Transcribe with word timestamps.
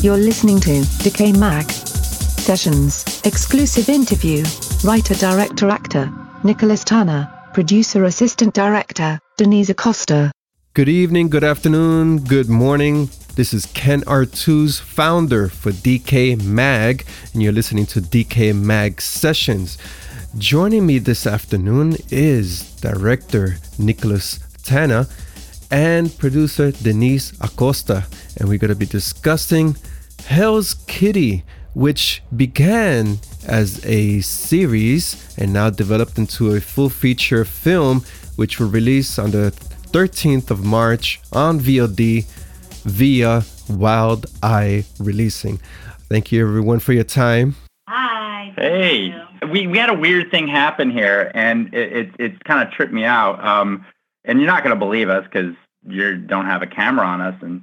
You're 0.00 0.16
listening 0.16 0.60
to 0.60 0.82
DecayMag 1.02 1.68
Sessions, 1.72 3.20
exclusive 3.24 3.88
interview, 3.88 4.44
writer 4.84 5.16
director 5.16 5.68
actor, 5.70 6.08
Nicholas 6.44 6.84
Tana, 6.84 7.50
producer 7.52 8.04
assistant 8.04 8.54
director, 8.54 9.18
Denise 9.36 9.70
Acosta. 9.70 10.30
Good 10.74 10.88
evening, 10.88 11.30
good 11.30 11.42
afternoon, 11.42 12.18
good 12.18 12.48
morning. 12.48 13.10
This 13.34 13.52
is 13.52 13.66
Ken 13.66 14.02
Artuz, 14.02 14.80
founder 14.80 15.48
for 15.48 15.72
DecayMag, 15.72 17.04
and 17.34 17.42
you're 17.42 17.50
listening 17.50 17.86
to 17.86 18.00
DecayMag 18.00 19.00
Sessions. 19.00 19.78
Joining 20.36 20.86
me 20.86 21.00
this 21.00 21.26
afternoon 21.26 21.96
is 22.08 22.70
director 22.76 23.56
Nicholas 23.80 24.38
Tana 24.62 25.08
and 25.70 26.16
producer 26.18 26.70
Denise 26.70 27.32
Acosta, 27.40 28.06
and 28.38 28.48
we're 28.48 28.58
going 28.58 28.70
to 28.70 28.76
be 28.76 28.86
discussing 28.86 29.76
Hell's 30.26 30.74
Kitty, 30.86 31.44
which 31.74 32.22
began 32.36 33.18
as 33.46 33.84
a 33.84 34.20
series 34.20 35.36
and 35.38 35.52
now 35.52 35.70
developed 35.70 36.18
into 36.18 36.54
a 36.54 36.60
full 36.60 36.88
feature 36.88 37.44
film, 37.44 38.04
which 38.36 38.58
will 38.58 38.68
release 38.68 39.18
on 39.18 39.30
the 39.30 39.52
13th 39.92 40.50
of 40.50 40.64
March 40.64 41.20
on 41.32 41.58
VOD 41.58 42.24
via 42.84 43.42
Wild 43.68 44.26
Eye 44.42 44.84
Releasing. 44.98 45.60
Thank 46.08 46.32
you, 46.32 46.46
everyone, 46.46 46.78
for 46.78 46.92
your 46.92 47.04
time. 47.04 47.56
Hi. 47.88 48.52
Hey, 48.56 49.14
we, 49.50 49.66
we 49.66 49.78
had 49.78 49.90
a 49.90 49.94
weird 49.94 50.30
thing 50.30 50.48
happen 50.48 50.90
here, 50.90 51.30
and 51.34 51.72
it 51.74 51.92
it, 51.92 52.10
it 52.18 52.44
kind 52.44 52.66
of 52.66 52.72
tripped 52.72 52.92
me 52.92 53.04
out. 53.04 53.42
Um, 53.44 53.84
and 54.24 54.40
you're 54.40 54.46
not 54.46 54.62
going 54.62 54.74
to 54.74 54.78
believe 54.78 55.08
us 55.08 55.24
because 55.24 55.54
you 55.86 56.16
don't 56.16 56.46
have 56.46 56.62
a 56.62 56.66
camera 56.66 57.06
on 57.06 57.20
us, 57.20 57.34
and 57.40 57.62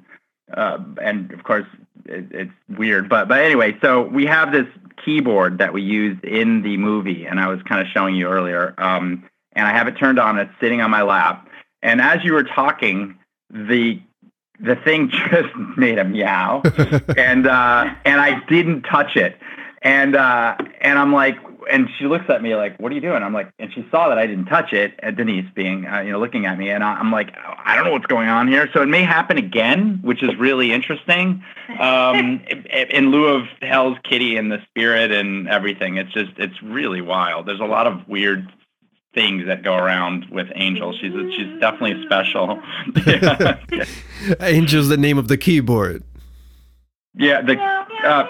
uh, 0.53 0.77
and 1.01 1.31
of 1.31 1.43
course 1.43 1.65
it, 2.05 2.25
it's 2.31 2.51
weird. 2.77 3.09
But 3.09 3.27
but 3.27 3.39
anyway, 3.43 3.77
so 3.81 4.03
we 4.03 4.25
have 4.25 4.51
this 4.51 4.67
keyboard 5.03 5.57
that 5.59 5.73
we 5.73 5.81
used 5.81 6.23
in 6.23 6.61
the 6.61 6.77
movie, 6.77 7.25
and 7.25 7.39
I 7.39 7.47
was 7.47 7.61
kind 7.63 7.81
of 7.81 7.87
showing 7.87 8.15
you 8.15 8.27
earlier. 8.27 8.73
Um, 8.77 9.29
and 9.53 9.67
I 9.67 9.71
have 9.71 9.87
it 9.87 9.97
turned 9.97 10.19
on. 10.19 10.37
It's 10.37 10.51
sitting 10.59 10.81
on 10.81 10.91
my 10.91 11.01
lap, 11.01 11.47
and 11.81 12.01
as 12.01 12.23
you 12.23 12.33
were 12.33 12.43
talking, 12.43 13.17
the 13.49 14.01
the 14.59 14.75
thing 14.75 15.09
just 15.31 15.55
made 15.77 15.97
a 15.97 16.03
meow, 16.03 16.61
and 17.17 17.47
uh, 17.47 17.93
and 18.05 18.21
I 18.21 18.43
didn't 18.45 18.83
touch 18.83 19.15
it, 19.15 19.37
and 19.81 20.15
uh, 20.15 20.57
and 20.81 20.99
I'm 20.99 21.13
like, 21.13 21.37
and 21.69 21.89
she 21.97 22.05
looks 22.05 22.29
at 22.29 22.41
me 22.41 22.55
like, 22.55 22.79
"What 22.79 22.91
are 22.91 22.95
you 22.95 23.01
doing?" 23.01 23.23
I'm 23.23 23.33
like, 23.33 23.51
and 23.59 23.71
she 23.73 23.85
saw 23.91 24.09
that 24.09 24.17
I 24.17 24.27
didn't 24.27 24.45
touch 24.45 24.73
it. 24.73 24.93
And 24.99 25.15
Denise 25.15 25.49
being, 25.55 25.87
uh, 25.87 25.99
you 25.99 26.11
know, 26.11 26.19
looking 26.19 26.45
at 26.45 26.57
me, 26.57 26.69
and 26.69 26.83
I, 26.83 26.99
am 26.99 27.11
like, 27.11 27.35
I 27.37 27.75
don't 27.75 27.85
know 27.85 27.91
what's 27.91 28.05
going 28.05 28.29
on 28.29 28.47
here. 28.47 28.69
So 28.73 28.81
it 28.81 28.87
may 28.87 29.03
happen 29.03 29.37
again, 29.37 29.99
which 30.01 30.23
is 30.23 30.35
really 30.37 30.71
interesting. 30.71 31.43
Um, 31.79 32.41
in 32.89 33.11
lieu 33.11 33.27
of 33.27 33.47
Hell's 33.61 33.97
Kitty 34.03 34.37
and 34.37 34.51
the 34.51 34.61
spirit 34.69 35.11
and 35.11 35.47
everything, 35.47 35.97
it's 35.97 36.11
just 36.11 36.31
it's 36.37 36.61
really 36.61 37.01
wild. 37.01 37.45
There's 37.45 37.59
a 37.59 37.65
lot 37.65 37.87
of 37.87 38.07
weird 38.07 38.51
things 39.15 39.47
that 39.47 39.63
go 39.63 39.75
around 39.75 40.25
with 40.29 40.47
Angel. 40.55 40.93
She's 40.93 41.13
she's 41.33 41.59
definitely 41.59 42.03
special. 42.05 42.61
Angel's 44.39 44.89
the 44.89 44.97
name 44.97 45.17
of 45.17 45.27
the 45.27 45.37
keyboard. 45.37 46.03
Yeah, 47.17 47.41
the 47.41 47.57
uh, 47.57 48.27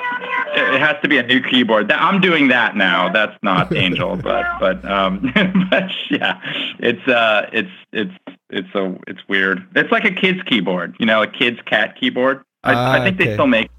it 0.55 0.79
has 0.79 0.95
to 1.01 1.07
be 1.07 1.17
a 1.17 1.23
new 1.23 1.41
keyboard. 1.41 1.91
I'm 1.91 2.21
doing 2.21 2.47
that 2.49 2.75
now. 2.75 3.09
That's 3.09 3.37
not 3.43 3.75
Angel, 3.75 4.15
but 4.15 4.45
but 4.59 4.83
um, 4.85 5.31
but 5.69 5.89
yeah, 6.09 6.39
it's 6.79 7.07
uh, 7.07 7.49
it's 7.51 7.71
it's 7.91 8.13
it's 8.49 8.75
a 8.75 8.97
it's 9.07 9.21
weird. 9.27 9.65
It's 9.75 9.91
like 9.91 10.05
a 10.05 10.11
kid's 10.11 10.41
keyboard, 10.43 10.95
you 10.99 11.05
know, 11.05 11.21
a 11.21 11.27
kid's 11.27 11.61
cat 11.61 11.95
keyboard. 11.99 12.43
I, 12.63 12.99
I 12.99 13.03
think 13.03 13.15
okay. 13.15 13.29
they 13.29 13.33
still 13.33 13.47
make. 13.47 13.69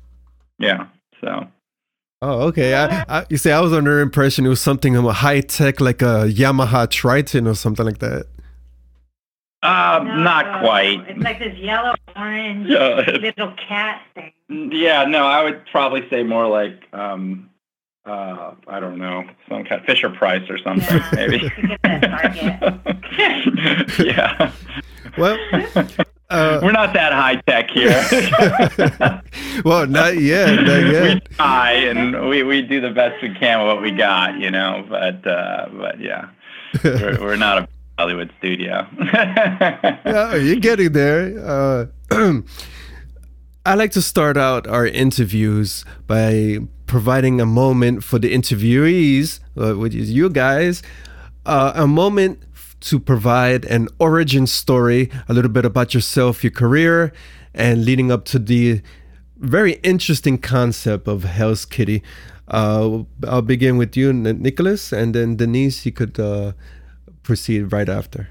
Yeah. 0.58 0.86
So. 1.20 1.48
Oh, 2.22 2.42
okay. 2.48 2.74
I, 2.74 3.04
I, 3.08 3.27
you 3.28 3.36
see, 3.36 3.50
I 3.50 3.60
was 3.60 3.74
under 3.74 4.00
impression 4.00 4.47
it 4.47 4.48
was 4.48 4.60
something 4.60 4.97
of 4.97 5.04
a 5.04 5.12
high 5.12 5.42
tech, 5.42 5.81
like 5.81 6.00
a 6.00 6.26
Yamaha 6.28 6.88
Triton 6.88 7.47
or 7.47 7.54
something 7.54 7.84
like 7.84 7.98
that. 7.98 8.26
Uh, 9.62 10.05
no, 10.05 10.17
not 10.17 10.61
quite. 10.61 11.00
It's 11.09 11.19
like 11.21 11.39
this 11.39 11.56
yellow 11.59 11.94
orange 12.15 12.69
little 13.21 13.55
cat 13.69 14.03
thing. 14.15 14.33
Yeah, 14.72 15.05
no, 15.05 15.27
I 15.27 15.43
would 15.43 15.67
probably 15.72 16.09
say 16.09 16.22
more 16.22 16.47
like 16.47 16.84
um, 16.93 17.50
uh, 18.06 18.55
I 18.69 18.78
don't 18.81 18.99
know, 18.99 19.25
some 19.49 19.65
kind 19.65 19.81
of 19.81 19.87
Fisher 19.87 20.09
Price 20.11 20.49
or 20.49 20.59
something, 20.59 20.97
yeah, 20.97 21.11
maybe. 21.12 21.50
yeah. 24.05 24.53
Well, 25.19 25.37
uh, 26.31 26.61
we're 26.62 26.72
not 26.72 26.93
that 26.95 27.12
high 27.12 27.37
tech 27.47 27.71
here. 27.71 28.06
well, 29.65 29.87
not 29.87 30.19
yet. 30.19 30.55
Not 30.55 30.87
yet. 30.87 31.15
We 31.15 31.21
try 31.37 31.72
and 31.72 32.28
we, 32.28 32.43
we 32.45 32.62
do 32.62 32.81
the 32.81 32.91
best 32.91 33.21
we 33.22 33.34
can 33.34 33.59
with 33.59 33.75
what 33.75 33.83
we 33.83 33.91
got, 33.91 34.39
you 34.39 34.50
know. 34.50 34.87
But 34.89 35.27
uh, 35.27 35.69
but 35.72 36.00
yeah, 36.00 36.28
we're, 36.84 37.19
we're 37.21 37.37
not 37.37 37.59
a 37.59 37.69
Hollywood 37.99 38.33
studio. 38.39 38.87
yeah, 39.01 40.34
you're 40.34 40.57
getting 40.57 40.93
there. 40.93 41.39
Uh, 41.39 41.87
I 43.67 43.75
like 43.75 43.91
to 43.93 44.03
start 44.03 44.37
out 44.37 44.67
our 44.67 44.87
interviews 44.87 45.84
by 46.07 46.59
providing 46.87 47.41
a 47.41 47.47
moment 47.47 48.05
for 48.05 48.19
the 48.19 48.33
interviewees, 48.33 49.41
uh, 49.57 49.75
which 49.75 49.95
is 49.95 50.12
you 50.12 50.31
guys, 50.31 50.83
uh, 51.47 51.73
a 51.75 51.87
moment 51.87 52.43
to 52.81 53.01
provide 53.01 53.65
an 53.65 53.89
origin 53.99 54.47
story, 54.47 55.11
a 55.28 55.34
little 55.34 55.51
bit 55.51 55.65
about 55.65 55.95
yourself, 55.95 56.45
your 56.45 56.53
career, 56.53 57.13
and 57.55 57.84
leading 57.84 58.13
up 58.13 58.25
to 58.27 58.39
the 58.39 58.83
very 59.39 59.75
interesting 59.83 60.39
concept 60.39 61.09
of 61.09 61.25
Hell's 61.25 61.65
Kitty. 61.65 62.03
Uh, 62.49 63.03
I'll 63.27 63.43
begin 63.43 63.77
with 63.77 63.97
you, 63.97 64.13
Nicholas, 64.13 64.93
and 64.93 65.15
then 65.15 65.37
Denise, 65.37 65.84
you 65.84 65.93
could 65.93 66.21
uh, 66.21 66.53
proceed 67.26 67.72
right 67.72 67.88
after. 67.88 68.28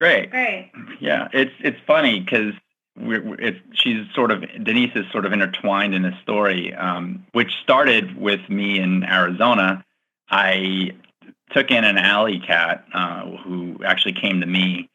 Great. 0.00 0.30
Great. 0.30 0.70
Yeah, 1.00 1.28
it's 1.32 1.54
it's 1.58 1.78
funny 1.86 2.20
because 2.20 2.52
it's 3.00 3.58
she's 3.72 4.06
sort 4.14 4.30
of 4.30 4.42
Denise 4.62 4.92
is 4.94 5.06
sort 5.10 5.26
of 5.26 5.32
intertwined 5.32 5.94
in 5.94 6.02
this 6.02 6.14
story, 6.22 6.74
um, 6.74 7.26
which 7.32 7.52
started 7.62 8.16
with 8.16 8.48
me 8.48 8.78
in 8.78 9.02
Arizona. 9.02 9.84
I 10.30 10.92
took 11.50 11.70
in 11.70 11.84
an 11.84 11.98
alley 11.98 12.38
cat 12.38 12.84
uh, 12.92 13.24
who 13.38 13.80
actually 13.84 14.12
came 14.12 14.40
to 14.40 14.46
me, 14.46 14.88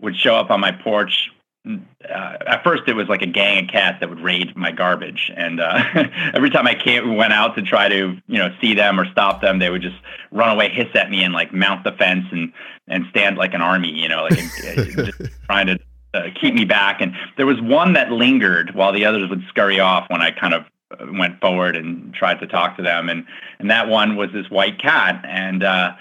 would 0.00 0.16
show 0.16 0.36
up 0.36 0.50
on 0.50 0.60
my 0.60 0.72
porch. 0.72 1.30
Uh, 1.66 2.36
at 2.46 2.64
first, 2.64 2.84
it 2.86 2.94
was 2.94 3.08
like 3.08 3.20
a 3.20 3.26
gang 3.26 3.64
of 3.64 3.70
cats 3.70 3.98
that 4.00 4.08
would 4.08 4.20
raid 4.20 4.56
my 4.56 4.70
garbage, 4.70 5.30
and 5.36 5.60
uh, 5.60 5.82
every 6.34 6.50
time 6.50 6.66
I 6.66 6.74
came, 6.74 7.16
went 7.16 7.32
out 7.32 7.56
to 7.56 7.62
try 7.62 7.88
to, 7.88 8.16
you 8.26 8.38
know, 8.38 8.54
see 8.60 8.74
them 8.74 8.98
or 8.98 9.10
stop 9.10 9.42
them, 9.42 9.58
they 9.58 9.68
would 9.68 9.82
just 9.82 9.96
run 10.30 10.50
away, 10.50 10.70
hiss 10.70 10.88
at 10.94 11.10
me, 11.10 11.22
and 11.22 11.34
like 11.34 11.52
mount 11.52 11.84
the 11.84 11.92
fence 11.92 12.24
and 12.30 12.52
and 12.86 13.04
stand 13.10 13.36
like 13.36 13.54
an 13.54 13.60
army, 13.60 13.90
you 13.90 14.08
know, 14.08 14.22
like 14.22 14.38
just 14.38 15.20
trying 15.44 15.66
to 15.66 15.78
uh, 16.14 16.28
keep 16.40 16.54
me 16.54 16.64
back. 16.64 17.00
And 17.00 17.14
there 17.36 17.46
was 17.46 17.60
one 17.60 17.92
that 17.92 18.10
lingered 18.10 18.74
while 18.74 18.92
the 18.92 19.04
others 19.04 19.28
would 19.28 19.42
scurry 19.48 19.80
off 19.80 20.08
when 20.08 20.22
I 20.22 20.30
kind 20.30 20.54
of 20.54 20.64
uh, 20.98 21.06
went 21.12 21.40
forward 21.40 21.76
and 21.76 22.14
tried 22.14 22.40
to 22.40 22.46
talk 22.46 22.76
to 22.76 22.82
them. 22.82 23.08
And 23.08 23.26
and 23.58 23.70
that 23.70 23.88
one 23.88 24.16
was 24.16 24.30
this 24.32 24.48
white 24.48 24.80
cat, 24.80 25.22
and 25.28 25.62
uh, 25.62 25.92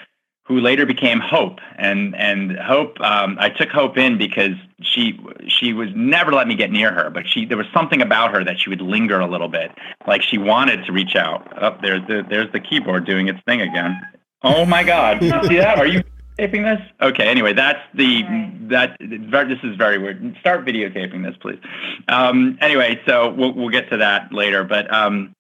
who 0.48 0.62
later 0.62 0.86
became 0.86 1.20
Hope. 1.20 1.60
And 1.78 2.16
and 2.16 2.58
Hope, 2.58 3.00
um, 3.02 3.38
I 3.40 3.50
took 3.50 3.70
Hope 3.70 3.98
in 3.98 4.18
because 4.18 4.54
she 4.82 5.20
she 5.48 5.74
was 5.74 5.90
never 5.94 6.32
let 6.32 6.48
me 6.48 6.56
get 6.56 6.72
near 6.72 6.92
her, 6.92 7.10
but 7.10 7.28
she 7.28 7.46
there 7.46 7.58
was 7.58 7.68
something 7.74 8.02
about 8.02 8.32
her 8.32 8.44
that 8.44 8.60
she 8.60 8.70
would 8.70 8.82
linger 8.82 9.20
a 9.20 9.28
little 9.28 9.50
bit, 9.50 9.72
like 10.08 10.22
she 10.22 10.38
wanted 10.38 10.86
to 10.86 10.92
reach 10.92 11.16
out. 11.16 11.62
Up 11.62 11.76
oh, 11.78 11.80
there's 11.82 12.08
the 12.08 12.26
there's 12.28 12.52
the 12.54 12.60
keyboard 12.60 13.06
doing 13.06 13.28
its 13.28 13.40
thing 13.46 13.62
again. 13.62 14.00
Oh 14.42 14.66
my 14.66 14.84
God! 14.84 15.20
See 15.48 15.58
that? 15.58 15.78
Are 15.80 15.88
you 15.88 16.02
taping 16.38 16.64
this? 16.64 16.80
Okay. 17.02 17.28
Anyway, 17.28 17.52
that's 17.54 17.82
the 17.94 18.24
that 18.70 18.96
this 19.00 19.60
is 19.64 19.76
very 19.76 19.98
weird. 19.98 20.38
Start 20.40 20.66
videotaping 20.66 21.26
this, 21.26 21.36
please. 21.42 21.60
Um, 22.08 22.58
anyway, 22.62 23.02
so 23.06 23.32
we'll 23.32 23.54
we'll 23.54 23.70
get 23.70 23.90
to 23.90 23.98
that 23.98 24.32
later. 24.32 24.64
But 24.64 24.92
um, 24.94 25.34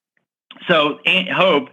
so 0.67 0.99
Aunt 1.05 1.31
Hope 1.31 1.69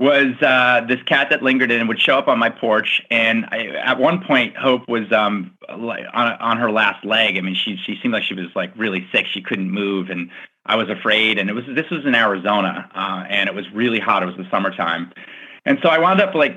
was 0.00 0.34
uh, 0.40 0.80
this 0.88 1.00
cat 1.02 1.28
that 1.28 1.42
lingered 1.42 1.70
in 1.70 1.78
and 1.78 1.88
would 1.88 2.00
show 2.00 2.16
up 2.16 2.26
on 2.26 2.38
my 2.38 2.48
porch. 2.48 3.02
And 3.10 3.44
I, 3.50 3.66
at 3.84 3.98
one 3.98 4.24
point, 4.24 4.56
Hope 4.56 4.88
was 4.88 5.12
um, 5.12 5.54
on 5.68 6.06
on 6.14 6.56
her 6.56 6.72
last 6.72 7.04
leg. 7.04 7.36
I 7.36 7.42
mean, 7.42 7.54
she 7.54 7.76
she 7.76 7.98
seemed 8.00 8.14
like 8.14 8.24
she 8.24 8.34
was 8.34 8.46
like 8.56 8.72
really 8.76 9.06
sick. 9.12 9.26
She 9.26 9.42
couldn't 9.42 9.70
move, 9.70 10.08
and 10.08 10.30
I 10.64 10.76
was 10.76 10.88
afraid. 10.88 11.38
And 11.38 11.50
it 11.50 11.52
was 11.52 11.64
this 11.68 11.88
was 11.90 12.06
in 12.06 12.14
Arizona, 12.14 12.90
uh, 12.94 13.26
and 13.28 13.48
it 13.48 13.54
was 13.54 13.70
really 13.72 14.00
hot. 14.00 14.22
It 14.22 14.26
was 14.26 14.36
the 14.36 14.48
summertime. 14.50 15.12
And 15.66 15.78
so 15.82 15.90
I 15.90 15.98
wound 15.98 16.22
up 16.22 16.34
like 16.34 16.56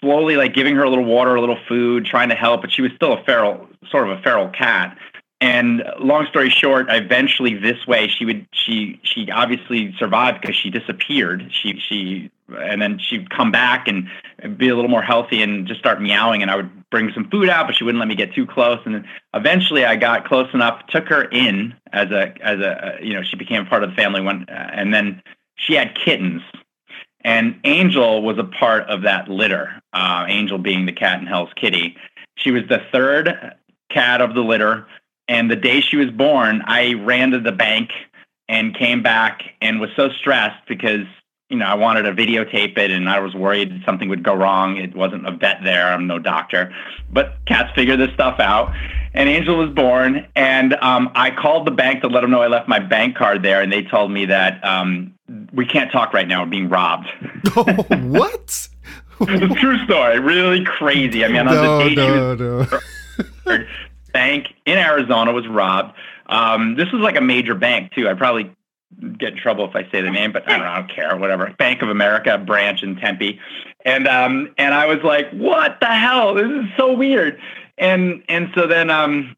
slowly 0.00 0.36
like 0.36 0.54
giving 0.54 0.76
her 0.76 0.84
a 0.84 0.88
little 0.88 1.04
water, 1.04 1.34
a 1.34 1.40
little 1.40 1.58
food, 1.68 2.06
trying 2.06 2.28
to 2.28 2.36
help, 2.36 2.60
but 2.60 2.70
she 2.70 2.80
was 2.80 2.92
still 2.94 3.12
a 3.12 3.24
feral, 3.24 3.68
sort 3.90 4.08
of 4.08 4.16
a 4.16 4.22
feral 4.22 4.48
cat. 4.50 4.96
And 5.40 5.82
long 5.98 6.26
story 6.26 6.48
short, 6.48 6.86
eventually 6.88 7.54
this 7.54 7.88
way 7.88 8.06
she 8.06 8.24
would 8.24 8.46
she 8.52 9.00
she 9.02 9.30
obviously 9.32 9.92
survived 9.98 10.40
because 10.40 10.54
she 10.54 10.70
disappeared. 10.70 11.50
She 11.50 11.80
she 11.80 12.30
and 12.48 12.80
then 12.80 12.98
she'd 12.98 13.30
come 13.30 13.50
back 13.50 13.88
and 13.88 14.08
be 14.58 14.68
a 14.68 14.74
little 14.74 14.90
more 14.90 15.02
healthy 15.02 15.42
and 15.42 15.66
just 15.66 15.80
start 15.80 16.00
meowing 16.00 16.42
and 16.42 16.50
I 16.50 16.56
would 16.56 16.90
bring 16.90 17.10
some 17.12 17.28
food 17.30 17.48
out 17.48 17.66
but 17.66 17.76
she 17.76 17.84
wouldn't 17.84 18.00
let 18.00 18.08
me 18.08 18.14
get 18.14 18.34
too 18.34 18.46
close. 18.46 18.80
And 18.84 18.94
then 18.94 19.08
eventually 19.34 19.84
I 19.84 19.96
got 19.96 20.26
close 20.26 20.52
enough 20.52 20.86
took 20.88 21.08
her 21.08 21.24
in 21.24 21.74
as 21.92 22.10
a 22.10 22.34
as 22.42 22.60
a 22.60 22.98
you 23.02 23.14
know 23.14 23.22
she 23.22 23.36
became 23.36 23.66
part 23.66 23.82
of 23.82 23.90
the 23.90 23.96
family 23.96 24.20
and 24.48 24.92
then 24.92 25.22
she 25.56 25.74
had 25.74 25.94
kittens. 25.94 26.42
And 27.26 27.58
Angel 27.64 28.22
was 28.22 28.36
a 28.36 28.44
part 28.44 28.82
of 28.88 29.02
that 29.02 29.28
litter 29.28 29.80
uh, 29.94 30.26
Angel 30.28 30.58
being 30.58 30.84
the 30.84 30.92
cat 30.92 31.20
in 31.20 31.26
Hell's 31.26 31.52
Kitty. 31.56 31.96
She 32.36 32.50
was 32.50 32.64
the 32.68 32.82
third 32.92 33.54
cat 33.90 34.20
of 34.20 34.34
the 34.34 34.42
litter 34.42 34.86
and 35.28 35.50
the 35.50 35.56
day 35.56 35.80
she 35.80 35.96
was 35.96 36.10
born 36.10 36.62
I 36.66 36.94
ran 36.94 37.30
to 37.30 37.40
the 37.40 37.52
bank 37.52 37.90
and 38.48 38.76
came 38.76 39.02
back 39.02 39.42
and 39.60 39.80
was 39.80 39.90
so 39.96 40.10
stressed 40.10 40.66
because 40.68 41.06
you 41.50 41.56
know, 41.58 41.66
I 41.66 41.74
wanted 41.74 42.02
to 42.02 42.12
videotape 42.12 42.78
it 42.78 42.90
and 42.90 43.08
I 43.08 43.20
was 43.20 43.34
worried 43.34 43.82
something 43.84 44.08
would 44.08 44.22
go 44.22 44.34
wrong. 44.34 44.76
It 44.76 44.96
wasn't 44.96 45.26
a 45.26 45.32
vet 45.32 45.58
there. 45.62 45.92
I'm 45.92 46.06
no 46.06 46.18
doctor. 46.18 46.74
But 47.12 47.36
cats 47.46 47.70
figure 47.74 47.96
this 47.96 48.12
stuff 48.14 48.40
out. 48.40 48.74
And 49.12 49.28
Angel 49.28 49.56
was 49.56 49.70
born. 49.70 50.26
And 50.34 50.74
um, 50.74 51.10
I 51.14 51.30
called 51.30 51.66
the 51.66 51.70
bank 51.70 52.00
to 52.02 52.08
let 52.08 52.22
them 52.22 52.30
know 52.30 52.40
I 52.40 52.48
left 52.48 52.66
my 52.66 52.78
bank 52.78 53.16
card 53.16 53.42
there. 53.42 53.60
And 53.60 53.70
they 53.70 53.82
told 53.82 54.10
me 54.10 54.24
that 54.26 54.64
um, 54.64 55.14
we 55.52 55.66
can't 55.66 55.92
talk 55.92 56.14
right 56.14 56.26
now. 56.26 56.42
We're 56.42 56.50
being 56.50 56.68
robbed. 56.68 57.08
Oh, 57.56 57.62
what? 58.08 58.68
it's 59.20 59.52
a 59.52 59.54
true 59.60 59.78
story. 59.84 60.18
Really 60.18 60.64
crazy. 60.64 61.24
I 61.24 61.28
mean, 61.28 61.46
on 61.46 61.46
no, 61.46 61.84
the 61.84 61.94
day 61.94 61.94
no, 61.94 62.34
no. 62.34 63.64
bank 64.12 64.48
in 64.66 64.76
Arizona 64.76 65.32
was 65.32 65.46
robbed. 65.46 65.94
Um, 66.26 66.74
this 66.74 66.90
was 66.90 67.00
like 67.00 67.16
a 67.16 67.20
major 67.20 67.54
bank, 67.54 67.92
too. 67.92 68.08
I 68.08 68.14
probably 68.14 68.50
get 69.18 69.34
in 69.34 69.38
trouble 69.38 69.68
if 69.68 69.76
I 69.76 69.90
say 69.90 70.00
the 70.00 70.10
name, 70.10 70.32
but 70.32 70.48
I 70.48 70.58
don't, 70.58 70.66
I 70.66 70.78
don't 70.78 70.90
care, 70.90 71.16
whatever. 71.16 71.54
Bank 71.58 71.82
of 71.82 71.88
America 71.88 72.38
branch 72.38 72.82
in 72.82 72.96
Tempe, 72.96 73.40
and 73.84 74.08
um, 74.08 74.54
and 74.58 74.74
I 74.74 74.86
was 74.86 75.02
like, 75.02 75.30
what 75.32 75.78
the 75.80 75.86
hell? 75.86 76.34
This 76.34 76.50
is 76.50 76.66
so 76.76 76.92
weird. 76.94 77.40
And 77.78 78.22
and 78.28 78.50
so 78.54 78.66
then 78.66 78.90
um, 78.90 79.36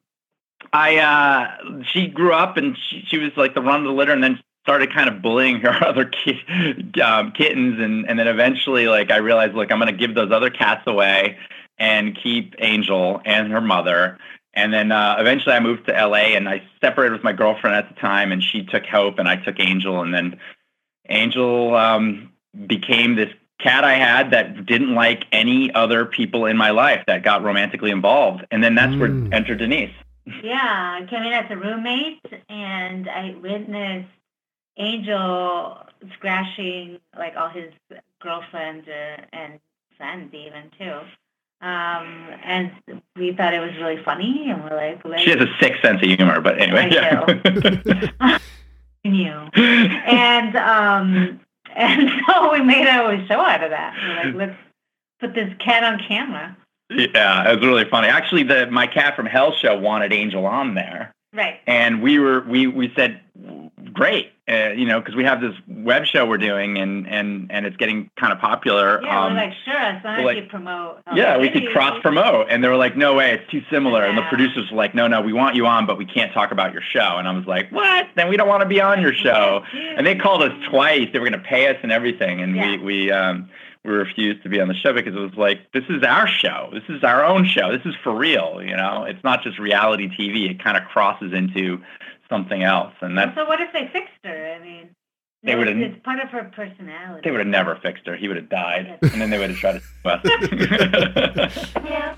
I 0.73 0.99
uh, 0.99 1.83
she 1.85 2.07
grew 2.07 2.33
up 2.33 2.57
and 2.57 2.77
she, 2.77 3.05
she 3.09 3.19
was 3.19 3.31
like 3.37 3.55
the 3.55 3.63
run 3.63 3.81
of 3.81 3.87
the 3.87 3.93
litter, 3.93 4.13
and 4.13 4.23
then 4.23 4.39
started 4.63 4.93
kind 4.93 5.09
of 5.09 5.23
bullying 5.23 5.61
her 5.61 5.85
other 5.85 6.05
ki- 6.05 6.43
um, 7.03 7.33
kittens, 7.33 7.81
and 7.81 8.09
and 8.09 8.19
then 8.19 8.29
eventually 8.29 8.89
like 8.89 9.11
I 9.11 9.17
realized, 9.19 9.55
look, 9.55 9.71
I'm 9.71 9.81
to 9.81 9.93
give 9.93 10.15
those 10.15 10.33
other 10.33 10.51
cats 10.51 10.83
away 10.87 11.39
and 11.79 12.17
keep 12.17 12.55
Angel 12.59 13.21
and 13.25 13.53
her 13.53 13.61
mother 13.61 14.19
and 14.56 14.73
then 14.73 14.91
uh, 14.91 15.17
eventually 15.19 15.55
I 15.55 15.61
moved 15.61 15.87
to 15.87 15.93
LA 15.93 16.35
and 16.35 16.49
I 16.49 16.62
separated 16.81 17.12
with 17.12 17.23
my 17.23 17.35
girlfriend 17.35 17.76
at 17.76 17.94
the 17.94 18.00
time 18.00 18.32
and 18.32 18.43
she 18.43 18.64
took 18.64 18.87
Hope 18.87 19.19
and 19.19 19.29
I 19.29 19.37
took 19.37 19.61
Angel. 19.61 20.00
And 20.00 20.14
then 20.14 20.41
Angel 21.11 21.76
um, 21.76 22.32
became 22.67 23.17
this 23.17 23.29
cat 23.61 23.85
I 23.85 23.94
had 23.94 24.31
that 24.31 24.64
didn't 24.64 24.94
like 24.94 25.25
any 25.31 25.73
other 25.75 26.06
people 26.06 26.47
in 26.47 26.56
my 26.56 26.70
life 26.70 27.05
that 27.06 27.23
got 27.23 27.44
romantically 27.44 27.91
involved. 27.91 28.47
And 28.50 28.64
then 28.64 28.75
that's 28.75 28.94
mm. 28.94 29.00
where 29.00 29.35
entered 29.35 29.58
Denise. 29.58 29.94
Yeah, 30.43 30.99
I 31.03 31.06
came 31.08 31.23
in 31.23 31.32
as 31.35 31.50
a 31.50 31.56
roommate 31.56 32.25
and 32.49 33.08
I 33.11 33.37
witnessed 33.41 34.08
Angel 34.79 35.79
scratching 36.14 36.99
like 37.17 37.37
all 37.37 37.50
his 37.50 37.73
girlfriends 38.20 38.88
uh, 38.88 39.23
and 39.35 39.61
friends 39.99 40.32
even 40.32 40.70
too. 40.79 41.00
Um, 41.61 42.29
and 42.44 42.70
we 43.17 43.32
thought 43.32 43.55
it 43.55 43.61
was 43.61 43.75
really 43.81 44.03
funny, 44.05 44.50
and 44.50 44.62
we're 44.62 44.76
like, 44.76 45.20
she 45.20 45.31
has 45.31 45.41
a 45.41 45.49
sick 45.58 45.75
sense 45.82 46.03
of 46.03 46.08
humor. 46.08 46.41
But 46.41 46.61
anyway, 46.61 46.91
I 46.91 47.69
yeah. 48.20 48.38
knew. 49.05 49.31
and 49.31 50.56
um, 50.56 51.41
and 51.76 52.11
so 52.29 52.53
we 52.53 52.61
made 52.61 52.87
a 52.87 53.26
show 53.26 53.41
out 53.41 53.64
of 53.64 53.70
that. 53.70 53.97
We're 54.03 54.25
like, 54.25 54.35
let's 54.35 54.58
put 55.20 55.35
this 55.35 55.53
cat 55.58 55.82
on 55.82 56.00
camera. 56.06 56.56
Yeah, 56.91 57.50
it 57.50 57.56
was 57.56 57.67
really 57.67 57.88
funny. 57.88 58.08
Actually, 58.08 58.44
the 58.44 58.67
my 58.70 58.87
cat 58.87 59.17
from 59.17 59.26
Hell 59.26 59.53
show 59.53 59.76
wanted 59.76 60.12
Angel 60.12 60.47
on 60.47 60.75
there. 60.75 61.14
Right. 61.32 61.61
And 61.67 62.03
we 62.03 62.19
were 62.19 62.43
we 62.43 62.67
we 62.67 62.93
said 62.94 63.20
great, 63.96 64.32
uh, 64.48 64.69
you 64.76 64.84
know, 64.84 65.00
because 65.00 65.16
we 65.16 65.25
have 65.25 65.40
this 65.40 65.54
web 65.66 66.04
show 66.04 66.26
we're 66.26 66.38
doing, 66.38 66.78
and 66.78 67.08
and 67.08 67.50
and 67.50 67.66
it's 67.66 67.76
getting 67.76 68.10
kind 68.20 68.32
of 68.32 68.38
popular. 68.38 69.02
Yeah, 69.02 69.25
um, 69.25 69.32
we're 69.32 69.40
like, 69.40 69.54
sure, 69.64 69.75
as 69.75 70.04
long 70.04 70.25
like, 70.25 70.37
as 70.37 70.44
you 70.44 70.48
promote. 70.48 71.00
yeah, 71.14 71.38
we 71.38 71.48
could 71.48 71.66
cross 71.72 72.00
promote, 72.02 72.46
and 72.50 72.62
they 72.62 72.69
were 72.69 72.76
like, 72.76 72.96
no 72.96 73.14
way, 73.14 73.32
it's 73.32 73.50
too 73.50 73.62
similar. 73.70 74.02
Yeah. 74.02 74.10
And 74.10 74.19
the 74.19 74.22
producers 74.28 74.70
were 74.70 74.76
like, 74.76 74.94
no, 74.94 75.08
no, 75.08 75.22
we 75.22 75.32
want 75.32 75.56
you 75.56 75.66
on, 75.66 75.87
but 75.87 75.98
we 75.98 76.04
can't 76.04 76.32
talk 76.32 76.52
about 76.52 76.72
your 76.72 76.82
show. 76.82 77.16
And 77.16 77.26
I 77.26 77.32
was 77.32 77.46
like, 77.46 77.72
what? 77.72 78.08
Then 78.14 78.28
we 78.28 78.37
don't 78.37 78.48
want 78.48 78.60
to 78.62 78.69
be 78.69 78.81
on 78.81 79.00
your 79.00 79.14
show. 79.26 79.64
and 79.72 80.06
they 80.06 80.14
called 80.14 80.43
us 80.43 80.52
twice. 80.69 81.08
They 81.12 81.19
were 81.19 81.28
going 81.28 81.40
to 81.40 81.48
pay 81.48 81.69
us 81.69 81.78
and 81.82 81.90
everything, 81.90 82.40
and 82.43 82.54
yeah. 82.54 82.76
we 82.76 82.78
we 82.78 83.10
um 83.10 83.48
we 83.84 83.93
refused 83.93 84.43
to 84.43 84.48
be 84.48 84.60
on 84.60 84.69
the 84.69 84.75
show 84.75 84.93
because 84.93 85.14
it 85.14 85.20
was 85.20 85.34
like 85.37 85.72
this 85.72 85.84
is 85.88 86.02
our 86.02 86.26
show 86.26 86.70
this 86.72 86.82
is 86.88 87.04
our 87.04 87.25
own 87.25 87.46
show 87.46 87.70
this 87.70 87.87
is 87.87 87.94
for 88.02 88.12
real 88.12 88.60
you 88.60 88.76
know 88.76 89.04
it's 89.04 89.22
not 89.22 89.44
just 89.44 89.60
reality 89.60 90.08
tv 90.08 90.50
it 90.50 90.62
kind 90.62 90.76
of 90.76 90.82
crosses 90.88 91.32
into 91.32 91.81
something 92.28 92.62
else 92.62 92.93
and 93.00 93.17
that's 93.17 93.34
so 93.37 93.44
what 93.44 93.61
if 93.61 93.73
they 93.73 93.88
fixed 93.93 94.12
her 94.25 94.55
i 94.55 94.62
mean 94.62 94.90
they 95.46 95.55
would 95.55 95.69
have. 95.69 95.78
It's 95.78 96.02
part 96.02 96.19
of 96.19 96.28
her 96.31 96.44
personality. 96.44 97.20
They 97.23 97.31
would 97.31 97.38
have 97.38 97.46
never 97.46 97.76
fixed 97.76 98.06
her. 98.06 98.17
He 98.17 98.26
would 98.26 98.37
have 98.37 98.49
died, 98.49 98.99
and 99.00 99.20
then 99.20 99.31
they 99.31 99.38
would 99.38 99.50
have 99.50 99.58
tried 99.58 99.81
to 99.81 99.81
sue 99.81 100.08
us. 100.08 101.69
yeah. 101.84 102.17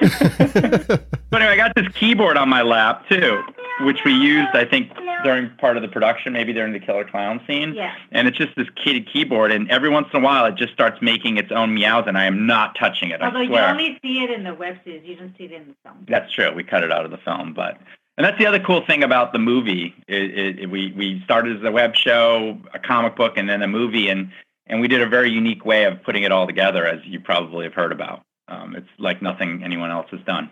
but 1.30 1.42
anyway, 1.42 1.52
I 1.52 1.56
got 1.56 1.74
this 1.76 1.86
keyboard 1.94 2.36
on 2.36 2.48
my 2.48 2.62
lap 2.62 3.08
too, 3.08 3.42
which 3.82 4.00
we 4.04 4.12
used, 4.12 4.48
I 4.54 4.64
think, 4.64 4.90
during 5.22 5.50
part 5.58 5.76
of 5.76 5.82
the 5.82 5.88
production, 5.88 6.32
maybe 6.32 6.52
during 6.52 6.72
the 6.72 6.80
Killer 6.80 7.04
Clown 7.04 7.40
scene. 7.46 7.74
Yeah. 7.74 7.94
And 8.10 8.26
it's 8.26 8.36
just 8.36 8.56
this 8.56 8.68
kitty 8.82 9.02
keyboard, 9.02 9.52
and 9.52 9.70
every 9.70 9.88
once 9.88 10.08
in 10.12 10.20
a 10.20 10.24
while, 10.24 10.44
it 10.46 10.56
just 10.56 10.72
starts 10.72 11.00
making 11.00 11.36
its 11.36 11.52
own 11.52 11.74
meows, 11.74 12.04
and 12.08 12.18
I 12.18 12.24
am 12.24 12.46
not 12.46 12.76
touching 12.76 13.10
it. 13.10 13.22
Although 13.22 13.38
I 13.38 13.46
swear. 13.46 13.62
you 13.62 13.70
only 13.70 13.98
see 14.02 14.24
it 14.24 14.30
in 14.30 14.42
the 14.42 14.54
web 14.54 14.78
series, 14.84 15.04
you 15.04 15.14
don't 15.14 15.36
see 15.38 15.44
it 15.44 15.52
in 15.52 15.68
the 15.68 15.74
film. 15.84 16.06
That's 16.08 16.32
true. 16.32 16.52
We 16.52 16.64
cut 16.64 16.82
it 16.82 16.90
out 16.90 17.04
of 17.04 17.12
the 17.12 17.18
film, 17.18 17.54
but 17.54 17.78
and 18.18 18.24
that's 18.24 18.36
the 18.36 18.46
other 18.46 18.58
cool 18.58 18.84
thing 18.84 19.04
about 19.04 19.32
the 19.32 19.38
movie. 19.38 19.94
It, 20.08 20.36
it, 20.36 20.58
it, 20.58 20.70
we 20.70 20.92
we 20.92 21.22
started 21.24 21.56
as 21.56 21.64
a 21.64 21.70
web 21.70 21.94
show, 21.94 22.58
a 22.74 22.78
comic 22.80 23.14
book, 23.14 23.34
and 23.36 23.48
then 23.48 23.62
a 23.62 23.68
movie, 23.68 24.08
and 24.08 24.32
and 24.66 24.80
we 24.80 24.88
did 24.88 25.00
a 25.00 25.06
very 25.06 25.30
unique 25.30 25.64
way 25.64 25.84
of 25.84 26.02
putting 26.02 26.24
it 26.24 26.32
all 26.32 26.44
together, 26.44 26.84
as 26.84 26.98
you 27.04 27.20
probably 27.20 27.64
have 27.64 27.74
heard 27.74 27.92
about. 27.92 28.22
Um, 28.48 28.74
it's 28.74 28.88
like 28.98 29.22
nothing 29.22 29.62
anyone 29.62 29.92
else 29.92 30.08
has 30.10 30.20
done. 30.26 30.50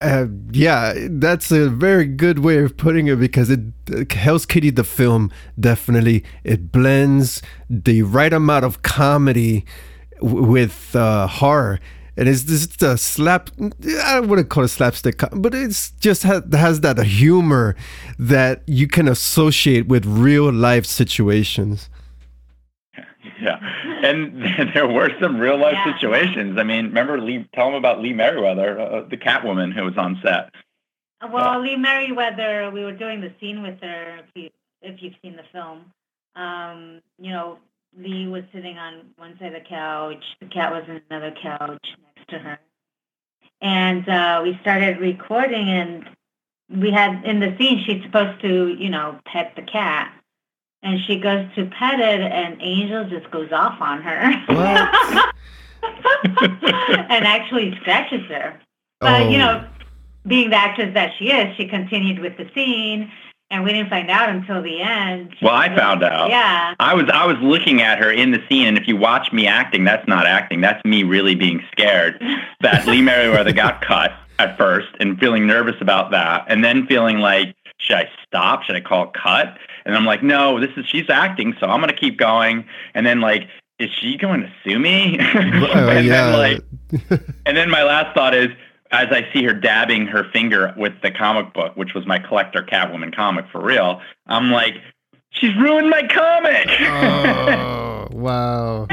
Uh, 0.00 0.26
yeah, 0.50 0.94
that's 1.10 1.52
a 1.52 1.68
very 1.70 2.06
good 2.06 2.40
way 2.40 2.58
of 2.58 2.76
putting 2.76 3.06
it 3.06 3.20
because 3.20 3.48
it 3.48 3.60
Hell's 4.10 4.44
Kitty 4.44 4.70
the 4.70 4.82
film 4.82 5.30
definitely 5.60 6.24
it 6.42 6.72
blends 6.72 7.40
the 7.70 8.02
right 8.02 8.32
amount 8.32 8.64
of 8.64 8.82
comedy 8.82 9.64
w- 10.20 10.44
with 10.44 10.96
uh, 10.96 11.28
horror 11.28 11.78
and 12.16 12.28
it's 12.28 12.44
just 12.44 12.82
a 12.82 12.96
slap 12.96 13.50
i 14.04 14.20
wouldn't 14.20 14.48
call 14.48 14.64
it 14.64 14.68
slapstick 14.68 15.22
but 15.32 15.54
it's 15.54 15.90
just 15.92 16.22
has, 16.22 16.42
has 16.52 16.80
that 16.80 16.98
humor 16.98 17.74
that 18.18 18.62
you 18.66 18.86
can 18.86 19.08
associate 19.08 19.86
with 19.88 20.04
real 20.06 20.52
life 20.52 20.86
situations. 20.86 21.88
Yeah. 23.40 23.58
And 24.04 24.40
there 24.74 24.86
were 24.86 25.10
some 25.20 25.36
real 25.38 25.58
life 25.58 25.74
yeah. 25.74 25.94
situations. 25.94 26.56
I 26.58 26.62
mean 26.62 26.86
remember 26.86 27.20
lee 27.20 27.48
tell 27.54 27.66
them 27.66 27.74
about 27.74 28.00
lee 28.00 28.12
meriwether 28.12 28.78
uh, 28.78 29.02
the 29.08 29.16
catwoman 29.16 29.72
who 29.72 29.82
was 29.84 29.96
on 29.96 30.20
set. 30.22 30.50
Well 31.28 31.60
lee 31.60 31.76
meriwether 31.76 32.70
we 32.70 32.84
were 32.84 32.92
doing 32.92 33.20
the 33.20 33.32
scene 33.40 33.62
with 33.62 33.80
her 33.80 34.18
if, 34.18 34.26
you, 34.34 34.50
if 34.80 35.02
you've 35.02 35.14
seen 35.22 35.34
the 35.34 35.42
film. 35.52 35.92
Um, 36.36 37.00
you 37.18 37.32
know 37.32 37.58
Lee 37.98 38.26
was 38.26 38.44
sitting 38.52 38.78
on 38.78 39.10
one 39.16 39.38
side 39.38 39.54
of 39.54 39.62
the 39.62 39.68
couch. 39.68 40.24
The 40.40 40.46
cat 40.46 40.72
was 40.72 40.84
on 40.88 41.02
another 41.10 41.34
couch 41.42 41.86
next 42.16 42.30
to 42.30 42.38
her. 42.38 42.58
And 43.60 44.08
uh, 44.08 44.40
we 44.42 44.58
started 44.62 44.98
recording, 44.98 45.68
and 45.68 46.08
we 46.68 46.90
had 46.90 47.24
in 47.24 47.40
the 47.40 47.54
scene, 47.58 47.84
she's 47.84 48.02
supposed 48.02 48.40
to, 48.42 48.74
you 48.78 48.88
know, 48.88 49.20
pet 49.26 49.52
the 49.56 49.62
cat. 49.62 50.12
And 50.82 50.98
she 51.06 51.20
goes 51.20 51.46
to 51.54 51.66
pet 51.66 52.00
it, 52.00 52.20
and 52.20 52.60
Angel 52.60 53.08
just 53.08 53.30
goes 53.30 53.52
off 53.52 53.80
on 53.80 54.02
her. 54.02 54.10
and 55.82 57.24
actually 57.24 57.76
scratches 57.80 58.24
her. 58.28 58.58
But, 59.00 59.22
oh. 59.22 59.28
you 59.28 59.38
know, 59.38 59.64
being 60.26 60.50
the 60.50 60.56
actress 60.56 60.92
that 60.94 61.12
she 61.18 61.30
is, 61.30 61.56
she 61.56 61.68
continued 61.68 62.18
with 62.18 62.36
the 62.36 62.50
scene 62.54 63.12
and 63.52 63.62
we 63.64 63.72
didn't 63.72 63.90
find 63.90 64.10
out 64.10 64.30
until 64.30 64.62
the 64.62 64.80
end. 64.80 65.36
Well, 65.42 65.54
I 65.54 65.74
found 65.76 66.02
out. 66.02 66.30
Yeah. 66.30 66.74
I 66.80 66.94
was 66.94 67.04
I 67.12 67.26
was 67.26 67.36
looking 67.40 67.82
at 67.82 67.98
her 67.98 68.10
in 68.10 68.32
the 68.32 68.42
scene, 68.48 68.66
and 68.66 68.78
if 68.78 68.88
you 68.88 68.96
watch 68.96 69.32
me 69.32 69.46
acting, 69.46 69.84
that's 69.84 70.08
not 70.08 70.26
acting. 70.26 70.62
That's 70.62 70.82
me 70.84 71.04
really 71.04 71.34
being 71.34 71.62
scared 71.70 72.20
that 72.62 72.86
Lee 72.86 73.02
Meriwether 73.02 73.52
got 73.52 73.82
cut 73.82 74.12
at 74.38 74.56
first, 74.56 74.88
and 74.98 75.20
feeling 75.20 75.46
nervous 75.46 75.76
about 75.80 76.10
that, 76.10 76.46
and 76.48 76.64
then 76.64 76.86
feeling 76.86 77.18
like, 77.18 77.54
should 77.76 77.98
I 77.98 78.08
stop? 78.26 78.62
Should 78.64 78.74
I 78.74 78.80
call 78.80 79.08
cut? 79.08 79.58
And 79.84 79.94
I'm 79.94 80.06
like, 80.06 80.22
no, 80.22 80.58
this 80.58 80.70
is 80.76 80.86
she's 80.86 81.10
acting, 81.10 81.54
so 81.60 81.66
I'm 81.66 81.80
gonna 81.80 81.92
keep 81.92 82.18
going. 82.18 82.64
And 82.94 83.06
then 83.06 83.20
like, 83.20 83.48
is 83.78 83.90
she 84.00 84.16
going 84.16 84.40
to 84.42 84.52
sue 84.64 84.78
me? 84.78 85.18
Uh, 85.18 85.22
and 85.24 86.06
yeah. 86.06 86.30
then 86.30 86.32
like, 86.32 87.20
and 87.46 87.56
then 87.56 87.68
my 87.68 87.82
last 87.82 88.14
thought 88.14 88.34
is 88.34 88.48
as 88.92 89.08
I 89.10 89.26
see 89.32 89.42
her 89.44 89.54
dabbing 89.54 90.06
her 90.06 90.24
finger 90.32 90.74
with 90.76 90.92
the 91.02 91.10
comic 91.10 91.52
book, 91.54 91.76
which 91.76 91.94
was 91.94 92.06
my 92.06 92.18
collector 92.18 92.62
Catwoman 92.62 93.14
comic 93.14 93.46
for 93.50 93.62
real, 93.62 94.00
I'm 94.26 94.50
like, 94.50 94.74
she's 95.30 95.56
ruined 95.56 95.88
my 95.88 96.02
comic. 96.06 96.66
oh. 96.80 98.08
wow. 98.12 98.86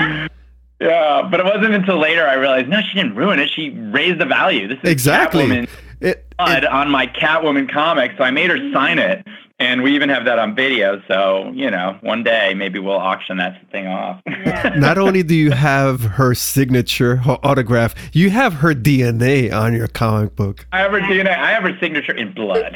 Yeah, 0.82 1.28
but 1.30 1.42
it 1.42 1.46
wasn't 1.46 1.74
until 1.74 2.00
later 2.00 2.26
I 2.26 2.36
realized 2.36 2.70
no, 2.70 2.80
she 2.82 2.96
didn't 2.96 3.16
ruin 3.16 3.40
it. 3.40 3.50
She 3.50 3.70
raised 3.70 4.20
the 4.20 4.26
value. 4.26 4.70
This 4.70 4.80
is 4.82 4.90
exactly. 4.90 5.44
Catwoman 5.44 5.70
it, 6.00 6.34
it, 6.40 6.66
on 6.66 6.90
my 6.90 7.08
Catwoman 7.08 7.70
comic, 7.70 8.14
so 8.18 8.24
I 8.24 8.32
made 8.32 8.50
her 8.50 8.72
sign 8.72 9.00
it, 9.00 9.28
and 9.60 9.84
we 9.84 9.94
even 9.94 10.10
have 10.10 10.26
that 10.26 10.40
on 10.40 10.56
video. 10.56 11.02
So 11.08 11.52
you 11.54 11.70
know, 11.70 11.98
one 12.02 12.24
day 12.24 12.54
maybe 12.56 12.80
we'll 12.80 12.98
auction 12.98 13.38
that 13.38 13.70
thing 13.72 13.88
off. 13.88 14.22
Yeah. 14.26 14.74
Not 14.78 14.98
only 14.98 15.22
do 15.22 15.36
you 15.36 15.52
have 15.52 16.02
her 16.02 16.34
signature, 16.34 17.18
her 17.18 17.38
autograph, 17.44 17.94
you 18.14 18.30
have 18.30 18.54
her 18.56 18.74
DNA 18.74 19.54
on 19.54 19.74
your 19.74 19.88
comic 19.88 20.36
book. 20.36 20.66
I 20.72 20.80
have 20.80 20.92
her 20.92 21.02
DNA. 21.02 21.38
I 21.38 21.52
have 21.52 21.64
her 21.64 21.78
signature 21.80 22.16
in 22.16 22.34
blood. 22.34 22.74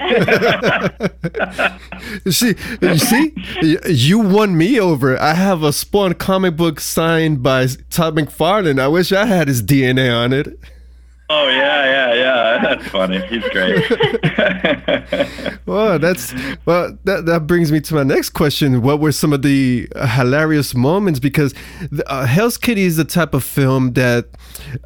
see, 2.31 2.55
you 2.81 2.97
see, 2.97 3.33
you 3.87 4.19
won 4.19 4.57
me 4.57 4.79
over. 4.79 5.19
I 5.19 5.33
have 5.35 5.63
a 5.63 5.71
Spawn 5.71 6.13
comic 6.15 6.57
book 6.57 6.79
signed 6.79 7.41
by 7.41 7.67
Todd 7.89 8.15
McFarlane. 8.15 8.79
I 8.79 8.87
wish 8.87 9.11
I 9.11 9.25
had 9.25 9.47
his 9.47 9.63
DNA 9.63 10.13
on 10.13 10.33
it. 10.33 10.59
Oh 11.29 11.47
yeah, 11.47 11.85
yeah, 11.85 12.13
yeah. 12.13 12.59
That's 12.75 12.87
funny. 12.89 13.19
He's 13.27 13.47
great. 13.49 13.89
well, 15.65 15.97
that's 15.97 16.33
well. 16.65 16.97
That 17.05 17.25
that 17.25 17.47
brings 17.47 17.71
me 17.71 17.79
to 17.81 17.95
my 17.95 18.03
next 18.03 18.31
question. 18.31 18.81
What 18.81 18.99
were 18.99 19.11
some 19.11 19.33
of 19.33 19.41
the 19.41 19.87
uh, 19.95 20.05
hilarious 20.07 20.75
moments? 20.75 21.19
Because 21.19 21.53
uh, 22.07 22.25
Hell's 22.25 22.57
Kitty 22.57 22.83
is 22.83 22.97
the 22.97 23.05
type 23.05 23.33
of 23.33 23.43
film 23.43 23.93
that. 23.93 24.27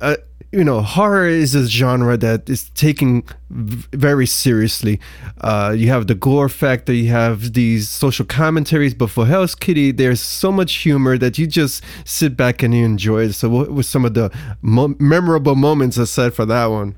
Uh, 0.01 0.17
you 0.51 0.63
know, 0.63 0.81
horror 0.81 1.27
is 1.27 1.55
a 1.55 1.67
genre 1.67 2.15
that 2.17 2.49
is 2.49 2.69
taken 2.69 3.23
very 3.49 4.25
seriously. 4.25 4.99
Uh, 5.41 5.73
you 5.75 5.89
have 5.89 6.07
the 6.07 6.15
gore 6.15 6.47
factor, 6.47 6.93
you 6.93 7.09
have 7.09 7.53
these 7.53 7.89
social 7.89 8.25
commentaries, 8.25 8.93
but 8.93 9.09
for 9.09 9.25
Hell's 9.25 9.55
Kitty, 9.55 9.91
there's 9.91 10.21
so 10.21 10.51
much 10.51 10.75
humor 10.75 11.17
that 11.17 11.37
you 11.37 11.47
just 11.47 11.83
sit 12.05 12.37
back 12.37 12.63
and 12.63 12.73
you 12.73 12.85
enjoy 12.85 13.23
it. 13.23 13.33
So, 13.33 13.49
what 13.49 13.71
were 13.71 13.83
some 13.83 14.05
of 14.05 14.13
the 14.13 14.31
mo- 14.61 14.95
memorable 14.99 15.55
moments 15.55 15.97
aside 15.97 16.33
for 16.33 16.45
that 16.45 16.67
one? 16.67 16.95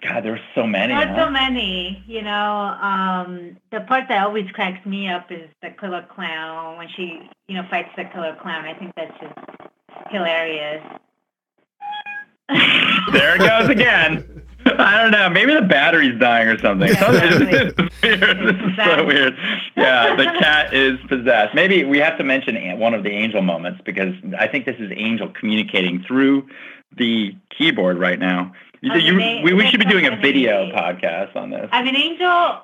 God, 0.00 0.24
there's 0.24 0.40
so 0.54 0.64
many. 0.64 0.94
There's 0.94 1.08
huh? 1.08 1.26
so 1.26 1.30
many. 1.30 2.04
You 2.06 2.22
know, 2.22 2.76
um, 2.80 3.56
the 3.72 3.80
part 3.80 4.04
that 4.08 4.24
always 4.24 4.48
cracks 4.52 4.84
me 4.86 5.08
up 5.08 5.32
is 5.32 5.48
the 5.62 5.70
killer 5.70 6.06
clown 6.14 6.76
when 6.76 6.88
she, 6.88 7.28
you 7.48 7.56
know, 7.56 7.66
fights 7.68 7.90
the 7.96 8.04
killer 8.04 8.36
clown. 8.40 8.64
I 8.64 8.74
think 8.74 8.92
that's 8.94 9.18
just 9.20 9.34
hilarious. 10.10 10.84
There 12.48 13.36
it 13.36 13.38
goes 13.38 13.68
again. 13.68 14.34
I 14.66 15.00
don't 15.00 15.10
know. 15.12 15.30
Maybe 15.30 15.54
the 15.54 15.62
battery's 15.62 16.18
dying 16.20 16.48
or 16.48 16.58
something. 16.58 16.88
Yeah, 16.88 17.10
exactly. 17.10 17.46
this 17.46 17.62
is 17.64 17.70
weird. 17.70 17.90
This 18.02 18.56
is 18.70 18.76
so 18.76 19.04
weird. 19.06 19.36
Yeah, 19.76 20.14
the 20.16 20.24
cat 20.38 20.72
is 20.74 20.98
possessed. 21.08 21.54
Maybe 21.54 21.84
we 21.84 21.98
have 21.98 22.16
to 22.18 22.24
mention 22.24 22.56
one 22.78 22.94
of 22.94 23.02
the 23.02 23.10
angel 23.10 23.42
moments 23.42 23.80
because 23.84 24.14
I 24.38 24.46
think 24.46 24.66
this 24.66 24.76
is 24.78 24.90
Angel 24.94 25.28
communicating 25.38 26.02
through 26.06 26.46
the 26.96 27.34
keyboard 27.56 27.98
right 27.98 28.18
now. 28.18 28.52
You, 28.80 28.94
you- 28.94 29.42
we, 29.42 29.52
we 29.52 29.66
should 29.68 29.80
be 29.80 29.86
doing 29.86 30.06
a 30.06 30.16
video 30.16 30.70
podcast 30.70 31.34
on 31.34 31.50
this. 31.50 31.68
I 31.72 31.82
mean, 31.82 31.96
Angel 31.96 32.60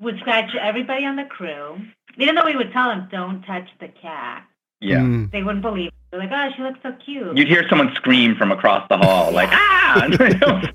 would 0.00 0.18
scratch 0.18 0.50
everybody 0.60 1.04
on 1.06 1.16
the 1.16 1.24
crew, 1.24 1.78
even 2.18 2.34
though 2.34 2.44
we 2.46 2.56
would 2.56 2.72
tell 2.72 2.88
them 2.88 3.08
don't 3.12 3.42
touch 3.42 3.68
the 3.80 3.88
cat. 3.88 4.44
Yeah. 4.80 4.98
Mm. 4.98 5.30
They 5.30 5.42
wouldn't 5.42 5.62
believe. 5.62 5.88
It. 5.88 5.94
They're 6.10 6.20
like, 6.20 6.30
oh, 6.32 6.48
she 6.56 6.62
looks 6.62 6.78
so 6.82 6.92
cute. 7.04 7.36
You'd 7.36 7.48
hear 7.48 7.66
someone 7.68 7.92
scream 7.94 8.36
from 8.36 8.52
across 8.52 8.86
the 8.88 8.96
hall, 8.96 9.32
like 9.32 9.48
ah! 9.52 10.06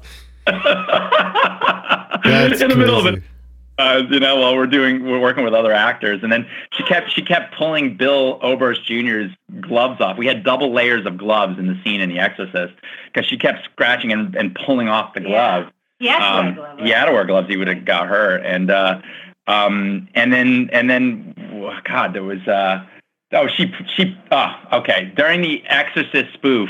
That's 2.23 2.61
in 2.61 2.69
the 2.69 2.75
middle 2.75 2.99
of 2.99 3.05
it, 3.05 3.23
uh, 3.77 4.01
you 4.09 4.19
know, 4.19 4.35
while 4.37 4.55
we're 4.55 4.67
doing, 4.67 5.03
we're 5.05 5.19
working 5.21 5.43
with 5.43 5.53
other 5.53 5.71
actors, 5.71 6.21
and 6.23 6.31
then 6.31 6.47
she 6.73 6.83
kept 6.83 7.11
she 7.11 7.21
kept 7.21 7.55
pulling 7.55 7.95
Bill 7.95 8.39
Oberst 8.41 8.83
Jr.'s 8.85 9.31
gloves 9.61 10.01
off. 10.01 10.17
We 10.17 10.25
had 10.27 10.43
double 10.43 10.73
layers 10.73 11.05
of 11.05 11.17
gloves 11.17 11.57
in 11.59 11.67
the 11.67 11.79
scene 11.83 12.01
in 12.01 12.09
The 12.09 12.19
Exorcist 12.19 12.73
because 13.05 13.25
she 13.29 13.37
kept 13.37 13.63
scratching 13.65 14.11
and, 14.11 14.35
and 14.35 14.53
pulling 14.65 14.89
off 14.89 15.13
the 15.13 15.21
Yeah. 15.21 15.27
glove. 15.61 15.71
He 15.99 16.07
had 16.07 16.17
to 16.19 16.23
wear 16.23 16.49
Um, 16.49 16.55
gloves. 16.55 16.81
he 16.83 16.89
had 16.89 17.05
to 17.05 17.11
wear 17.13 17.25
gloves. 17.25 17.47
He 17.49 17.57
would 17.57 17.67
have 17.67 17.85
got 17.85 18.07
hurt. 18.07 18.45
And 18.45 18.69
uh, 18.71 19.01
um, 19.47 20.07
and 20.15 20.33
then 20.33 20.69
and 20.73 20.89
then 20.89 21.35
God, 21.85 22.13
there 22.13 22.23
was 22.23 22.45
uh, 22.47 22.83
oh 23.33 23.47
she 23.47 23.73
she 23.95 24.17
oh 24.31 24.55
okay 24.73 25.11
during 25.15 25.41
the 25.41 25.63
Exorcist 25.67 26.33
spoof. 26.33 26.69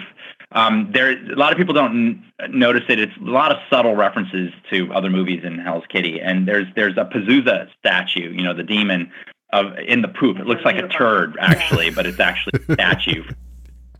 Um, 0.51 0.89
there, 0.91 1.11
a 1.11 1.35
lot 1.35 1.51
of 1.51 1.59
people 1.59 1.75
don't 1.75 1.91
n- 1.91 2.51
notice 2.51 2.81
it. 2.89 2.97
It's 2.97 3.15
a 3.17 3.23
lot 3.23 3.51
of 3.51 3.59
subtle 3.69 3.95
references 3.95 4.51
to 4.71 4.91
other 4.91 5.11
movies 5.11 5.43
in 5.43 5.59
Hell's 5.59 5.83
Kitty, 5.89 6.19
and 6.19 6.47
there's 6.47 6.65
there's 6.75 6.97
a 6.97 7.05
Pazuzu 7.05 7.67
statue, 7.77 8.31
you 8.31 8.43
know, 8.43 8.55
the 8.55 8.63
demon 8.63 9.11
of 9.53 9.77
in 9.77 10.01
the 10.01 10.07
poop. 10.07 10.39
It 10.39 10.47
looks 10.47 10.65
like 10.65 10.77
a 10.77 10.87
turd 10.87 11.37
actually, 11.39 11.91
but 11.91 12.07
it's 12.07 12.19
actually 12.19 12.59
a 12.67 12.73
statue. 12.73 13.23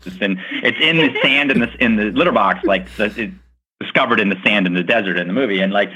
It's 0.06 0.18
in 0.18 0.42
it's 0.64 0.80
in 0.82 0.98
the 0.98 1.16
sand 1.22 1.52
in 1.52 1.60
the 1.60 1.70
in 1.84 1.98
the 1.98 2.06
litter 2.06 2.32
box, 2.32 2.66
like 2.66 2.90
the, 2.96 3.14
it, 3.16 3.32
discovered 3.80 4.20
in 4.20 4.30
the 4.30 4.38
sand 4.44 4.68
in 4.68 4.74
the 4.74 4.84
desert 4.84 5.18
in 5.18 5.28
the 5.28 5.34
movie, 5.34 5.62
and 5.62 5.72
like, 5.72 5.90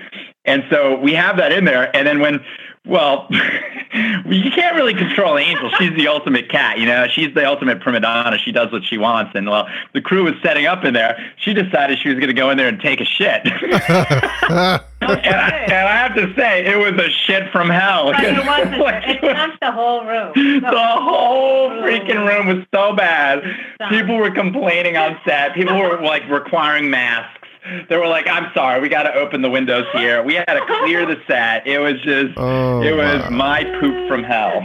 and 0.45 0.63
so 0.69 0.97
we 0.99 1.13
have 1.13 1.37
that 1.37 1.51
in 1.51 1.65
there. 1.65 1.93
And 1.95 2.07
then 2.07 2.19
when, 2.19 2.43
well, 2.85 3.27
you 3.31 4.51
can't 4.51 4.75
really 4.75 4.93
control 4.93 5.37
Angel. 5.37 5.69
She's 5.79 5.95
the 5.95 6.09
ultimate 6.09 6.49
cat, 6.49 6.79
you 6.79 6.85
know. 6.85 7.07
She's 7.07 7.33
the 7.33 7.47
ultimate 7.47 7.79
prima 7.79 8.01
donna. 8.01 8.37
She 8.37 8.51
does 8.51 8.73
what 8.73 8.83
she 8.83 8.97
wants. 8.97 9.31
And 9.35 9.49
well, 9.49 9.67
the 9.93 10.01
crew 10.01 10.25
was 10.25 10.33
setting 10.43 10.65
up 10.65 10.83
in 10.83 10.93
there. 10.93 11.17
She 11.37 11.53
decided 11.53 11.99
she 11.99 12.09
was 12.09 12.17
going 12.17 12.27
to 12.27 12.33
go 12.33 12.49
in 12.49 12.57
there 12.57 12.67
and 12.67 12.81
take 12.81 12.99
a 12.99 13.05
shit. 13.05 13.45
and, 13.45 14.81
I, 15.01 15.65
and 15.65 15.87
I 15.87 15.95
have 15.95 16.15
to 16.15 16.33
say, 16.35 16.65
it 16.65 16.77
was 16.77 17.01
a 17.01 17.09
shit 17.09 17.49
from 17.51 17.69
hell. 17.69 18.11
But 18.11 18.23
it 18.25 18.45
wasn't. 18.45 18.79
Like, 18.79 19.03
it 19.07 19.21
dumped 19.21 19.61
the 19.61 19.71
whole 19.71 20.05
room. 20.05 20.33
the 20.35 20.97
whole 20.99 21.69
freaking 21.69 22.27
room 22.27 22.47
was 22.47 22.65
so 22.73 22.93
bad. 22.93 23.43
People 23.89 24.17
were 24.17 24.31
complaining 24.31 24.97
on 24.97 25.17
set. 25.25 25.53
People 25.53 25.77
were 25.77 26.01
like 26.01 26.27
requiring 26.29 26.89
masks. 26.89 27.42
They 27.89 27.97
were 27.97 28.07
like, 28.07 28.27
"I'm 28.27 28.51
sorry, 28.53 28.81
we 28.81 28.89
got 28.89 29.03
to 29.03 29.13
open 29.13 29.41
the 29.41 29.49
windows 29.49 29.85
here. 29.93 30.21
We 30.23 30.35
had 30.35 30.45
to 30.45 30.65
clear 30.65 31.05
the 31.05 31.17
set. 31.27 31.65
It 31.65 31.79
was 31.79 31.99
just, 32.01 32.33
Oh, 32.37 32.81
it 32.81 32.95
was 32.95 33.21
wow. 33.21 33.29
my 33.29 33.63
poop 33.79 34.07
from 34.07 34.23
hell." 34.23 34.61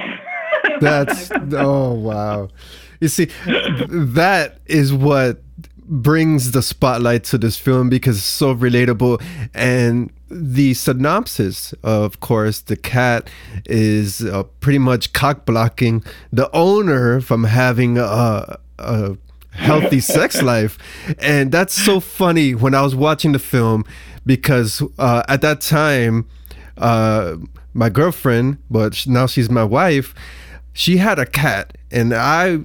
That's 0.80 1.30
oh 1.52 1.92
wow. 1.94 2.48
You 3.00 3.08
see, 3.08 3.26
that 3.46 4.58
is 4.66 4.92
what 4.92 5.42
brings 5.90 6.50
the 6.50 6.60
spotlight 6.62 7.24
to 7.24 7.38
this 7.38 7.56
film 7.56 7.88
because 7.88 8.18
it's 8.18 8.26
so 8.26 8.54
relatable 8.54 9.22
and 9.54 10.12
the 10.30 10.74
synopsis 10.74 11.72
of 11.82 12.20
course 12.20 12.60
the 12.60 12.76
cat 12.76 13.30
is 13.64 14.20
uh, 14.22 14.42
pretty 14.60 14.78
much 14.78 15.14
cock 15.14 15.46
blocking 15.46 16.04
the 16.30 16.54
owner 16.54 17.22
from 17.22 17.44
having 17.44 17.96
a, 17.96 18.58
a 18.78 19.16
healthy 19.58 20.00
sex 20.00 20.40
life. 20.52 20.78
And 21.18 21.52
that's 21.52 21.74
so 21.74 22.00
funny 22.00 22.54
when 22.54 22.74
i 22.74 22.82
was 22.82 22.94
watching 22.94 23.32
the 23.32 23.38
film 23.38 23.84
because 24.24 24.82
uh, 24.98 25.22
at 25.28 25.40
that 25.40 25.60
time 25.60 26.26
uh, 26.76 27.36
my 27.74 27.88
girlfriend 27.88 28.58
but 28.70 29.06
now 29.06 29.26
she's 29.26 29.50
my 29.50 29.64
wife 29.64 30.14
she 30.72 30.98
had 30.98 31.18
a 31.18 31.26
cat 31.26 31.76
and 31.90 32.14
i 32.14 32.58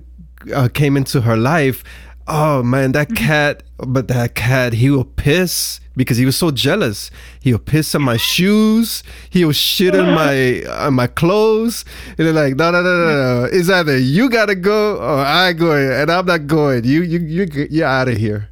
uh, 0.53 0.67
came 0.73 0.97
into 0.97 1.21
her 1.21 1.38
life 1.38 1.83
oh 2.27 2.63
man 2.63 2.91
that 2.93 3.09
mm-hmm. 3.09 3.25
cat 3.25 3.63
but 3.77 4.07
that 4.07 4.35
cat 4.35 4.73
he 4.73 4.89
will 4.89 5.05
piss 5.05 5.79
because 5.95 6.17
he 6.17 6.25
was 6.25 6.35
so 6.35 6.51
jealous. 6.51 7.11
He'll 7.39 7.59
piss 7.59 7.93
on 7.95 8.01
my 8.01 8.17
shoes. 8.17 9.03
He'll 9.29 9.51
shit 9.51 9.95
on 9.95 10.13
my 10.13 10.63
on 10.69 10.95
my 10.95 11.07
clothes. 11.07 11.85
And 12.17 12.27
they're 12.27 12.33
like 12.33 12.55
no 12.55 12.71
no 12.71 12.81
no 12.81 12.97
no 12.97 13.41
no 13.41 13.49
it's 13.51 13.69
either 13.69 13.97
you 13.97 14.29
gotta 14.29 14.55
go 14.55 14.97
or 14.97 15.19
i 15.19 15.53
go 15.53 15.71
and 15.73 16.11
i'm 16.11 16.25
not 16.25 16.47
going. 16.47 16.83
You 16.83 17.03
you 17.03 17.19
you 17.19 17.67
you're 17.69 17.87
out 17.87 18.07
of 18.07 18.17
here. 18.17 18.49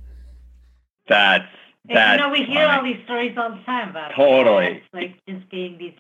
That's 1.08 1.46
And, 1.90 1.98
that's 1.98 2.22
you 2.22 2.28
know, 2.28 2.32
we 2.32 2.44
hear 2.44 2.68
funny. 2.68 2.78
all 2.78 2.84
these 2.84 3.04
stories 3.06 3.38
all 3.38 3.50
the 3.50 3.64
time 3.64 3.90
about 3.90 4.12
Totally. 4.16 4.66
cats, 4.68 4.86
like 4.94 5.16
just 5.28 5.50
being 5.50 5.78
these 5.78 5.96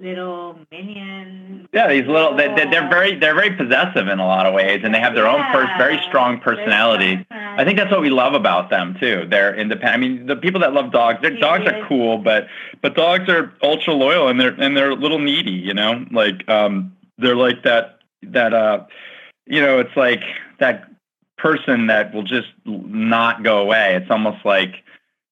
little 0.00 0.58
minions. 0.72 1.68
Yeah, 1.72 1.88
these 1.88 2.06
little 2.06 2.34
they, 2.34 2.48
they- 2.54 2.68
they're 2.70 2.88
very 2.88 3.16
they're 3.18 3.34
very 3.34 3.54
possessive 3.54 4.08
in 4.08 4.18
a 4.18 4.26
lot 4.26 4.46
of 4.46 4.54
ways, 4.54 4.80
and 4.82 4.94
they 4.94 4.98
have 4.98 5.14
their 5.14 5.26
own 5.28 5.42
pers- 5.52 5.68
very 5.78 6.00
strong 6.08 6.40
personality. 6.40 7.24
I 7.30 7.64
think 7.64 7.78
that's 7.78 7.90
what 7.90 8.00
we 8.00 8.10
love 8.10 8.34
about 8.34 8.70
them 8.70 8.96
too. 8.98 9.26
They're 9.30 9.54
independent. 9.54 9.94
I 9.94 9.98
mean, 9.98 10.26
the 10.26 10.36
people 10.36 10.60
that 10.60 10.72
love 10.72 10.90
dogs, 10.92 11.20
their 11.20 11.36
dogs 11.38 11.66
are 11.66 11.86
cool, 11.86 12.18
but 12.18 12.46
but 12.80 12.94
dogs 12.94 13.28
are 13.28 13.52
ultra 13.62 13.92
loyal 13.94 14.28
and 14.28 14.40
they're 14.40 14.54
and 14.58 14.76
they're 14.76 14.90
a 14.90 14.94
little 14.94 15.18
needy. 15.18 15.52
You 15.52 15.74
know, 15.74 16.04
like 16.10 16.48
um, 16.48 16.96
they're 17.18 17.36
like 17.36 17.62
that 17.64 17.98
that 18.22 18.54
uh, 18.54 18.84
you 19.46 19.60
know, 19.60 19.78
it's 19.78 19.96
like 19.96 20.22
that 20.58 20.88
person 21.36 21.86
that 21.88 22.14
will 22.14 22.22
just 22.22 22.48
not 22.66 23.42
go 23.42 23.58
away. 23.58 23.94
It's 23.96 24.10
almost 24.10 24.44
like 24.44 24.82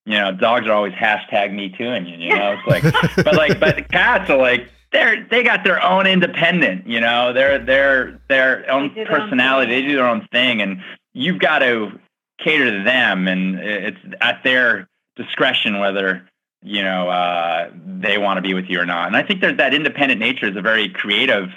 you 0.08 0.14
know, 0.14 0.32
dogs 0.32 0.66
are 0.66 0.72
always 0.72 0.94
hashtag 0.94 1.52
me 1.52 1.68
too, 1.68 1.86
and 1.86 2.08
you 2.08 2.34
know, 2.34 2.56
it's 2.58 2.66
like, 2.66 2.82
but 3.24 3.34
like, 3.34 3.60
but 3.60 3.76
the 3.76 3.82
cats 3.82 4.30
are 4.30 4.38
like. 4.38 4.70
They're 4.90 5.26
they 5.30 5.42
got 5.42 5.64
their 5.64 5.82
own 5.82 6.06
independent, 6.06 6.86
you 6.86 6.98
know. 6.98 7.34
They're 7.34 7.58
they're 7.58 8.18
their 8.30 8.64
own 8.70 8.88
They 8.88 8.88
do 8.88 9.04
their 9.04 9.20
own 9.20 9.20
personality. 9.20 9.70
They 9.70 9.86
do 9.86 9.96
their 9.96 10.08
own 10.08 10.26
thing, 10.32 10.62
and 10.62 10.80
you've 11.12 11.38
got 11.38 11.58
to 11.58 11.90
cater 12.42 12.78
to 12.78 12.84
them, 12.84 13.28
and 13.28 13.58
it's 13.58 13.98
at 14.22 14.42
their 14.44 14.88
discretion 15.14 15.78
whether 15.78 16.26
you 16.62 16.82
know 16.82 17.10
uh, 17.10 17.70
they 17.84 18.16
want 18.16 18.38
to 18.38 18.40
be 18.40 18.54
with 18.54 18.64
you 18.70 18.80
or 18.80 18.86
not. 18.86 19.08
And 19.08 19.14
I 19.14 19.22
think 19.22 19.42
there's 19.42 19.58
that 19.58 19.74
independent 19.74 20.20
nature 20.20 20.48
is 20.48 20.56
a 20.56 20.62
very 20.62 20.88
creative 20.88 21.50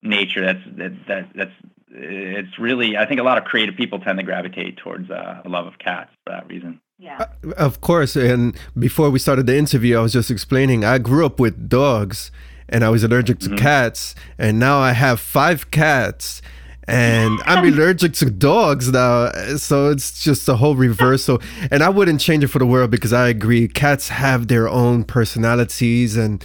nature. 0.00 0.44
That's 0.44 0.64
that, 0.76 1.06
that 1.08 1.28
that's 1.34 1.52
it's 1.88 2.56
really 2.56 2.96
I 2.96 3.04
think 3.04 3.18
a 3.18 3.24
lot 3.24 3.36
of 3.36 3.42
creative 3.42 3.74
people 3.74 3.98
tend 3.98 4.16
to 4.20 4.24
gravitate 4.24 4.76
towards 4.76 5.10
uh, 5.10 5.42
a 5.44 5.48
love 5.48 5.66
of 5.66 5.76
cats 5.80 6.10
for 6.24 6.34
that 6.34 6.46
reason. 6.46 6.80
Yeah. 6.98 7.26
Uh, 7.44 7.50
of 7.56 7.80
course, 7.80 8.16
and 8.16 8.56
before 8.78 9.10
we 9.10 9.18
started 9.18 9.46
the 9.46 9.56
interview, 9.56 9.98
I 9.98 10.00
was 10.00 10.12
just 10.12 10.30
explaining 10.30 10.84
I 10.84 10.98
grew 10.98 11.26
up 11.26 11.38
with 11.38 11.68
dogs 11.68 12.30
and 12.68 12.84
I 12.84 12.88
was 12.88 13.04
allergic 13.04 13.38
to 13.40 13.46
mm-hmm. 13.46 13.56
cats, 13.56 14.14
and 14.38 14.58
now 14.58 14.78
I 14.78 14.92
have 14.92 15.20
five 15.20 15.70
cats 15.70 16.42
and 16.88 17.40
I'm 17.44 17.64
allergic 17.64 18.12
to 18.14 18.30
dogs 18.30 18.92
now. 18.92 19.30
So 19.56 19.90
it's 19.90 20.22
just 20.22 20.48
a 20.48 20.56
whole 20.56 20.76
reversal. 20.76 21.40
And 21.70 21.82
I 21.82 21.88
wouldn't 21.88 22.20
change 22.20 22.44
it 22.44 22.48
for 22.48 22.58
the 22.58 22.66
world 22.66 22.90
because 22.90 23.12
I 23.12 23.28
agree. 23.28 23.66
Cats 23.68 24.08
have 24.08 24.48
their 24.48 24.68
own 24.68 25.04
personalities 25.04 26.16
and 26.16 26.44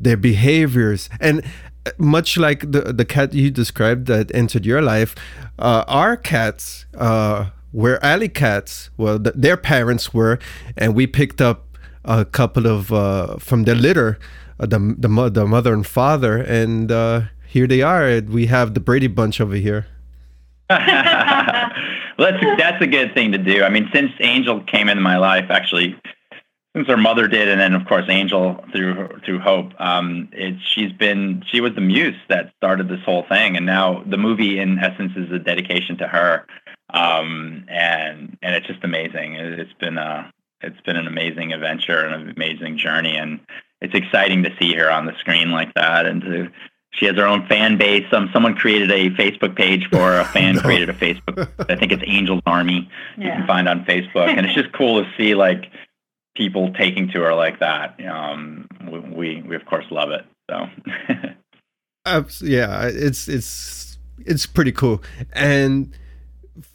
their 0.00 0.16
behaviors. 0.16 1.08
And 1.20 1.44
much 1.98 2.36
like 2.36 2.70
the 2.70 2.92
the 2.92 3.04
cat 3.04 3.34
you 3.34 3.50
described 3.50 4.06
that 4.06 4.32
entered 4.34 4.64
your 4.64 4.82
life, 4.82 5.14
uh, 5.58 5.84
our 5.88 6.16
cats 6.16 6.86
uh, 6.96 7.46
were 7.72 7.98
alley 8.02 8.28
cats. 8.28 8.90
Well, 8.96 9.18
th- 9.18 9.34
their 9.36 9.56
parents 9.56 10.12
were, 10.12 10.38
and 10.76 10.94
we 10.94 11.06
picked 11.06 11.40
up 11.40 11.78
a 12.04 12.24
couple 12.24 12.66
of 12.66 12.92
uh, 12.92 13.36
from 13.38 13.64
their 13.64 13.74
litter, 13.74 14.18
uh, 14.58 14.66
the 14.66 14.78
the, 14.98 15.30
the 15.30 15.46
mother 15.46 15.72
and 15.72 15.86
father, 15.86 16.38
and 16.38 16.90
uh, 16.90 17.22
here 17.46 17.66
they 17.66 17.82
are. 17.82 18.20
We 18.20 18.46
have 18.46 18.74
the 18.74 18.80
Brady 18.80 19.08
Bunch 19.08 19.40
over 19.40 19.56
here. 19.56 19.86
well, 20.70 20.80
that's 22.18 22.44
that's 22.58 22.82
a 22.82 22.86
good 22.86 23.12
thing 23.14 23.32
to 23.32 23.38
do. 23.38 23.62
I 23.62 23.70
mean, 23.70 23.88
since 23.92 24.12
Angel 24.20 24.60
came 24.62 24.88
into 24.88 25.02
my 25.02 25.16
life, 25.16 25.50
actually, 25.50 25.96
since 26.76 26.86
her 26.86 26.96
mother 26.96 27.26
did, 27.26 27.48
and 27.48 27.60
then 27.60 27.74
of 27.74 27.86
course 27.86 28.04
Angel 28.08 28.64
through 28.72 29.20
through 29.24 29.40
Hope, 29.40 29.72
um, 29.80 30.28
it, 30.32 30.54
she's 30.64 30.92
been 30.92 31.42
she 31.50 31.60
was 31.60 31.74
the 31.74 31.80
muse 31.80 32.16
that 32.28 32.52
started 32.56 32.88
this 32.88 33.00
whole 33.04 33.24
thing, 33.28 33.56
and 33.56 33.66
now 33.66 34.04
the 34.06 34.16
movie 34.16 34.60
in 34.60 34.78
essence 34.78 35.12
is 35.16 35.32
a 35.32 35.38
dedication 35.38 35.98
to 35.98 36.06
her, 36.06 36.46
um, 36.92 37.64
and 37.68 38.36
and 38.42 38.54
it's 38.54 38.66
just 38.66 38.84
amazing. 38.84 39.34
It, 39.34 39.58
it's 39.58 39.72
been 39.74 39.98
a 39.98 40.32
it's 40.60 40.80
been 40.82 40.96
an 40.96 41.06
amazing 41.06 41.52
adventure 41.52 42.00
and 42.04 42.14
an 42.14 42.30
amazing 42.30 42.78
journey, 42.78 43.16
and 43.16 43.40
it's 43.80 43.94
exciting 43.94 44.42
to 44.44 44.50
see 44.60 44.74
her 44.74 44.90
on 44.90 45.06
the 45.06 45.14
screen 45.18 45.50
like 45.50 45.74
that, 45.74 46.06
and 46.06 46.20
to 46.22 46.50
she 46.92 47.06
has 47.06 47.16
her 47.16 47.26
own 47.26 47.46
fan 47.46 47.78
base. 47.78 48.06
Um, 48.12 48.30
someone 48.32 48.54
created 48.56 48.90
a 48.90 49.10
Facebook 49.10 49.56
page 49.56 49.86
for 49.90 49.98
her. 49.98 50.20
A 50.20 50.24
fan 50.32 50.56
no. 50.56 50.60
created 50.60 50.90
a 50.90 50.94
Facebook. 50.94 51.48
I 51.68 51.76
think 51.76 51.92
it's 51.92 52.02
Angel's 52.06 52.42
Army. 52.46 52.90
Yeah. 53.16 53.24
You 53.24 53.32
can 53.32 53.46
find 53.46 53.68
on 53.68 53.84
Facebook, 53.84 54.28
and 54.28 54.44
it's 54.44 54.54
just 54.54 54.72
cool 54.72 55.02
to 55.02 55.10
see 55.16 55.34
like 55.34 55.70
people 56.34 56.72
taking 56.74 57.10
to 57.12 57.20
her 57.20 57.34
like 57.34 57.60
that. 57.60 57.98
Um, 58.04 58.68
we, 58.90 59.00
we, 59.00 59.42
we 59.42 59.56
of 59.56 59.64
course 59.66 59.86
love 59.90 60.10
it. 60.10 60.24
So. 60.50 60.68
uh, 62.04 62.22
yeah, 62.40 62.86
it's 62.86 63.28
it's 63.28 63.98
it's 64.18 64.46
pretty 64.46 64.72
cool, 64.72 65.02
and 65.32 65.92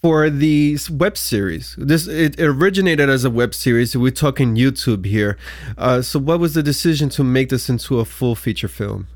for 0.01 0.29
the 0.29 0.77
web 0.91 1.17
series. 1.17 1.75
This 1.77 2.07
it 2.07 2.39
originated 2.39 3.09
as 3.09 3.25
a 3.25 3.29
web 3.29 3.53
series. 3.53 3.95
We're 3.95 4.11
talking 4.11 4.55
YouTube 4.55 5.05
here. 5.05 5.37
Uh, 5.77 6.01
so, 6.01 6.19
what 6.19 6.39
was 6.39 6.53
the 6.53 6.63
decision 6.63 7.09
to 7.09 7.23
make 7.23 7.49
this 7.49 7.69
into 7.69 7.99
a 7.99 8.05
full 8.05 8.35
feature 8.35 8.67
film? 8.67 9.07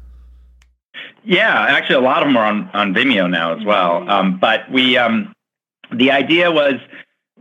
Yeah, 1.24 1.66
actually, 1.70 1.96
a 1.96 2.02
lot 2.02 2.24
of 2.24 2.30
them 2.30 2.38
are 2.38 2.46
on, 2.46 2.70
on 2.74 2.94
Vimeo 2.94 3.30
now 3.30 3.56
as 3.58 3.64
well. 3.66 4.02
Mm-hmm. 4.02 4.10
Um, 4.10 4.40
but 4.40 4.72
we, 4.72 4.98
um, 4.98 5.34
the 5.92 6.12
idea 6.12 6.52
was 6.52 6.76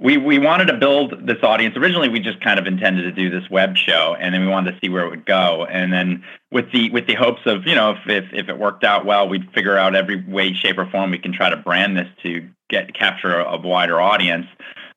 we 0.00 0.16
we 0.16 0.38
wanted 0.38 0.66
to 0.66 0.76
build 0.76 1.26
this 1.26 1.42
audience. 1.42 1.76
Originally, 1.76 2.08
we 2.08 2.20
just 2.20 2.40
kind 2.40 2.58
of 2.58 2.66
intended 2.66 3.02
to 3.02 3.12
do 3.12 3.30
this 3.30 3.48
web 3.50 3.76
show, 3.76 4.16
and 4.18 4.34
then 4.34 4.42
we 4.42 4.48
wanted 4.48 4.72
to 4.72 4.78
see 4.80 4.88
where 4.88 5.04
it 5.04 5.10
would 5.10 5.26
go. 5.26 5.66
And 5.66 5.92
then 5.92 6.24
with 6.52 6.70
the 6.72 6.90
with 6.90 7.06
the 7.06 7.14
hopes 7.14 7.42
of 7.46 7.66
you 7.66 7.74
know 7.74 7.92
if 7.92 7.98
if, 8.06 8.24
if 8.32 8.48
it 8.48 8.58
worked 8.58 8.84
out 8.84 9.04
well, 9.04 9.28
we'd 9.28 9.50
figure 9.52 9.76
out 9.76 9.94
every 9.94 10.24
way, 10.24 10.52
shape, 10.52 10.78
or 10.78 10.88
form 10.90 11.10
we 11.10 11.18
can 11.18 11.32
try 11.32 11.50
to 11.50 11.56
brand 11.56 11.96
this 11.96 12.08
to 12.22 12.48
get 12.68 12.94
capture 12.94 13.38
a, 13.38 13.54
a 13.54 13.60
wider 13.60 14.00
audience. 14.00 14.46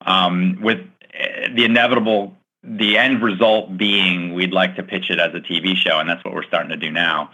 Um, 0.05 0.59
with 0.61 0.79
the 1.53 1.65
inevitable, 1.65 2.35
the 2.63 2.97
end 2.97 3.21
result 3.21 3.77
being 3.77 4.33
we'd 4.33 4.53
like 4.53 4.75
to 4.75 4.83
pitch 4.83 5.09
it 5.09 5.19
as 5.19 5.33
a 5.33 5.39
TV 5.39 5.75
show, 5.75 5.99
and 5.99 6.09
that's 6.09 6.23
what 6.23 6.33
we're 6.33 6.43
starting 6.43 6.69
to 6.69 6.77
do 6.77 6.91
now 6.91 7.29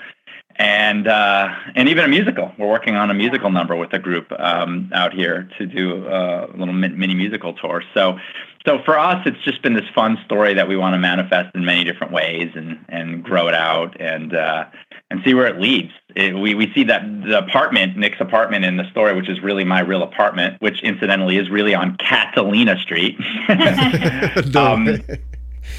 and 0.58 1.08
uh, 1.08 1.50
and 1.76 1.88
even 1.88 2.04
a 2.04 2.08
musical. 2.08 2.52
We're 2.58 2.70
working 2.70 2.96
on 2.96 3.10
a 3.10 3.14
musical 3.14 3.52
number 3.52 3.76
with 3.76 3.94
a 3.94 4.00
group 4.00 4.32
um, 4.40 4.92
out 4.94 5.14
here 5.14 5.50
to 5.58 5.66
do 5.66 6.08
a 6.08 6.48
little 6.56 6.74
mini 6.74 7.14
musical 7.14 7.54
tour. 7.54 7.84
So 7.94 8.18
so 8.66 8.80
for 8.84 8.98
us, 8.98 9.22
it's 9.26 9.42
just 9.44 9.62
been 9.62 9.76
this 9.76 9.88
fun 9.94 10.18
story 10.26 10.54
that 10.56 10.68
we 10.68 10.76
want 10.76 10.94
to 10.94 11.00
manifest 11.00 11.56
in 11.56 11.64
many 11.64 11.84
different 11.84 12.12
ways 12.12 12.52
and 12.56 12.84
and 12.90 13.24
grow 13.24 13.48
it 13.48 13.54
out 13.54 14.00
and 14.02 14.36
uh, 14.36 14.66
and 15.10 15.22
see 15.24 15.34
where 15.34 15.48
it 15.48 15.60
leads. 15.60 15.92
It, 16.16 16.36
we 16.36 16.56
we 16.56 16.72
see 16.74 16.84
that 16.86 17.04
the 17.24 17.38
apartment, 17.38 17.98
Nick's 17.98 18.20
apartment 18.20 18.66
in 18.66 18.78
the 18.78 18.90
story, 18.92 19.16
which 19.16 19.30
is 19.30 19.42
really 19.42 19.64
my 19.64 19.80
real 19.80 20.04
apartment, 20.04 20.62
which 20.62 20.82
incidentally 20.84 21.38
is 21.38 21.50
really 21.50 21.74
on 21.74 21.96
Catalina 21.98 22.78
Street. 22.80 23.18
um, 24.56 25.02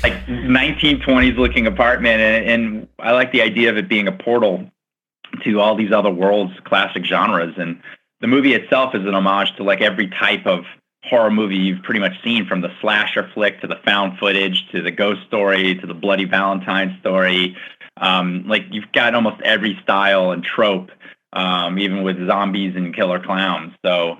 like 0.02 0.12
1920s 0.26 1.36
looking 1.36 1.66
apartment 1.66 2.20
and, 2.20 2.48
and, 2.48 2.88
i 2.98 3.12
like 3.12 3.32
the 3.32 3.42
idea 3.42 3.70
of 3.70 3.76
it 3.76 3.88
being 3.88 4.06
a 4.06 4.12
portal 4.12 4.70
to 5.44 5.60
all 5.60 5.76
these 5.76 5.92
other 5.92 6.10
worlds 6.10 6.52
classic 6.64 7.04
genres 7.04 7.54
and 7.56 7.80
the 8.20 8.26
movie 8.26 8.54
itself 8.54 8.94
is 8.94 9.06
an 9.06 9.14
homage 9.14 9.54
to 9.56 9.62
like 9.62 9.80
every 9.80 10.08
type 10.08 10.46
of 10.46 10.64
horror 11.04 11.30
movie 11.30 11.56
you've 11.56 11.82
pretty 11.82 12.00
much 12.00 12.12
seen 12.22 12.46
from 12.46 12.60
the 12.60 12.70
slasher 12.80 13.30
flick 13.32 13.60
to 13.60 13.66
the 13.66 13.76
found 13.84 14.18
footage 14.18 14.68
to 14.72 14.82
the 14.82 14.90
ghost 14.90 15.20
story 15.26 15.74
to 15.76 15.86
the 15.86 15.94
bloody 15.94 16.24
valentine 16.24 16.96
story 17.00 17.56
um, 18.00 18.44
like 18.46 18.64
you've 18.70 18.90
got 18.92 19.14
almost 19.14 19.40
every 19.42 19.78
style 19.82 20.30
and 20.30 20.42
trope 20.44 20.90
um, 21.32 21.78
even 21.78 22.02
with 22.02 22.26
zombies 22.26 22.74
and 22.76 22.94
killer 22.94 23.20
clowns 23.20 23.72
so 23.84 24.18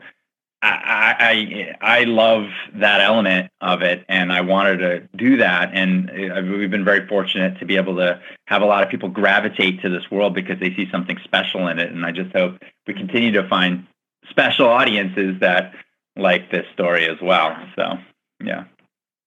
I, 0.61 1.77
I 1.81 2.01
I 2.01 2.05
love 2.05 2.47
that 2.75 3.01
element 3.01 3.53
of 3.61 3.83
it, 3.83 4.05
and 4.09 4.33
I 4.33 4.41
wanted 4.41 4.79
to 4.79 5.09
do 5.17 5.37
that. 5.37 5.71
And 5.73 6.11
uh, 6.11 6.43
we've 6.43 6.71
been 6.71 6.85
very 6.85 7.07
fortunate 7.07 7.61
to 7.61 7.65
be 7.65 7.77
able 7.77 7.95
to 7.97 8.21
have 8.47 8.63
a 8.63 8.67
lot 8.67 8.83
of 8.83 8.89
people 8.89 9.09
gravitate 9.09 9.81
to 9.83 9.89
this 9.89 10.11
world 10.11 10.35
because 10.35 10.59
they 10.59 10.75
see 10.75 10.89
something 10.91 11.17
special 11.23 11.69
in 11.69 11.79
it. 11.79 11.93
And 11.93 12.05
I 12.05 12.11
just 12.11 12.35
hope 12.35 12.61
we 12.89 12.95
continue 12.95 13.31
to 13.33 13.49
find 13.49 13.87
special 14.31 14.67
audiences 14.67 15.39
that 15.41 15.75
like 16.17 16.51
this 16.51 16.67
story 16.73 17.07
as 17.07 17.21
well. 17.23 17.57
So, 17.77 17.99
yeah. 18.43 18.65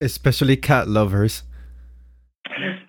Especially 0.02 0.58
cat 0.58 0.90
lovers. 0.90 1.44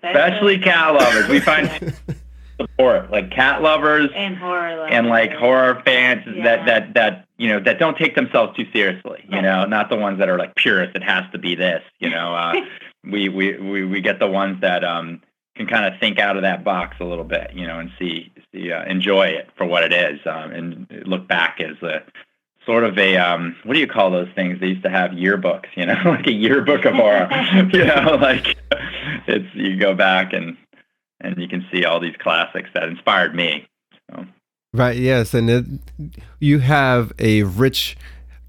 Especially 0.03 0.59
cat 0.59 0.93
lovers. 0.93 1.27
We 1.27 1.39
find 1.39 1.69
support 2.59 3.11
like 3.11 3.31
cat 3.31 3.61
lovers 3.61 4.09
and 4.15 4.37
horror 4.37 4.75
lovers. 4.75 4.91
and 4.93 5.07
like 5.07 5.31
horror 5.33 5.81
fans 5.85 6.23
yeah. 6.27 6.43
that 6.43 6.65
that 6.65 6.93
that 6.93 7.25
you 7.37 7.49
know 7.49 7.59
that 7.59 7.79
don't 7.79 7.97
take 7.97 8.15
themselves 8.15 8.55
too 8.55 8.65
seriously 8.71 9.25
you 9.29 9.41
know 9.41 9.65
not 9.65 9.89
the 9.89 9.95
ones 9.95 10.19
that 10.19 10.29
are 10.29 10.37
like 10.37 10.53
purists 10.55 10.95
it 10.95 11.03
has 11.03 11.23
to 11.31 11.37
be 11.37 11.55
this 11.55 11.81
you 11.99 12.09
know 12.09 12.35
uh, 12.35 12.53
we, 13.03 13.27
we 13.29 13.57
we 13.57 13.85
we 13.85 14.01
get 14.01 14.19
the 14.19 14.27
ones 14.27 14.61
that 14.61 14.83
um 14.83 15.21
can 15.55 15.67
kind 15.67 15.85
of 15.91 15.99
think 15.99 16.19
out 16.19 16.35
of 16.35 16.41
that 16.43 16.63
box 16.63 16.97
a 16.99 17.03
little 17.03 17.23
bit 17.23 17.51
you 17.53 17.65
know 17.67 17.79
and 17.79 17.91
see 17.99 18.31
see 18.51 18.71
uh, 18.71 18.83
enjoy 18.85 19.25
it 19.25 19.49
for 19.57 19.65
what 19.65 19.83
it 19.83 19.93
is 19.93 20.19
um, 20.25 20.51
and 20.51 21.03
look 21.05 21.27
back 21.27 21.59
as 21.59 21.81
a 21.81 22.03
sort 22.65 22.83
of 22.83 22.97
a 22.97 23.17
um, 23.17 23.55
what 23.63 23.73
do 23.73 23.79
you 23.79 23.87
call 23.87 24.09
those 24.09 24.29
things 24.35 24.59
they 24.59 24.67
used 24.67 24.83
to 24.83 24.89
have 24.89 25.11
yearbooks 25.11 25.67
you 25.75 25.85
know 25.85 25.99
like 26.05 26.27
a 26.27 26.31
yearbook 26.31 26.85
of 26.85 26.93
horror 26.93 27.27
you 27.73 27.85
know 27.85 28.17
like 28.21 28.57
it's 29.27 29.45
you 29.53 29.77
go 29.77 29.93
back 29.93 30.33
and 30.33 30.57
and 31.21 31.37
you 31.37 31.47
can 31.47 31.65
see 31.71 31.85
all 31.85 31.99
these 31.99 32.15
classics 32.19 32.69
that 32.73 32.83
inspired 32.83 33.33
me. 33.33 33.65
So. 34.11 34.25
Right. 34.73 34.97
Yes, 34.97 35.33
and 35.33 35.49
it, 35.49 35.65
you 36.39 36.59
have 36.59 37.13
a 37.19 37.43
rich 37.43 37.95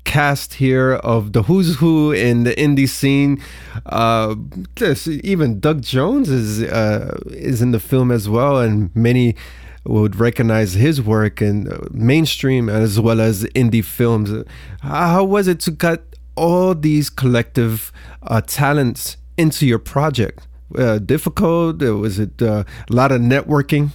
cast 0.04 0.54
here 0.54 0.92
of 0.92 1.32
the 1.32 1.42
who's 1.44 1.76
who 1.76 2.12
in 2.12 2.44
the 2.44 2.54
indie 2.54 2.88
scene. 2.88 3.42
Uh, 3.86 4.34
this, 4.76 5.06
even 5.06 5.60
Doug 5.60 5.82
Jones 5.82 6.28
is 6.28 6.62
uh, 6.62 7.18
is 7.28 7.62
in 7.62 7.72
the 7.72 7.80
film 7.80 8.10
as 8.10 8.28
well, 8.28 8.58
and 8.60 8.94
many 8.94 9.36
would 9.84 10.16
recognize 10.16 10.72
his 10.74 11.02
work 11.02 11.42
in 11.42 11.68
mainstream 11.90 12.68
as 12.68 12.98
well 12.98 13.20
as 13.20 13.44
indie 13.54 13.84
films. 13.84 14.30
How 14.80 15.24
was 15.24 15.46
it 15.46 15.60
to 15.60 15.72
cut 15.72 16.04
all 16.36 16.74
these 16.74 17.10
collective 17.10 17.92
uh, 18.22 18.40
talents 18.40 19.16
into 19.36 19.66
your 19.66 19.78
project? 19.78 20.46
uh, 20.76 20.98
difficult? 20.98 21.82
Was 21.82 22.18
it 22.18 22.40
uh, 22.40 22.64
a 22.90 22.92
lot 22.92 23.12
of 23.12 23.20
networking? 23.20 23.90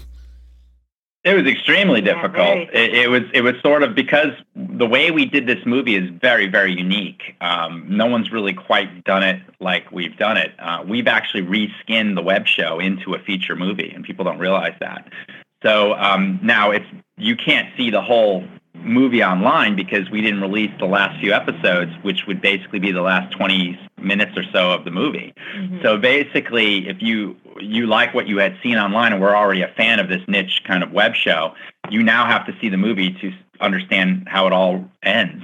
It 1.26 1.34
was 1.34 1.46
extremely 1.46 2.00
difficult. 2.00 2.70
It, 2.74 2.94
it, 2.94 3.10
was 3.10 3.24
it 3.34 3.42
was 3.42 3.56
sort 3.62 3.84
of 3.84 3.94
because 3.94 4.32
the 4.56 4.88
way 4.88 5.12
we 5.12 5.26
did 5.26 5.48
this 5.48 5.64
movie 5.66 5.96
is 5.96 6.10
very 6.22 6.48
very 6.48 6.72
unique. 6.74 7.36
Um, 7.42 7.86
no 7.90 8.06
one's 8.06 8.32
really 8.32 8.54
quite 8.54 9.04
done 9.04 9.24
it 9.24 9.42
like 9.60 9.92
we've 9.92 10.16
done 10.18 10.38
it. 10.38 10.54
Uh, 10.58 10.84
we've 10.88 11.08
actually 11.08 11.44
reskinned 11.44 12.16
the 12.16 12.22
web 12.22 12.48
show 12.48 12.80
into 12.80 13.14
a 13.16 13.20
feature 13.20 13.56
movie, 13.56 13.92
and 13.94 14.06
people 14.06 14.24
don't 14.24 14.40
realize 14.40 14.76
that. 14.80 15.12
So 15.62 15.94
um, 15.96 16.40
now 16.42 16.72
it's 16.72 16.86
you 17.18 17.36
can't 17.36 17.68
see 17.76 17.90
the 17.90 18.02
whole 18.02 18.46
movie 18.84 19.24
online 19.24 19.76
because 19.76 20.10
we 20.10 20.22
didn't 20.22 20.42
release 20.42 20.72
the 20.80 20.86
last 20.86 21.20
few 21.20 21.34
episodes, 21.34 21.92
which 22.02 22.26
would 22.28 22.42
basically 22.42 22.80
be 22.80 22.92
the 22.92 23.02
last 23.02 23.36
20 23.36 23.80
minutes 23.98 24.38
or 24.38 24.44
so 24.52 24.72
of 24.72 24.86
the 24.86 24.92
movie. 24.92 25.34
Mm-hmm. 25.56 25.82
So 25.84 25.98
basically, 25.98 26.88
if 26.88 27.02
you 27.02 27.36
you 27.60 27.88
like 27.88 28.14
what 28.14 28.28
you 28.28 28.38
had 28.38 28.58
seen 28.64 28.78
online 28.78 29.12
and 29.12 29.22
were 29.22 29.36
already 29.36 29.62
a 29.62 29.68
fan 29.76 30.00
of 30.00 30.08
this 30.08 30.22
niche 30.28 30.64
kind 30.66 30.82
of 30.82 30.92
web 30.92 31.14
show, 31.14 31.54
you 31.90 32.02
now 32.04 32.26
have 32.26 32.46
to 32.46 32.56
see 32.62 32.70
the 32.70 32.78
movie 32.78 33.12
to 33.22 33.34
understand 33.60 34.28
how 34.28 34.48
it 34.48 34.54
all 34.54 34.86
ends. 35.04 35.44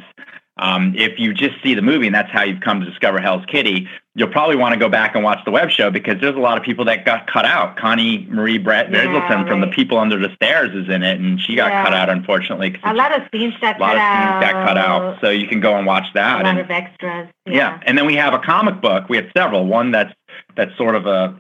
Um, 0.58 0.94
if 0.96 1.20
you 1.20 1.34
just 1.34 1.62
see 1.62 1.74
the 1.76 1.82
movie 1.82 2.06
and 2.06 2.15
that's 2.15 2.32
how 2.32 2.44
you've 2.44 2.62
come 2.62 2.80
to 2.80 2.86
discover 2.89 3.20
Hell's 3.20 3.44
Kitty, 3.48 3.89
you'll 4.15 4.30
probably 4.30 4.56
want 4.56 4.72
to 4.74 4.80
go 4.80 4.88
back 4.88 5.13
and 5.13 5.22
watch 5.22 5.44
the 5.44 5.52
web 5.52 5.70
show 5.70 5.91
because 5.91 6.22
there's 6.22 6.36
a 6.36 6.39
lot 6.39 6.58
of 6.58 6.63
people 6.63 6.86
that 6.86 7.04
got 7.04 7.28
cut 7.28 7.44
out. 7.44 7.76
Connie 7.76 8.26
Marie 8.30 8.58
Brett 8.58 8.89
Yeah, 8.89 9.04
Brazelton 9.06 9.48
from 9.50 9.60
The. 9.60 9.68
People 9.68 9.98
Under 9.98 10.18
the 10.18 10.34
Stairs 10.36 10.74
is 10.74 10.88
in 10.88 11.04
it, 11.04 11.20
and 11.20 11.41
she 11.41 11.56
got 11.58 11.72
Yeah. 11.72 11.84
cut 11.84 11.94
out 11.94 12.10
unfortunately. 12.10 12.78
A 12.86 12.94
lot 12.94 13.12
of 13.13 13.28
scenes 13.34 13.54
got 13.60 13.78
cut 13.78 13.98
out. 13.98 13.98
a 13.98 13.98
lot 13.98 13.98
cut 13.98 13.98
of 13.98 14.00
out. 14.00 14.41
scenes 14.41 14.54
got 14.54 14.68
cut 14.68 14.78
out, 14.78 15.18
so 15.22 15.30
you 15.30 15.48
can 15.48 15.60
go 15.60 15.76
and 15.76 15.86
watch 15.86 16.06
that. 16.13 16.36
A 16.39 16.44
lot 16.44 16.46
and- 16.46 16.60
of 16.60 16.72
extras. 16.72 17.28
yeah. 17.46 17.80
and 17.86 17.98
then 17.98 18.06
we 18.06 18.15
have 18.15 18.34
a 18.34 18.39
comic 18.39 18.80
book. 18.80 19.10
We 19.10 19.18
have 19.18 19.28
several. 19.36 19.65
One 19.65 19.91
that's 19.91 20.13
that's 20.56 20.76
sort 20.78 20.96
of 20.96 21.06
a, 21.06 21.36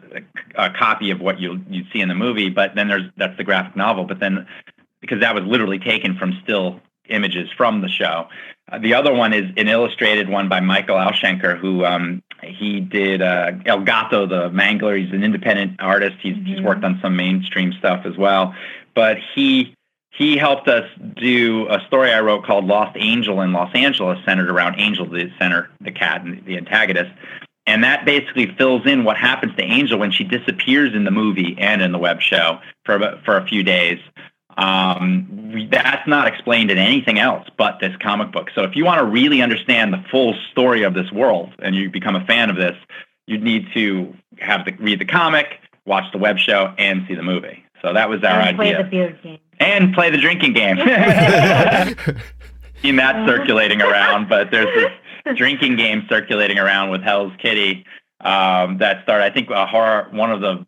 a 0.55 0.69
copy 0.71 1.09
of 1.11 1.21
what 1.21 1.39
you 1.39 1.61
you 1.69 1.85
see 1.93 2.01
in 2.01 2.09
the 2.09 2.15
movie, 2.15 2.49
but 2.49 2.75
then 2.75 2.89
there's 2.89 3.09
that's 3.15 3.37
the 3.37 3.45
graphic 3.45 3.77
novel. 3.77 4.03
But 4.03 4.19
then 4.19 4.45
because 4.99 5.21
that 5.21 5.33
was 5.33 5.45
literally 5.45 5.79
taken 5.79 6.17
from 6.17 6.37
still 6.43 6.81
images 7.07 7.49
from 7.55 7.79
the 7.81 7.87
show. 7.87 8.27
Uh, 8.71 8.79
the 8.79 8.93
other 8.93 9.13
one 9.13 9.33
is 9.33 9.45
an 9.57 9.67
illustrated 9.67 10.27
one 10.27 10.49
by 10.49 10.59
Michael 10.59 10.95
Aushenker, 10.95 11.57
who 11.57 11.85
um, 11.85 12.23
he 12.43 12.79
did 12.79 13.21
uh, 13.21 13.51
El 13.65 13.81
Gato, 13.81 14.25
the 14.25 14.49
Mangler. 14.49 14.97
He's 14.99 15.13
an 15.13 15.23
independent 15.23 15.79
artist. 15.79 16.17
He's, 16.21 16.35
he's 16.45 16.59
Mhm. 16.59 16.63
worked 16.63 16.83
on 16.83 16.99
some 17.01 17.15
mainstream 17.15 17.73
stuff 17.73 18.05
as 18.05 18.17
well. 18.17 18.55
But 18.95 19.17
he 19.35 19.73
he 20.11 20.37
helped 20.37 20.69
us 20.69 20.89
do 21.17 21.67
a 21.69 21.81
story 21.87 22.13
I 22.13 22.21
wrote 22.21 22.45
called 22.45 22.65
Lost 22.65 22.95
Angel 22.97 23.41
in 23.41 23.51
Los 23.51 23.69
Angeles, 23.75 24.17
centered 24.25 24.49
around 24.49 24.79
Angel, 24.79 25.05
the 25.05 25.29
center, 25.37 25.69
the 25.81 25.91
cat, 25.91 26.23
and 26.23 26.41
the 26.45 26.55
antagonist. 26.55 27.11
And 27.67 27.83
that 27.83 28.05
basically 28.05 28.55
fills 28.57 28.85
in 28.85 29.03
what 29.03 29.17
happens 29.17 29.53
to 29.57 29.63
Angel 29.63 29.99
when 29.99 30.11
she 30.11 30.23
disappears 30.23 30.93
in 30.93 31.03
the 31.03 31.11
movie 31.11 31.57
and 31.59 31.81
in 31.81 31.91
the 31.91 31.97
web 31.97 32.21
show 32.21 32.59
for 32.85 33.19
for 33.25 33.37
a 33.37 33.45
few 33.45 33.61
days. 33.63 33.99
Um, 34.57 35.67
that's 35.69 36.07
not 36.07 36.27
explained 36.27 36.71
in 36.71 36.77
anything 36.77 37.19
else 37.19 37.47
but 37.57 37.79
this 37.81 37.95
comic 38.01 38.31
book. 38.31 38.49
So 38.55 38.63
if 38.63 38.75
you 38.75 38.85
want 38.85 38.99
to 38.99 39.05
really 39.05 39.41
understand 39.41 39.93
the 39.93 40.03
full 40.09 40.33
story 40.51 40.83
of 40.83 40.93
this 40.93 41.11
world 41.11 41.51
and 41.59 41.75
you 41.75 41.89
become 41.89 42.15
a 42.15 42.25
fan 42.25 42.49
of 42.49 42.55
this, 42.55 42.75
you 43.27 43.37
need 43.37 43.67
to 43.73 44.15
have 44.39 44.65
the 44.65 44.71
read 44.73 44.99
the 44.99 45.05
comic, 45.05 45.59
watch 45.85 46.09
the 46.11 46.17
web 46.17 46.37
show, 46.37 46.73
and 46.77 47.05
see 47.07 47.15
the 47.15 47.23
movie. 47.23 47.63
So 47.81 47.93
that 47.93 48.09
was 48.09 48.23
our 48.23 48.39
and 48.39 48.55
play 48.57 48.73
idea 48.75 48.83
the 48.83 48.89
beard 48.89 49.19
game. 49.21 49.39
and 49.59 49.93
play 49.93 50.09
the 50.09 50.17
drinking 50.17 50.53
game. 50.53 50.77
Seen 52.81 52.95
that 52.97 53.27
circulating 53.27 53.81
around, 53.81 54.29
but 54.29 54.51
there's 54.51 54.73
this 54.73 55.37
drinking 55.37 55.75
game 55.75 56.05
circulating 56.09 56.59
around 56.59 56.91
with 56.91 57.01
Hell's 57.01 57.33
Kitty 57.39 57.85
um, 58.21 58.77
that 58.79 59.03
started. 59.03 59.25
I 59.25 59.29
think 59.31 59.49
a 59.49 59.65
horror. 59.65 60.07
One 60.11 60.31
of 60.31 60.41
the 60.41 60.65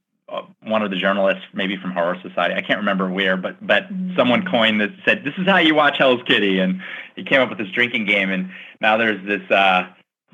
one 0.62 0.82
of 0.84 0.90
the 0.92 0.98
journalists, 0.98 1.44
maybe 1.54 1.78
from 1.78 1.92
Horror 1.92 2.18
Society, 2.22 2.54
I 2.54 2.62
can't 2.62 2.80
remember 2.80 3.10
where, 3.10 3.38
but 3.38 3.66
but 3.66 3.88
someone 4.16 4.46
coined 4.46 4.82
that 4.82 4.92
said 5.06 5.24
this 5.24 5.34
is 5.38 5.48
how 5.48 5.58
you 5.58 5.74
watch 5.76 5.98
Hell's 5.98 6.22
Kitty, 6.24 6.60
and 6.60 6.82
he 7.16 7.24
came 7.24 7.42
up 7.42 7.50
with 7.50 7.58
this 7.58 7.70
drinking 7.70 8.06
game, 8.06 8.32
and 8.32 8.50
now 8.82 8.98
there's 8.98 9.26
this. 9.26 9.50
Uh, 9.50 9.88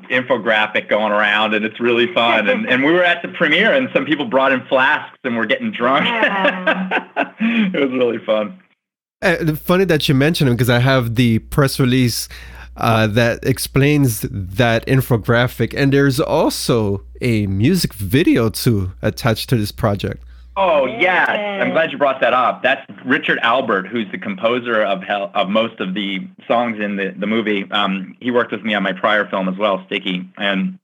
infographic 0.10 0.90
going 0.90 1.14
around 1.14 1.54
and 1.54 1.64
it's 1.64 1.80
really 1.80 2.12
fun 2.14 2.50
and, 2.50 2.68
and 2.68 2.84
we 2.84 2.92
were 2.92 3.04
at 3.04 3.22
the 3.22 3.28
premiere 3.30 3.72
and 3.72 3.88
some 3.94 4.06
people 4.06 4.26
brought 4.26 4.52
in 4.52 4.60
flasks 4.66 5.18
and 5.24 5.38
we're 5.38 5.46
getting 5.46 5.72
drunk 5.72 6.04
Yeah. 6.06 7.32
it 7.40 7.80
was 7.80 7.92
really 7.92 8.18
fun 8.18 8.60
Uh, 9.22 9.56
funny 9.56 9.86
that 9.86 10.10
you 10.10 10.16
mentioned 10.16 10.50
him 10.50 10.56
because 10.56 10.70
I 10.70 10.80
have 10.80 11.16
the 11.16 11.40
press 11.40 11.80
release 11.80 12.28
uh, 12.78 13.08
that 13.08 13.44
explains 13.46 14.22
that 14.22 14.86
infographic, 14.88 15.74
and 15.76 15.94
there's 15.94 16.20
also 16.20 17.04
a 17.22 17.48
music 17.48 17.94
video 17.94 18.50
too 18.50 18.92
attached 19.02 19.50
to 19.50 19.58
this 19.58 19.72
project. 19.72 20.24
Oh 20.56 20.86
yes, 20.86 21.30
Yes. 21.30 21.64
I'm 21.64 21.72
glad 21.72 21.92
you 21.92 21.98
brought 21.98 22.22
that 22.22 22.34
up. 22.34 22.62
That's 22.62 22.82
Richard 23.06 23.40
Albert, 23.42 23.88
who's 23.88 24.06
the 24.12 24.20
composer 24.20 24.84
of 24.84 25.02
Hell, 25.02 25.32
of 25.34 25.50
most 25.50 25.80
of 25.80 25.94
the 25.96 26.28
songs 26.48 26.80
in 26.80 26.96
the 26.98 27.14
the 27.18 27.26
movie. 27.28 27.70
Um, 27.72 28.16
he 28.20 28.30
worked 28.30 28.52
with 28.52 28.64
me 28.64 28.74
on 28.76 28.84
my 28.84 28.94
prior 28.94 29.28
film 29.28 29.50
as 29.50 29.58
well, 29.58 29.84
Sticky. 29.88 30.30
And 30.38 30.78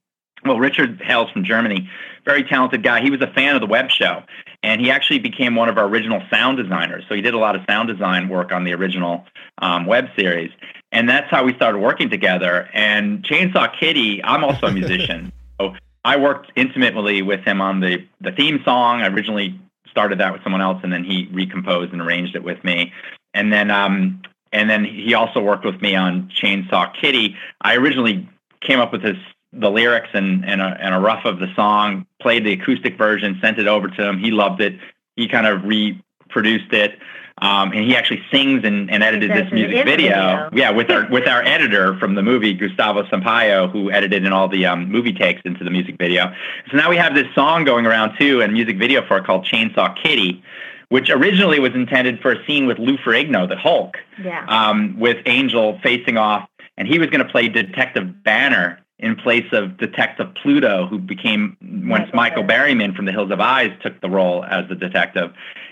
well, 0.45 0.57
Richard 0.57 1.01
hails 1.01 1.29
from 1.31 1.43
Germany, 1.43 1.89
very 2.25 2.43
talented 2.43 2.81
guy. 2.81 3.01
He 3.01 3.11
was 3.11 3.21
a 3.21 3.27
fan 3.27 3.55
of 3.55 3.61
the 3.61 3.67
web 3.67 3.89
show, 3.91 4.23
and 4.63 4.81
he 4.81 4.89
actually 4.89 5.19
became 5.19 5.55
one 5.55 5.69
of 5.69 5.77
our 5.77 5.85
original 5.85 6.21
sound 6.31 6.57
designers. 6.57 7.03
So 7.07 7.13
he 7.13 7.21
did 7.21 7.33
a 7.33 7.37
lot 7.37 7.55
of 7.55 7.61
sound 7.69 7.89
design 7.89 8.29
work 8.29 8.51
on 8.51 8.63
the 8.63 8.73
original 8.73 9.25
um, 9.59 9.85
web 9.85 10.05
series, 10.17 10.51
and 10.91 11.07
that's 11.07 11.29
how 11.29 11.43
we 11.43 11.53
started 11.55 11.79
working 11.79 12.09
together. 12.09 12.69
And 12.73 13.23
Chainsaw 13.23 13.77
Kitty, 13.79 14.23
I'm 14.23 14.43
also 14.43 14.67
a 14.67 14.71
musician. 14.71 15.31
So 15.59 15.75
I 16.05 16.15
worked 16.15 16.53
intimately 16.55 17.21
with 17.21 17.41
him 17.41 17.59
on 17.59 17.81
the 17.81 18.07
the 18.21 18.31
theme 18.31 18.61
song. 18.63 19.01
I 19.01 19.07
originally 19.07 19.59
started 19.91 20.21
that 20.21 20.31
with 20.31 20.41
someone 20.41 20.61
else, 20.61 20.79
and 20.83 20.93
then 20.93 21.03
he 21.03 21.27
recomposed 21.33 21.91
and 21.91 22.01
arranged 22.01 22.33
it 22.33 22.43
with 22.45 22.63
me. 22.63 22.93
And 23.33 23.51
then 23.51 23.69
um, 23.69 24.21
and 24.53 24.69
then 24.69 24.85
he 24.85 25.13
also 25.13 25.41
worked 25.41 25.65
with 25.65 25.81
me 25.81 25.95
on 25.95 26.29
Chainsaw 26.29 26.93
Kitty. 26.93 27.35
I 27.59 27.75
originally 27.75 28.29
came 28.61 28.79
up 28.79 28.93
with 28.93 29.01
the 29.01 29.69
lyrics 29.69 30.09
and 30.13 30.45
and 30.45 30.61
a, 30.61 30.77
and 30.79 30.95
a 30.95 30.99
rough 30.99 31.25
of 31.25 31.39
the 31.39 31.53
song, 31.55 32.05
played 32.21 32.45
the 32.45 32.53
acoustic 32.53 32.97
version, 32.97 33.37
sent 33.41 33.59
it 33.59 33.67
over 33.67 33.89
to 33.89 34.07
him. 34.07 34.19
He 34.19 34.31
loved 34.31 34.61
it. 34.61 34.79
He 35.17 35.27
kind 35.27 35.45
of 35.45 35.65
reproduced 35.65 36.71
it. 36.71 36.97
Um, 37.41 37.71
and 37.71 37.85
he 37.85 37.95
actually 37.95 38.21
sings 38.31 38.63
and, 38.65 38.91
and 38.91 39.01
edited 39.01 39.31
this 39.31 39.51
music 39.51 39.85
video. 39.85 39.85
video. 39.85 40.49
Yeah, 40.53 40.71
with 40.71 40.89
our 40.91 41.07
with 41.09 41.27
our 41.27 41.41
editor 41.43 41.97
from 41.97 42.15
the 42.15 42.21
movie, 42.21 42.53
Gustavo 42.53 43.03
Sampaio, 43.03 43.71
who 43.71 43.91
edited 43.91 44.25
in 44.25 44.33
all 44.33 44.47
the 44.47 44.65
um, 44.65 44.91
movie 44.91 45.13
takes 45.13 45.41
into 45.45 45.63
the 45.63 45.69
music 45.69 45.95
video. 45.97 46.33
So 46.69 46.77
now 46.77 46.89
we 46.89 46.97
have 46.97 47.15
this 47.15 47.27
song 47.33 47.63
going 47.63 47.85
around 47.85 48.17
too, 48.19 48.41
and 48.41 48.51
music 48.53 48.77
video 48.77 49.05
for 49.07 49.17
it 49.17 49.25
called 49.25 49.45
Chainsaw 49.45 49.95
Kitty, 49.95 50.43
which 50.89 51.09
originally 51.09 51.59
was 51.59 51.73
intended 51.75 52.19
for 52.21 52.31
a 52.31 52.45
scene 52.45 52.65
with 52.67 52.77
Lou 52.77 52.97
Ferrigno, 52.97 53.47
the 53.47 53.57
Hulk, 53.57 53.97
Yeah. 54.23 54.45
um, 54.47 54.99
with 54.99 55.17
Angel 55.25 55.79
facing 55.81 56.17
off, 56.17 56.49
and 56.77 56.87
he 56.87 56.99
was 56.99 57.09
going 57.09 57.25
to 57.25 57.31
play 57.31 57.47
Detective 57.47 58.23
Banner 58.23 58.79
in 58.99 59.15
place 59.15 59.45
of 59.53 59.77
Detective 59.77 60.33
Pluto, 60.35 60.85
who 60.87 60.99
became 60.99 61.55
once 61.61 62.09
Michael 62.13 62.29
Michael 62.29 62.43
Berryman 62.43 62.95
from 62.95 63.05
The 63.05 63.11
Hills 63.11 63.29
Have 63.29 63.39
Eyes 63.39 63.71
took 63.81 63.99
the 64.01 64.09
role 64.09 64.43
as 64.43 64.67
the 64.67 64.75
detective. 64.75 65.31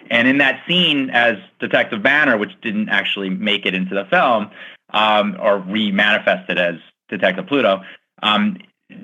And 0.10 0.28
in 0.28 0.38
that 0.38 0.62
scene 0.68 1.10
as 1.10 1.38
Detective 1.60 2.02
Banner, 2.02 2.38
which 2.38 2.52
didn't 2.62 2.90
actually 2.90 3.30
make 3.30 3.66
it 3.66 3.74
into 3.74 3.94
the 3.94 4.06
film 4.06 4.50
um, 4.92 5.38
or 5.40 5.60
re-manifested 5.60 6.58
as 6.58 6.76
Detective 7.10 7.48
Pluto, 7.48 7.82
um, 8.24 8.58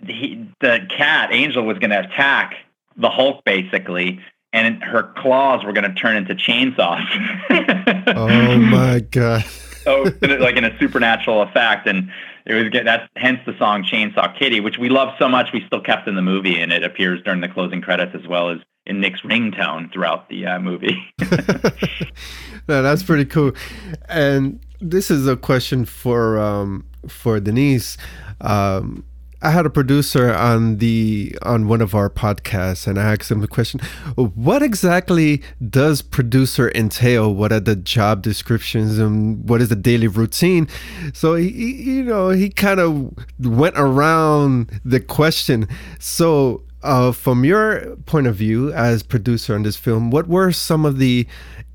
he, 0.07 0.49
the 0.61 0.79
cat 0.89 1.33
Angel 1.33 1.63
was 1.63 1.77
going 1.79 1.91
to 1.91 1.99
attack 1.99 2.55
the 2.95 3.09
Hulk 3.09 3.43
basically, 3.43 4.19
and 4.53 4.81
her 4.83 5.11
claws 5.17 5.65
were 5.65 5.73
going 5.73 5.89
to 5.89 5.93
turn 5.93 6.15
into 6.15 6.35
chainsaws. 6.35 7.05
Oh 8.15 8.57
my 8.57 8.99
god! 8.99 9.45
So 9.83 10.03
like 10.21 10.55
in 10.55 10.65
a 10.65 10.77
supernatural 10.79 11.41
effect 11.41 11.87
and 11.87 12.09
it 12.45 12.53
was 12.53 12.69
get 12.69 12.85
that's 12.85 13.07
hence 13.15 13.39
the 13.45 13.57
song 13.57 13.83
chainsaw 13.83 14.37
kitty 14.37 14.59
which 14.59 14.77
we 14.77 14.89
love 14.89 15.13
so 15.19 15.27
much 15.27 15.49
we 15.53 15.63
still 15.65 15.81
kept 15.81 16.07
in 16.07 16.15
the 16.15 16.21
movie 16.21 16.59
and 16.59 16.71
it 16.71 16.83
appears 16.83 17.21
during 17.23 17.41
the 17.41 17.49
closing 17.49 17.81
credits 17.81 18.13
as 18.15 18.27
well 18.27 18.49
as 18.49 18.59
in 18.85 18.99
nick's 18.99 19.21
ringtone 19.21 19.91
throughout 19.93 20.27
the 20.29 20.45
uh, 20.45 20.59
movie 20.59 21.13
no, 22.67 22.81
that's 22.81 23.03
pretty 23.03 23.25
cool. 23.25 23.51
And 24.07 24.59
this 24.79 25.11
is 25.11 25.27
a 25.27 25.35
question 25.35 25.85
for 25.85 26.37
um, 26.39 26.85
for 27.07 27.39
Denise. 27.39 27.97
Um, 28.41 29.05
I 29.43 29.49
had 29.49 29.65
a 29.65 29.69
producer 29.69 30.33
on 30.33 30.77
the 30.77 31.37
on 31.41 31.67
one 31.67 31.81
of 31.81 31.93
our 31.93 32.09
podcasts, 32.09 32.87
and 32.87 32.97
I 32.97 33.11
asked 33.11 33.29
him 33.29 33.41
the 33.41 33.47
question: 33.47 33.81
What 34.15 34.63
exactly 34.63 35.43
does 35.69 36.01
producer 36.01 36.71
entail? 36.73 37.33
What 37.35 37.51
are 37.51 37.59
the 37.59 37.75
job 37.75 38.21
descriptions, 38.21 38.97
and 38.97 39.47
what 39.47 39.61
is 39.61 39.67
the 39.67 39.75
daily 39.75 40.07
routine? 40.07 40.69
So 41.13 41.35
he, 41.35 41.49
you 41.49 42.03
know, 42.03 42.29
he 42.29 42.49
kind 42.49 42.79
of 42.79 43.13
went 43.37 43.75
around 43.77 44.79
the 44.85 45.01
question. 45.01 45.67
So, 45.99 46.63
uh, 46.81 47.11
from 47.11 47.43
your 47.43 47.97
point 48.05 48.27
of 48.27 48.35
view 48.35 48.71
as 48.71 49.03
producer 49.03 49.55
on 49.55 49.63
this 49.63 49.75
film, 49.75 50.09
what 50.09 50.29
were 50.29 50.53
some 50.53 50.85
of 50.85 50.99
the 50.99 51.27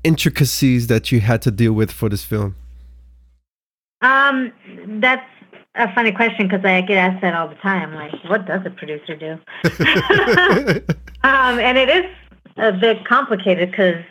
intricacies 0.03 0.87
that 0.87 1.11
you 1.11 1.19
had 1.19 1.43
to 1.43 1.51
deal 1.51 1.73
with 1.73 1.91
for 1.91 2.09
this 2.09 2.23
film? 2.23 2.55
Um, 4.01 4.51
that's 5.01 5.29
a 5.75 5.93
funny 5.93 6.11
question 6.11 6.47
because 6.47 6.65
I 6.65 6.81
get 6.81 6.97
asked 6.97 7.21
that 7.21 7.33
all 7.33 7.47
the 7.47 7.55
time. 7.55 7.93
Like, 7.93 8.13
what 8.25 8.45
does 8.45 8.61
a 8.65 8.69
producer 8.69 9.15
do? 9.15 9.31
um, 11.23 11.59
and 11.59 11.77
it 11.77 11.89
is 11.89 12.05
a 12.57 12.71
bit 12.71 13.05
complicated 13.05 13.71
because 13.71 14.03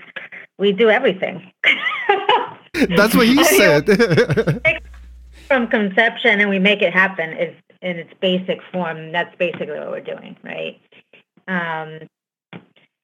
we 0.58 0.72
do 0.72 0.90
everything. 0.90 1.52
That's 2.74 3.14
what 3.14 3.26
you 3.26 3.44
said. 3.56 3.86
From 5.46 5.66
conception, 5.68 6.40
and 6.40 6.50
we 6.50 6.58
make 6.58 6.82
it 6.82 6.92
happen 6.92 7.32
is 7.32 7.54
in 7.80 7.98
its 7.98 8.12
basic 8.20 8.60
form. 8.72 9.12
That's 9.12 9.34
basically 9.36 9.78
what 9.78 9.90
we're 9.90 10.00
doing, 10.00 10.36
right? 10.44 10.80
Um, 11.48 12.08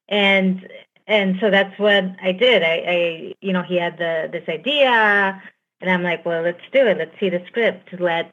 and 0.07 0.67
and 1.07 1.37
so 1.39 1.49
that's 1.49 1.77
what 1.79 2.05
I 2.21 2.31
did. 2.31 2.63
I, 2.63 2.83
I 2.87 3.33
you 3.41 3.53
know, 3.53 3.63
he 3.63 3.77
had 3.77 3.97
the 3.97 4.29
this 4.31 4.47
idea, 4.47 5.41
and 5.81 5.89
I'm 5.89 6.03
like, 6.03 6.25
well, 6.25 6.43
let's 6.43 6.61
do 6.71 6.85
it. 6.85 6.97
Let's 6.97 7.19
see 7.19 7.29
the 7.29 7.43
script. 7.47 7.89
Let's 7.99 8.31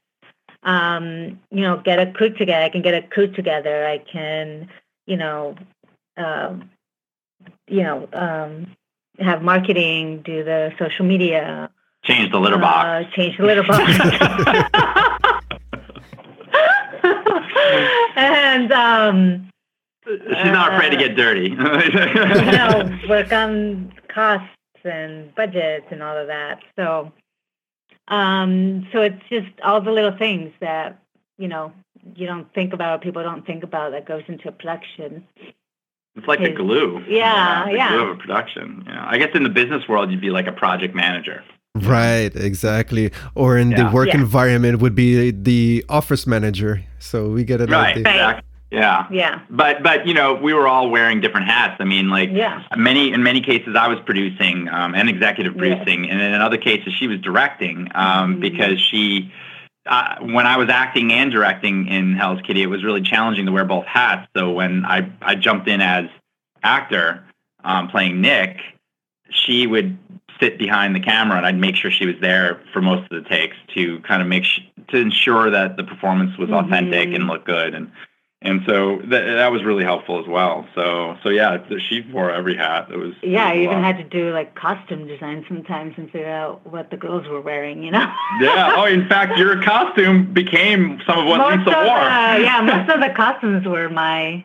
um, 0.62 1.40
you 1.50 1.60
know, 1.62 1.78
get 1.84 1.98
a 1.98 2.12
crew 2.12 2.30
together. 2.30 2.64
I 2.64 2.68
can 2.68 2.82
get 2.82 2.94
a 2.94 3.02
crew 3.06 3.28
together. 3.32 3.86
I 3.86 3.98
can, 3.98 4.68
you 5.06 5.16
know, 5.16 5.56
um, 6.16 6.70
you 7.68 7.82
know, 7.82 8.08
um, 8.12 8.76
have 9.18 9.42
marketing, 9.42 10.22
do 10.22 10.44
the 10.44 10.72
social 10.78 11.04
media, 11.04 11.70
Change 12.04 12.32
the 12.32 12.38
litter 12.40 12.58
box. 12.58 12.86
uh, 13.06 13.16
change 13.16 13.36
the 13.38 13.44
litter 13.44 13.62
box. 13.62 13.92
and 18.16 18.72
um, 18.72 19.48
She's 20.04 20.18
not 20.28 20.74
afraid 20.74 20.90
to 20.90 20.96
get 20.96 21.16
dirty. 21.16 21.50
you 21.50 21.56
know, 21.56 22.98
work 23.08 23.32
on 23.32 23.92
costs 24.08 24.48
and 24.84 25.32
budgets 25.36 25.86
and 25.90 26.02
all 26.02 26.16
of 26.16 26.26
that. 26.26 26.58
So, 26.76 27.12
um, 28.08 28.86
so 28.92 29.00
it's 29.00 29.22
just 29.30 29.48
all 29.62 29.80
the 29.80 29.90
little 29.92 30.16
things 30.16 30.52
that 30.60 30.98
you 31.38 31.48
know 31.48 31.72
you 32.16 32.26
don't 32.26 32.52
think 32.54 32.72
about, 32.72 32.98
or 32.98 33.02
people 33.02 33.22
don't 33.22 33.46
think 33.46 33.62
about 33.62 33.92
that 33.92 34.06
goes 34.06 34.22
into 34.28 34.48
a 34.48 34.52
production. 34.52 35.26
It's 36.14 36.26
like 36.26 36.40
the 36.40 36.50
glue. 36.50 37.02
Yeah, 37.08 37.64
the 37.66 37.72
yeah. 37.74 37.88
glue 37.88 38.02
of 38.10 38.10
a 38.10 38.20
production. 38.20 38.84
You 38.86 38.92
know, 38.92 39.04
I 39.06 39.16
guess 39.18 39.30
in 39.34 39.44
the 39.44 39.48
business 39.48 39.88
world, 39.88 40.10
you'd 40.10 40.20
be 40.20 40.30
like 40.30 40.46
a 40.46 40.52
project 40.52 40.94
manager. 40.94 41.42
Right, 41.74 42.34
exactly. 42.36 43.10
Or 43.34 43.56
in 43.56 43.70
the 43.70 43.88
work 43.90 44.08
Yeah. 44.08 44.18
environment 44.18 44.80
would 44.82 44.94
be 44.94 45.30
the 45.30 45.82
office 45.88 46.26
manager. 46.26 46.82
So 46.98 47.30
we 47.30 47.44
get 47.44 47.62
it. 47.62 47.70
Right. 47.70 47.94
Like 47.94 47.94
the- 47.94 48.00
Exactly. 48.00 48.48
Yeah. 48.72 49.06
Yeah, 49.10 49.40
But 49.50 49.82
but 49.82 50.06
you 50.06 50.14
know 50.14 50.32
we 50.32 50.54
were 50.54 50.66
all 50.66 50.88
wearing 50.88 51.20
different 51.20 51.46
hats. 51.46 51.76
I 51.78 51.84
mean 51.84 52.08
like 52.08 52.30
yeah, 52.32 52.62
many 52.76 53.12
in 53.12 53.22
many 53.22 53.42
cases 53.42 53.76
I 53.78 53.86
was 53.86 53.98
producing 54.06 54.68
um, 54.70 54.94
and 54.94 55.10
executive 55.10 55.52
Yes. 55.54 55.58
producing, 55.60 56.08
and 56.08 56.20
in 56.22 56.40
other 56.40 56.56
cases 56.56 56.94
she 56.94 57.06
was 57.06 57.20
directing 57.20 57.88
um, 57.94 58.36
Mhm. 58.36 58.40
because 58.40 58.80
she. 58.80 59.30
Uh, 59.84 60.14
when 60.20 60.46
I 60.46 60.56
was 60.56 60.68
acting 60.68 61.12
and 61.12 61.32
directing 61.32 61.88
in 61.88 62.14
Hell's 62.14 62.40
Kitty, 62.42 62.62
it 62.62 62.68
was 62.68 62.84
really 62.84 63.02
challenging 63.02 63.46
to 63.46 63.52
wear 63.52 63.64
both 63.64 63.84
hats. 63.84 64.28
So 64.34 64.50
when 64.52 64.84
I 64.86 65.06
I 65.20 65.34
jumped 65.34 65.68
in 65.68 65.80
as 65.82 66.06
actor 66.62 67.22
um, 67.64 67.88
playing 67.88 68.20
Nick, 68.20 68.58
she 69.30 69.66
would 69.66 69.98
sit 70.40 70.56
behind 70.56 70.94
the 70.94 71.00
camera 71.00 71.36
and 71.36 71.44
I'd 71.46 71.58
make 71.58 71.74
sure 71.76 71.90
she 71.90 72.06
was 72.06 72.14
there 72.20 72.60
for 72.72 72.80
most 72.80 73.02
of 73.12 73.22
the 73.22 73.28
takes 73.28 73.56
to 73.74 73.98
kind 74.00 74.22
of 74.22 74.28
make 74.28 74.44
sh- 74.44 74.60
to 74.88 74.96
ensure 74.96 75.50
that 75.50 75.76
the 75.76 75.84
performance 75.84 76.38
was 76.38 76.48
authentic 76.50 77.10
Mhm. 77.10 77.14
and 77.16 77.26
looked 77.26 77.46
good 77.46 77.74
and 77.74 77.90
and 78.44 78.60
so 78.66 78.98
that 79.06 79.24
that 79.24 79.50
was 79.52 79.62
really 79.64 79.84
helpful 79.84 80.20
as 80.20 80.26
well. 80.26 80.66
So 80.74 81.16
so 81.22 81.28
yeah, 81.28 81.58
th- 81.58 81.80
she 81.88 82.00
wore 82.12 82.30
every 82.30 82.56
hat. 82.56 82.88
It 82.90 82.96
was 82.96 83.14
yeah. 83.22 83.46
I 83.46 83.52
it 83.52 83.56
was 83.56 83.58
a 83.58 83.62
even 83.64 83.82
lot. 83.82 83.94
had 83.94 83.96
to 83.98 84.04
do 84.04 84.32
like 84.32 84.54
costume 84.54 85.06
design 85.06 85.44
sometimes 85.48 85.94
and 85.96 86.10
figure 86.10 86.28
out 86.30 86.66
what 86.66 86.90
the 86.90 86.96
girls 86.96 87.26
were 87.28 87.40
wearing. 87.40 87.82
You 87.82 87.90
know. 87.92 88.00
yeah. 88.40 88.74
Oh, 88.76 88.84
in 88.84 89.08
fact, 89.08 89.38
your 89.38 89.62
costume 89.62 90.32
became 90.32 91.00
some 91.06 91.18
of 91.20 91.26
what 91.26 91.38
most 91.38 91.66
Lisa 91.66 91.78
of 91.78 91.86
wore. 91.86 91.98
the, 91.98 92.42
yeah, 92.44 92.60
most 92.62 92.90
of 92.90 93.00
the 93.00 93.10
costumes 93.16 93.66
were 93.66 93.88
my 93.88 94.44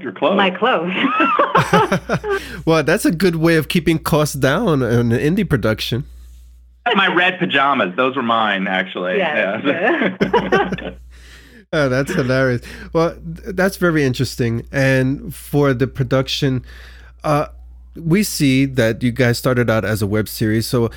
Your 0.00 0.12
clothes. 0.12 0.36
my 0.36 0.50
clothes. 0.50 0.92
well, 2.66 2.82
that's 2.82 3.04
a 3.04 3.10
good 3.12 3.36
way 3.36 3.56
of 3.56 3.68
keeping 3.68 3.98
costs 3.98 4.34
down 4.34 4.82
in 4.82 5.12
an 5.12 5.18
indie 5.36 5.48
production. 5.48 6.04
my 6.94 7.12
red 7.12 7.38
pajamas. 7.38 7.94
Those 7.96 8.14
were 8.16 8.22
mine, 8.22 8.66
actually. 8.68 9.18
Yeah, 9.18 9.60
Yeah. 9.64 10.90
Oh, 11.76 11.90
that's 11.90 12.14
hilarious. 12.14 12.62
Well, 12.94 13.14
th- 13.16 13.54
that's 13.54 13.76
very 13.76 14.02
interesting. 14.02 14.66
And 14.72 15.34
for 15.34 15.74
the 15.74 15.86
production, 15.86 16.64
uh, 17.22 17.48
we 17.94 18.22
see 18.22 18.64
that 18.64 19.02
you 19.02 19.12
guys 19.12 19.36
started 19.36 19.68
out 19.68 19.84
as 19.84 20.00
a 20.00 20.06
web 20.06 20.26
series. 20.26 20.66
So, 20.66 20.90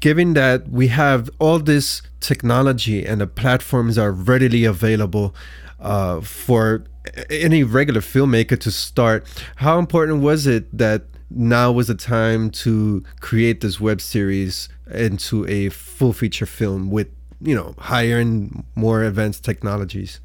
given 0.00 0.32
that 0.32 0.68
we 0.70 0.88
have 0.88 1.28
all 1.38 1.58
this 1.58 2.00
technology 2.20 3.04
and 3.04 3.20
the 3.20 3.26
platforms 3.26 3.98
are 3.98 4.10
readily 4.10 4.64
available 4.64 5.34
uh, 5.80 6.22
for 6.22 6.84
any 7.28 7.62
regular 7.62 8.00
filmmaker 8.00 8.58
to 8.60 8.70
start, 8.70 9.26
how 9.56 9.78
important 9.78 10.22
was 10.22 10.46
it 10.46 10.76
that 10.76 11.02
now 11.28 11.70
was 11.72 11.88
the 11.88 11.94
time 11.94 12.48
to 12.48 13.04
create 13.20 13.60
this 13.60 13.78
web 13.80 14.00
series 14.00 14.70
into 14.90 15.46
a 15.46 15.68
full 15.68 16.14
feature 16.14 16.46
film 16.46 16.90
with 16.90 17.08
you 17.40 17.54
know 17.54 17.74
higher 17.78 18.18
and 18.18 18.64
more 18.74 19.02
advanced 19.04 19.44
technologies 19.44 20.20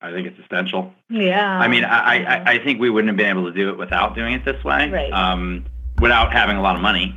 I 0.00 0.12
think 0.12 0.28
it's 0.28 0.38
essential. 0.38 0.94
yeah. 1.10 1.58
I 1.58 1.66
mean, 1.66 1.82
I, 1.84 2.22
I, 2.24 2.52
I 2.52 2.58
think 2.64 2.78
we 2.80 2.88
wouldn't 2.88 3.08
have 3.08 3.16
been 3.16 3.26
able 3.36 3.46
to 3.46 3.52
do 3.52 3.68
it 3.70 3.76
without 3.76 4.14
doing 4.14 4.32
it 4.34 4.44
this 4.44 4.62
way, 4.62 4.88
Right. 4.88 5.12
um, 5.12 5.64
without 6.00 6.32
having 6.32 6.56
a 6.56 6.62
lot 6.62 6.76
of 6.76 6.82
money. 6.82 7.16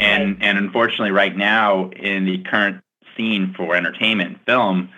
And 0.00 0.42
and 0.42 0.58
unfortunately, 0.58 1.12
right 1.12 1.34
now 1.36 1.88
in 1.90 2.24
the 2.26 2.38
current 2.42 2.82
scene 3.16 3.54
for 3.56 3.76
entertainment 3.76 4.38
film, 4.44 4.90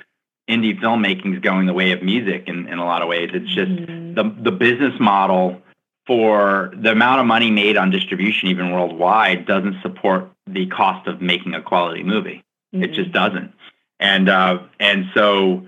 indie 0.48 0.80
filmmaking 0.80 1.34
is 1.34 1.40
going 1.40 1.66
the 1.66 1.74
way 1.74 1.92
of 1.92 2.02
music 2.02 2.44
in, 2.48 2.66
in 2.66 2.78
a 2.78 2.84
lot 2.84 3.02
of 3.02 3.08
ways. 3.08 3.30
It's 3.34 3.54
just 3.54 3.70
Mhm. 3.70 4.14
the 4.16 4.24
the 4.42 4.50
business 4.50 4.98
model 4.98 5.60
for 6.06 6.72
the 6.74 6.92
amount 6.92 7.20
of 7.20 7.26
money 7.26 7.50
made 7.50 7.76
on 7.76 7.90
distribution, 7.90 8.48
even 8.48 8.72
worldwide, 8.72 9.46
doesn't 9.46 9.80
support 9.82 10.30
the 10.52 10.66
cost 10.66 11.06
of 11.06 11.20
making 11.20 11.54
a 11.54 11.62
quality 11.62 12.02
movie. 12.02 12.44
It 12.72 12.92
just 12.92 13.12
doesn't. 13.12 13.52
And 14.00 14.28
uh, 14.28 14.60
and 14.78 15.06
so 15.14 15.66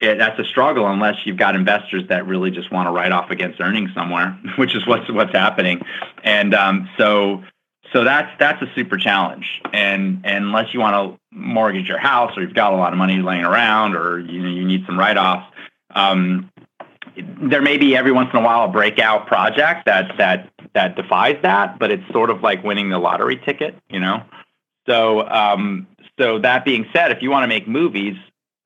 it, 0.00 0.18
that's 0.18 0.38
a 0.38 0.44
struggle 0.44 0.86
unless 0.86 1.16
you've 1.24 1.36
got 1.36 1.54
investors 1.54 2.04
that 2.08 2.26
really 2.26 2.50
just 2.50 2.70
want 2.70 2.86
to 2.86 2.92
write 2.92 3.12
off 3.12 3.30
against 3.30 3.60
earnings 3.60 3.90
somewhere, 3.94 4.38
which 4.56 4.74
is 4.74 4.86
what's 4.86 5.10
what's 5.10 5.32
happening. 5.32 5.80
And 6.22 6.54
um, 6.54 6.88
so 6.98 7.42
so 7.92 8.04
that's 8.04 8.30
that's 8.38 8.60
a 8.62 8.70
super 8.74 8.96
challenge. 8.96 9.62
And, 9.72 10.20
and 10.24 10.44
unless 10.44 10.74
you 10.74 10.80
want 10.80 10.94
to 10.94 11.20
mortgage 11.36 11.88
your 11.88 11.98
house 11.98 12.36
or 12.36 12.42
you've 12.42 12.54
got 12.54 12.72
a 12.72 12.76
lot 12.76 12.92
of 12.92 12.98
money 12.98 13.22
laying 13.22 13.44
around 13.44 13.94
or 13.96 14.18
you 14.18 14.42
know 14.42 14.48
you 14.48 14.64
need 14.64 14.84
some 14.86 14.98
write 14.98 15.16
offs. 15.16 15.46
Um, 15.94 16.50
there 17.16 17.62
may 17.62 17.76
be 17.76 17.96
every 17.96 18.12
once 18.12 18.30
in 18.32 18.38
a 18.38 18.42
while 18.42 18.64
a 18.64 18.68
breakout 18.68 19.26
project 19.26 19.86
that 19.86 20.16
that 20.18 20.50
that 20.74 20.96
defies 20.96 21.38
that, 21.42 21.78
but 21.78 21.90
it's 21.90 22.06
sort 22.12 22.30
of 22.30 22.42
like 22.42 22.64
winning 22.64 22.88
the 22.90 22.98
lottery 22.98 23.36
ticket, 23.36 23.76
you 23.88 24.00
know. 24.00 24.22
So 24.88 25.28
um, 25.28 25.86
so 26.18 26.38
that 26.40 26.64
being 26.64 26.86
said, 26.92 27.10
if 27.10 27.22
you 27.22 27.30
want 27.30 27.44
to 27.44 27.48
make 27.48 27.66
movies, 27.68 28.16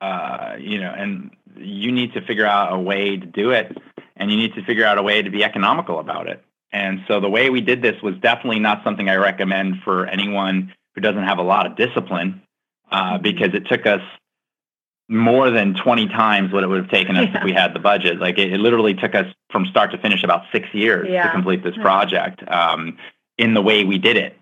uh, 0.01 0.55
you 0.59 0.79
know, 0.79 0.93
and 0.95 1.31
you 1.57 1.91
need 1.91 2.13
to 2.13 2.21
figure 2.21 2.45
out 2.45 2.73
a 2.73 2.79
way 2.79 3.17
to 3.17 3.25
do 3.25 3.51
it, 3.51 3.77
and 4.15 4.31
you 4.31 4.37
need 4.37 4.53
to 4.55 4.63
figure 4.63 4.85
out 4.85 4.97
a 4.97 5.03
way 5.03 5.21
to 5.21 5.29
be 5.29 5.43
economical 5.43 5.99
about 5.99 6.27
it. 6.27 6.43
And 6.71 7.01
so 7.07 7.19
the 7.19 7.29
way 7.29 7.49
we 7.49 7.61
did 7.61 7.81
this 7.81 8.01
was 8.01 8.15
definitely 8.19 8.59
not 8.59 8.83
something 8.83 9.09
I 9.09 9.15
recommend 9.15 9.81
for 9.83 10.05
anyone 10.05 10.73
who 10.93 11.01
doesn't 11.01 11.23
have 11.23 11.39
a 11.39 11.43
lot 11.43 11.65
of 11.65 11.75
discipline, 11.75 12.41
uh, 12.91 13.17
because 13.17 13.53
it 13.53 13.67
took 13.67 13.85
us 13.85 14.01
more 15.09 15.49
than 15.49 15.73
20 15.73 16.07
times 16.09 16.53
what 16.53 16.63
it 16.63 16.67
would 16.67 16.81
have 16.83 16.91
taken 16.91 17.17
us 17.17 17.27
Yeah. 17.33 17.39
if 17.39 17.43
we 17.43 17.51
had 17.51 17.73
the 17.73 17.79
budget. 17.79 18.19
Like 18.19 18.37
it, 18.37 18.53
it 18.53 18.59
literally 18.59 18.93
took 18.93 19.15
us 19.15 19.25
from 19.49 19.65
start 19.65 19.91
to 19.91 19.97
finish 19.97 20.23
about 20.23 20.43
six 20.51 20.67
years 20.73 21.07
to 21.25 21.31
complete 21.31 21.63
this 21.63 21.75
project 21.77 22.47
um, 22.47 22.97
in 23.37 23.55
the 23.55 23.61
way 23.61 23.83
we 23.83 23.97
did 23.97 24.15
it. 24.17 24.37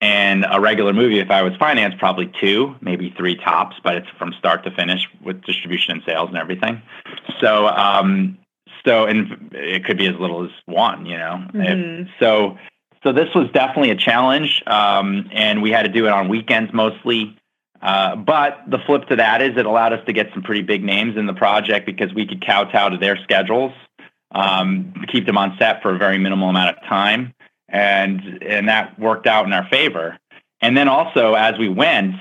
And 0.00 0.46
a 0.48 0.60
regular 0.60 0.92
movie, 0.92 1.18
if 1.18 1.30
I 1.30 1.42
was 1.42 1.54
financed, 1.56 1.98
probably 1.98 2.30
two, 2.40 2.76
maybe 2.80 3.12
three 3.16 3.36
tops, 3.36 3.76
but 3.82 3.96
it's 3.96 4.08
from 4.18 4.32
start 4.38 4.62
to 4.64 4.70
finish 4.70 5.08
with 5.22 5.42
distribution 5.42 5.92
and 5.94 6.02
sales 6.04 6.28
and 6.28 6.36
everything. 6.38 6.80
So, 7.40 7.68
um, 7.68 8.38
so, 8.86 9.06
and 9.06 9.50
it 9.52 9.84
could 9.84 9.96
be 9.96 10.06
as 10.06 10.14
little 10.16 10.44
as 10.44 10.50
one, 10.66 11.06
you 11.06 11.16
know. 11.16 11.44
If- 11.54 11.78
Mhm. 11.78 12.08
so, 12.20 12.58
so 13.02 13.12
this 13.12 13.34
was 13.34 13.50
definitely 13.52 13.90
a 13.90 13.96
challenge, 13.96 14.62
um, 14.66 15.28
and 15.32 15.62
we 15.62 15.70
had 15.70 15.82
to 15.82 15.88
do 15.88 16.06
it 16.06 16.12
on 16.12 16.28
weekends 16.28 16.72
mostly. 16.72 17.34
Uh, 17.84 18.16
but 18.16 18.62
the 18.66 18.78
flip 18.86 19.06
to 19.08 19.16
that 19.16 19.42
is 19.42 19.58
it 19.58 19.66
allowed 19.66 19.92
us 19.92 20.04
to 20.06 20.12
get 20.14 20.30
some 20.32 20.42
pretty 20.42 20.62
big 20.62 20.82
names 20.82 21.18
in 21.18 21.26
the 21.26 21.34
project 21.34 21.84
because 21.84 22.14
we 22.14 22.26
could 22.26 22.44
kowtow 22.44 22.88
to 22.88 22.96
their 22.96 23.18
schedules, 23.18 23.72
um, 24.34 24.94
keep 25.12 25.26
them 25.26 25.36
on 25.36 25.54
set 25.58 25.82
for 25.82 25.94
a 25.94 25.98
very 25.98 26.16
minimal 26.16 26.48
amount 26.48 26.74
of 26.74 26.82
time, 26.84 27.34
and 27.68 28.40
that 28.40 28.98
worked 28.98 29.26
out 29.26 29.44
in 29.44 29.52
our 29.52 29.68
favor. 29.68 30.16
And 30.62 30.74
then 30.74 30.88
also 30.88 31.34
as 31.34 31.58
we 31.58 31.68
went, 31.68 32.14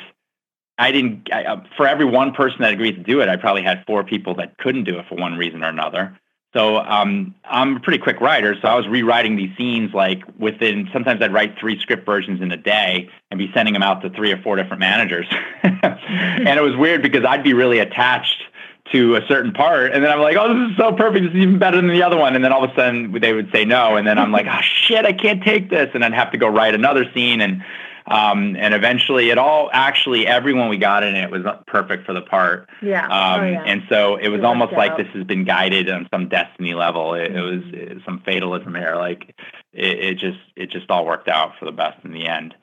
I 0.78 0.92
didn't 0.92 1.32
uh, 1.32 1.62
for 1.78 1.88
every 1.88 2.06
one 2.06 2.34
person 2.34 2.58
that 2.60 2.74
agreed 2.74 2.98
to 2.98 3.04
do 3.04 3.22
it, 3.22 3.30
I 3.30 3.38
probably 3.38 3.64
had 3.64 3.86
four 3.88 4.04
people 4.04 4.36
that 4.36 4.58
couldn't 4.58 4.84
do 4.84 5.00
it 5.00 5.06
for 5.08 5.16
one 5.16 5.38
reason 5.38 5.64
or 5.64 5.70
another. 5.70 6.20
So 6.54 6.78
um, 6.78 7.34
I'm 7.46 7.78
a 7.78 7.80
pretty 7.80 7.98
quick 7.98 8.22
writer, 8.22 8.56
so 8.62 8.68
I 8.68 8.76
was 8.76 8.88
rewriting 8.88 9.36
these 9.36 9.50
scenes 9.58 9.92
like 9.94 10.22
within. 10.38 10.88
Sometimes 10.94 11.20
I'd 11.22 11.34
write 11.34 11.58
three 11.58 11.80
script 11.80 12.06
versions 12.06 12.42
in 12.42 12.52
a 12.52 12.58
day 12.58 13.10
and 13.32 13.40
be 13.40 13.50
sending 13.56 13.74
them 13.74 13.82
out 13.82 14.04
to 14.04 14.12
three 14.12 14.32
or 14.32 14.38
four 14.38 14.56
different 14.56 14.80
managers, 14.80 15.26
and 15.64 16.48
it 16.48 16.62
was 16.62 16.76
weird 16.76 17.02
because 17.02 17.26
I'd 17.26 17.44
be 17.44 17.54
really 17.54 17.80
attached 17.80 18.44
to 18.92 19.16
a 19.16 19.26
certain 19.28 19.52
part, 19.52 19.94
and 19.94 20.04
then 20.04 20.12
I'm 20.12 20.20
like, 20.20 20.38
"Oh, 20.38 20.54
this 20.54 20.72
is 20.72 20.78
so 20.78 20.92
perfect! 20.92 21.26
This 21.26 21.34
is 21.34 21.40
even 21.40 21.58
better 21.58 21.78
than 21.78 21.88
the 21.88 22.04
other 22.04 22.18
one." 22.18 22.36
And 22.36 22.46
then 22.46 22.54
all 22.54 22.64
of 22.64 22.70
a 22.70 22.76
sudden 22.76 23.20
they 23.20 23.34
would 23.34 23.52
say 23.52 23.66
no, 23.66 23.96
and 23.96 24.06
then 24.06 24.20
I'm 24.20 24.32
like, 24.32 24.46
"Oh 24.46 24.62
shit, 24.62 25.06
I 25.06 25.14
can't 25.14 25.42
take 25.42 25.72
this," 25.72 25.90
and 25.96 26.06
I'd 26.06 26.14
have 26.14 26.32
to 26.34 26.38
go 26.38 26.48
write 26.48 26.76
another 26.76 27.12
scene 27.14 27.42
and. 27.42 27.64
Um, 28.08 28.56
and 28.58 28.74
eventually, 28.74 29.30
it 29.30 29.38
all 29.38 29.70
actually 29.74 30.28
everyone 30.28 30.70
we 30.70 30.78
got 30.78 31.04
in 31.04 31.16
it 31.16 31.32
was 31.32 31.44
perfect 31.68 32.06
for 32.06 32.14
the 32.14 32.22
part. 32.22 32.70
Yeah. 32.82 33.06
Um, 33.06 33.42
oh, 33.42 33.46
yeah. 33.46 33.64
And 33.66 33.84
so 33.90 34.18
it 34.18 34.28
was 34.30 34.40
It 34.40 34.46
almost 34.46 34.74
like 34.74 34.92
out. 34.92 34.98
this 34.98 35.08
has 35.14 35.24
been 35.24 35.46
guided 35.46 35.90
on 35.90 36.08
some 36.14 36.28
destiny 36.30 36.74
level. 36.74 37.14
It, 37.14 37.36
it 37.36 37.42
was 37.42 38.02
some 38.06 38.22
fatalism 38.26 38.76
here. 38.76 38.96
Like 38.96 39.34
it, 39.72 40.00
it 40.00 40.18
just 40.18 40.40
it 40.56 40.70
just 40.70 40.90
all 40.92 41.06
worked 41.06 41.30
out 41.30 41.54
for 41.58 41.66
the 41.66 41.72
best 41.72 42.04
in 42.04 42.12
the 42.12 42.28
end. 42.28 42.56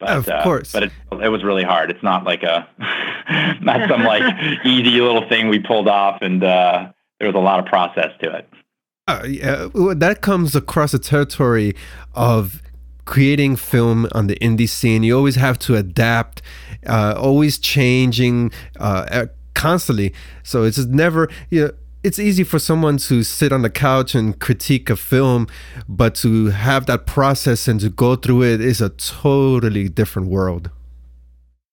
But, 0.00 0.08
Of 0.10 0.28
uh, 0.28 0.42
course. 0.42 0.72
but 0.72 0.82
it, 0.82 0.92
it 1.22 1.28
was 1.28 1.44
really 1.44 1.62
hard. 1.62 1.88
It's 1.90 2.02
not 2.02 2.24
like 2.24 2.42
a 2.42 2.66
not 3.60 3.88
some 3.88 4.02
like 4.02 4.22
easy 4.64 5.00
little 5.00 5.28
thing 5.28 5.48
we 5.48 5.60
pulled 5.60 5.86
off, 5.86 6.22
and 6.22 6.42
uh, 6.42 6.90
there 7.20 7.28
was 7.28 7.36
a 7.36 7.44
lot 7.44 7.60
of 7.60 7.66
process 7.66 8.10
to 8.22 8.36
it. 8.36 8.48
Uh, 9.06 9.22
yeah, 9.28 9.68
that 9.96 10.20
comes 10.22 10.54
across 10.56 10.92
the 10.92 10.98
territory 10.98 11.74
of 12.14 12.62
creating 13.04 13.56
film 13.56 14.08
on 14.12 14.26
the 14.26 14.36
indie 14.36 14.68
scene. 14.68 15.02
You 15.02 15.16
always 15.16 15.36
have 15.36 15.58
to 15.60 15.76
adapt, 15.76 16.42
uh, 16.86 17.14
always 17.16 17.58
changing, 17.58 18.52
uh, 18.78 19.26
constantly. 19.54 20.12
So 20.42 20.64
it's 20.64 20.78
never, 20.78 21.28
you 21.50 21.66
know, 21.66 21.70
it's 22.04 22.18
easy 22.18 22.42
for 22.42 22.58
someone 22.58 22.96
to 22.96 23.22
sit 23.22 23.52
on 23.52 23.62
the 23.62 23.70
couch 23.70 24.14
and 24.14 24.38
critique 24.38 24.90
a 24.90 24.96
film, 24.96 25.46
but 25.88 26.14
to 26.16 26.46
have 26.46 26.86
that 26.86 27.06
process 27.06 27.68
and 27.68 27.80
to 27.80 27.90
go 27.90 28.16
through 28.16 28.42
it 28.42 28.60
is 28.60 28.80
a 28.80 28.88
totally 28.88 29.88
different 29.88 30.28
world. 30.28 30.70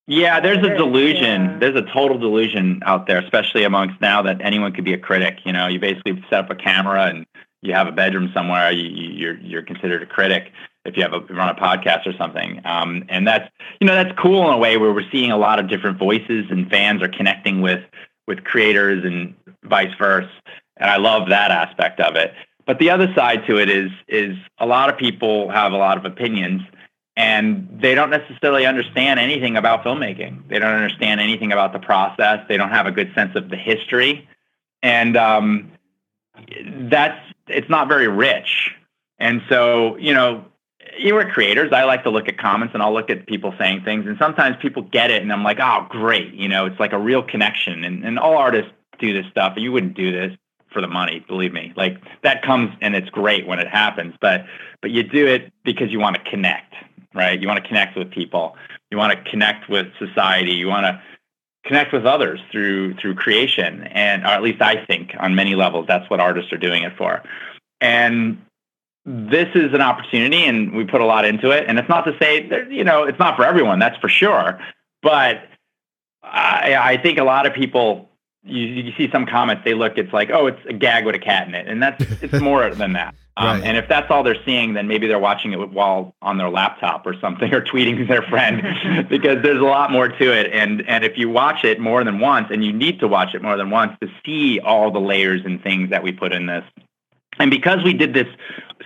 Yeah, 0.05 0.39
there's 0.39 0.65
a 0.65 0.75
delusion. 0.75 1.59
There's 1.59 1.75
a 1.75 1.83
total 1.93 2.17
delusion 2.17 2.81
out 2.85 3.05
there, 3.05 3.19
especially 3.19 3.63
amongst 3.63 4.01
now 4.01 4.23
that 4.23 4.41
anyone 4.41 4.73
could 4.73 4.85
be 4.85 4.93
a 4.93 4.97
critic. 4.97 5.37
You 5.45 5.53
know, 5.53 5.67
you 5.67 5.79
basically 5.79 6.23
set 6.29 6.45
up 6.45 6.49
a 6.49 6.55
camera 6.55 7.05
and 7.05 7.27
you 7.61 7.73
have 7.73 7.87
a 7.87 7.91
bedroom 7.91 8.31
somewhere. 8.33 8.71
You, 8.71 8.89
you're 8.89 9.37
you're 9.37 9.61
considered 9.61 10.01
a 10.01 10.07
critic 10.07 10.51
if 10.89 10.97
you 10.97 11.03
have 11.03 11.13
a 11.13 11.21
run 11.33 11.49
a 11.49 11.55
podcast 11.55 12.05
or 12.05 12.13
something. 12.17 12.61
Um, 12.65 13.05
and 13.09 13.27
that's 13.27 13.49
you 13.79 13.87
know 13.87 13.95
that's 13.95 14.17
cool 14.19 14.47
in 14.47 14.53
a 14.53 14.57
way 14.57 14.77
where 14.77 14.91
we're 14.91 15.09
seeing 15.11 15.31
a 15.31 15.37
lot 15.37 15.59
of 15.59 15.69
different 15.69 15.97
voices 15.97 16.45
and 16.49 16.69
fans 16.69 17.01
are 17.01 17.07
connecting 17.07 17.61
with 17.61 17.83
with 18.27 18.43
creators 18.43 19.05
and 19.05 19.35
vice 19.63 19.93
versa. 19.97 20.29
And 20.77 20.89
I 20.89 20.97
love 20.97 21.29
that 21.29 21.51
aspect 21.51 21.99
of 21.99 22.15
it. 22.15 22.33
But 22.65 22.79
the 22.79 22.89
other 22.89 23.11
side 23.15 23.45
to 23.47 23.57
it 23.57 23.69
is 23.69 23.91
is 24.07 24.35
a 24.57 24.65
lot 24.65 24.89
of 24.89 24.97
people 24.97 25.49
have 25.49 25.71
a 25.71 25.77
lot 25.77 25.97
of 25.97 26.05
opinions 26.05 26.61
and 27.15 27.67
they 27.81 27.95
don't 27.95 28.09
necessarily 28.09 28.65
understand 28.65 29.19
anything 29.19 29.57
about 29.57 29.83
filmmaking. 29.83 30.47
They 30.47 30.57
don't 30.57 30.73
understand 30.73 31.19
anything 31.19 31.51
about 31.51 31.73
the 31.73 31.79
process. 31.79 32.39
They 32.47 32.55
don't 32.55 32.69
have 32.69 32.87
a 32.87 32.91
good 32.91 33.13
sense 33.13 33.35
of 33.35 33.49
the 33.49 33.57
history, 33.57 34.27
and 34.81 35.17
um, 35.17 35.71
that's 36.89 37.19
it's 37.47 37.69
not 37.69 37.89
very 37.89 38.07
rich. 38.07 38.71
And 39.19 39.41
so, 39.49 39.97
you 39.97 40.13
know, 40.13 40.45
you 40.97 41.15
are 41.17 41.29
creators. 41.29 41.71
I 41.71 41.83
like 41.83 42.03
to 42.03 42.09
look 42.09 42.27
at 42.27 42.37
comments 42.37 42.73
and 42.73 42.83
I'll 42.83 42.93
look 42.93 43.09
at 43.09 43.27
people 43.27 43.53
saying 43.57 43.83
things, 43.83 44.05
and 44.07 44.17
sometimes 44.17 44.57
people 44.61 44.83
get 44.83 45.11
it, 45.11 45.21
and 45.21 45.31
I'm 45.31 45.43
like, 45.43 45.59
oh, 45.59 45.87
great. 45.89 46.33
You 46.33 46.47
know, 46.47 46.65
it's 46.65 46.79
like 46.79 46.93
a 46.93 46.99
real 46.99 47.23
connection, 47.23 47.83
and 47.83 48.05
and 48.05 48.19
all 48.19 48.37
artists 48.37 48.71
do 48.99 49.13
this 49.13 49.29
stuff. 49.31 49.53
You 49.57 49.71
wouldn't 49.71 49.95
do 49.95 50.11
this 50.11 50.37
for 50.71 50.81
the 50.81 50.87
money, 50.87 51.25
believe 51.27 51.51
me. 51.51 51.73
Like 51.75 51.97
that 52.21 52.43
comes 52.43 52.71
and 52.81 52.95
it's 52.95 53.09
great 53.09 53.47
when 53.47 53.59
it 53.59 53.67
happens, 53.67 54.13
but 54.21 54.45
but 54.81 54.91
you 54.91 55.03
do 55.03 55.25
it 55.25 55.51
because 55.63 55.91
you 55.91 55.99
want 55.99 56.15
to 56.15 56.29
connect 56.29 56.75
right? 57.13 57.39
You 57.39 57.47
want 57.47 57.61
to 57.61 57.67
connect 57.67 57.97
with 57.97 58.11
people. 58.11 58.55
You 58.91 58.97
want 58.97 59.13
to 59.13 59.29
connect 59.29 59.69
with 59.69 59.87
society. 59.97 60.51
You 60.51 60.67
want 60.67 60.85
to 60.85 61.01
connect 61.65 61.93
with 61.93 62.05
others 62.05 62.39
through 62.51 62.95
through 62.95 63.15
creation, 63.15 63.83
and 63.83 64.23
or 64.23 64.27
at 64.27 64.41
least 64.41 64.61
I 64.61 64.85
think 64.85 65.11
on 65.19 65.35
many 65.35 65.55
levels 65.55 65.85
that's 65.87 66.09
what 66.09 66.19
artists 66.19 66.51
are 66.53 66.57
doing 66.57 66.83
it 66.83 66.95
for. 66.97 67.21
And 67.81 68.41
this 69.05 69.47
is 69.55 69.73
an 69.73 69.81
opportunity, 69.81 70.45
and 70.45 70.73
we 70.73 70.85
put 70.85 71.01
a 71.01 71.05
lot 71.05 71.25
into 71.25 71.51
it. 71.51 71.65
And 71.67 71.79
it's 71.79 71.89
not 71.89 72.01
to 72.05 72.15
say 72.19 72.47
that 72.49 72.71
you 72.71 72.83
know 72.83 73.03
it's 73.03 73.19
not 73.19 73.35
for 73.35 73.45
everyone. 73.45 73.79
That's 73.79 73.97
for 73.97 74.09
sure. 74.09 74.59
But 75.01 75.47
I, 76.23 76.75
I 76.75 76.97
think 77.01 77.17
a 77.17 77.23
lot 77.23 77.45
of 77.45 77.53
people. 77.53 78.07
You, 78.41 78.65
you 78.65 78.93
see 78.97 79.11
some 79.11 79.25
comments. 79.25 79.63
They 79.65 79.73
look. 79.73 79.97
It's 79.97 80.13
like, 80.13 80.29
oh, 80.31 80.47
it's 80.47 80.59
a 80.65 80.73
gag 80.73 81.05
with 81.05 81.13
a 81.13 81.19
cat 81.19 81.47
in 81.47 81.55
it, 81.55 81.67
and 81.67 81.83
that's 81.83 82.03
it's 82.21 82.33
more 82.41 82.73
than 82.73 82.93
that. 82.93 83.13
Um, 83.35 83.59
right. 83.59 83.67
And 83.67 83.77
if 83.77 83.87
that's 83.87 84.11
all 84.11 84.21
they're 84.21 84.43
seeing, 84.45 84.73
then 84.73 84.87
maybe 84.87 85.07
they're 85.07 85.17
watching 85.17 85.53
it 85.53 85.69
while 85.71 86.13
on 86.21 86.37
their 86.37 86.49
laptop 86.49 87.05
or 87.05 87.17
something, 87.19 87.53
or 87.53 87.61
tweeting 87.61 88.05
their 88.07 88.21
friend, 88.23 89.07
because 89.09 89.41
there's 89.43 89.61
a 89.61 89.65
lot 89.65 89.91
more 89.91 90.09
to 90.09 90.31
it. 90.31 90.51
And 90.51 90.87
and 90.87 91.03
if 91.03 91.17
you 91.17 91.29
watch 91.29 91.63
it 91.63 91.79
more 91.79 92.03
than 92.03 92.19
once, 92.19 92.47
and 92.51 92.63
you 92.63 92.73
need 92.73 92.99
to 92.99 93.07
watch 93.07 93.33
it 93.35 93.41
more 93.41 93.57
than 93.57 93.69
once 93.69 93.97
to 94.01 94.09
see 94.25 94.59
all 94.59 94.91
the 94.91 94.99
layers 94.99 95.41
and 95.45 95.61
things 95.63 95.89
that 95.89 96.03
we 96.03 96.11
put 96.11 96.33
in 96.33 96.45
this, 96.45 96.63
and 97.39 97.49
because 97.49 97.83
we 97.83 97.93
did 97.93 98.13
this 98.13 98.27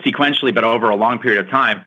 sequentially, 0.05 0.53
but 0.53 0.63
over 0.63 0.89
a 0.89 0.95
long 0.95 1.19
period 1.19 1.43
of 1.43 1.51
time, 1.51 1.85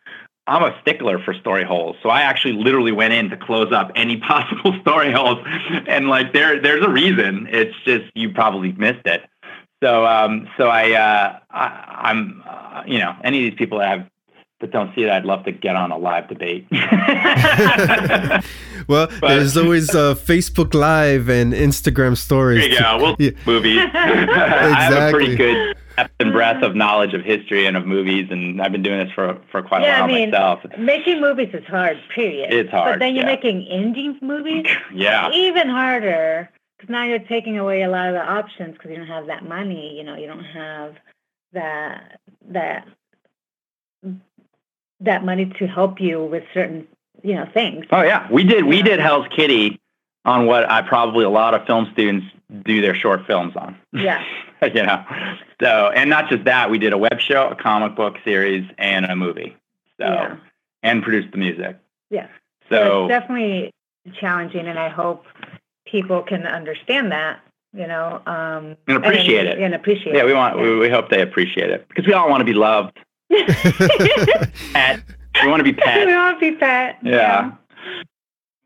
I'm 0.49 0.63
a 0.63 0.79
stickler 0.81 1.19
for 1.19 1.35
story 1.35 1.65
holes. 1.65 1.97
So 2.03 2.09
I 2.09 2.23
actually 2.23 2.55
literally 2.55 2.93
went 2.93 3.13
in 3.13 3.31
to 3.31 3.37
close 3.37 3.73
up 3.73 3.91
any 3.97 4.17
possible 4.29 4.79
story 4.81 5.13
holes. 5.13 5.45
And 5.87 6.09
like 6.09 6.33
there 6.33 6.61
there's 6.61 6.85
a 6.85 6.91
reason. 6.91 7.49
It's 7.51 7.75
just 7.85 8.05
you 8.15 8.33
probably 8.33 8.73
missed 8.73 9.07
it. 9.07 9.23
So, 9.83 10.07
um, 10.07 10.49
so 10.57 10.69
I, 10.69 10.93
uh, 10.93 11.39
I, 11.51 12.11
am 12.11 12.43
uh, 12.49 12.83
you 12.87 12.99
know, 12.99 13.15
any 13.23 13.45
of 13.47 13.51
these 13.51 13.59
people 13.59 13.79
that 13.79 13.89
have 13.89 14.11
that 14.61 14.71
don't 14.71 14.95
see 14.95 15.03
it, 15.03 15.11
I'd 15.11 15.27
love 15.27 15.45
to 15.45 15.53
get 15.53 15.77
on 15.77 15.91
a 15.91 15.99
live 15.99 16.29
debate. 16.31 16.67
well, 18.89 19.07
but, 19.21 19.21
there's 19.21 19.55
always 19.55 19.91
uh, 19.91 20.15
Facebook 20.15 20.73
Live 20.73 21.29
and 21.29 21.53
Instagram 21.53 22.17
stories. 22.17 22.61
There 22.61 22.71
you 22.71 22.81
go. 22.81 22.99
Well, 23.03 23.17
yeah. 23.19 23.33
movies. 23.45 23.83
exactly. 23.85 24.35
I 24.35 24.83
have 24.83 25.09
a 25.09 25.11
pretty 25.11 25.37
good 25.37 25.77
depth 25.97 26.15
and 26.21 26.33
breadth 26.33 26.63
of 26.63 26.75
knowledge 26.75 27.15
of 27.15 27.23
history 27.23 27.67
and 27.67 27.77
of 27.77 27.87
movies, 27.87 28.29
and 28.31 28.61
I've 28.61 28.73
been 28.73 28.83
doing 28.83 29.05
this 29.05 29.13
for 29.15 29.39
for 29.51 29.63
quite 29.63 29.83
yeah, 29.83 29.99
a 29.99 30.03
while 30.03 30.11
I 30.11 30.15
mean, 30.15 30.31
myself. 30.31 30.61
Making 30.79 31.21
movies 31.21 31.51
is 31.53 31.65
hard. 31.67 31.99
Period. 32.15 32.53
It's 32.53 32.71
hard. 32.71 32.95
But 32.95 32.99
then 33.01 33.15
you're 33.15 33.25
yeah. 33.25 33.35
making 33.35 33.67
indie 33.71 34.21
movies. 34.23 34.67
yeah. 34.95 35.31
Even 35.33 35.69
harder 35.69 36.51
because 36.77 36.91
now 36.91 37.05
you're 37.05 37.19
taking 37.21 37.59
away 37.59 37.83
a 37.83 37.89
lot 37.89 38.09
of 38.09 38.15
the 38.15 38.23
options 38.23 38.75
because 38.75 38.91
you 38.91 38.97
don't 38.99 39.07
have 39.07 39.27
that 39.27 39.45
money. 39.45 39.97
You 39.97 40.05
know, 40.05 40.17
you 40.17 40.27
don't 40.27 40.45
have 40.45 40.95
that 41.53 42.21
that 42.51 42.87
that 45.01 45.25
money 45.25 45.53
to 45.59 45.67
help 45.67 46.01
you 46.01 46.25
with 46.25 46.45
certain 46.53 46.87
you 47.23 47.35
know 47.35 47.49
things. 47.53 47.87
Oh 47.91 48.03
yeah, 48.03 48.31
we 48.31 48.45
did 48.45 48.65
we 48.65 48.83
did 48.83 49.01
Hell's 49.01 49.27
Kitty 49.35 49.81
on 50.25 50.47
what 50.47 50.69
I 50.71 50.83
probably 50.83 51.25
a 51.25 51.31
lot 51.31 51.55
of 51.55 51.67
film 51.67 51.89
students 51.93 52.27
do 52.65 52.81
their 52.81 52.95
short 52.95 53.27
films 53.27 53.55
on. 53.57 53.77
Yeah. 53.93 54.23
you 54.75 54.83
know, 54.83 55.05
so 55.61 55.91
and 55.95 56.11
not 56.11 56.29
just 56.29 56.45
that, 56.45 56.71
we 56.71 56.79
did 56.79 56.93
a 56.93 56.99
web 56.99 57.21
show, 57.21 57.49
a 57.49 57.57
comic 57.57 57.95
book 57.97 58.17
series, 58.25 58.69
and 58.79 59.05
a 59.07 59.17
movie. 59.17 59.57
So 59.99 60.07
yeah. 60.07 60.37
and 60.83 61.03
produced 61.03 61.33
the 61.33 61.39
music. 61.39 61.79
Yeah. 62.11 62.29
So, 62.69 63.09
definitely 63.09 63.71
challenging, 64.19 64.67
and 64.67 64.79
I 64.79 64.89
hope 64.89 65.25
people 65.87 66.23
can 66.23 66.47
understand 66.47 67.13
that 67.13 67.41
you 67.73 67.87
know 67.87 68.23
um, 68.27 68.77
and 68.89 68.97
appreciate 68.97 69.47
and, 69.47 69.49
it 69.49 69.59
and 69.59 69.75
appreciate 69.75 70.15
yeah 70.15 70.25
we 70.25 70.33
want 70.33 70.57
yeah. 70.57 70.63
we, 70.63 70.79
we 70.79 70.89
hope 70.89 71.11
they 71.11 71.21
appreciate 71.21 71.71
it 71.71 71.87
because 71.89 72.07
we 72.07 72.13
all 72.13 72.29
want 72.29 72.41
to 72.41 72.45
be 72.45 72.55
loved 72.55 72.97
pet. 74.73 75.03
we 75.43 75.49
want 75.49 75.61
to 75.61 75.65
be 75.65 75.73
pet 75.75 76.07
we 76.07 76.15
want 76.15 76.41
to 76.41 76.51
be 76.51 76.57
pet 76.57 76.99
yeah. 77.03 77.13
yeah. 77.13 77.53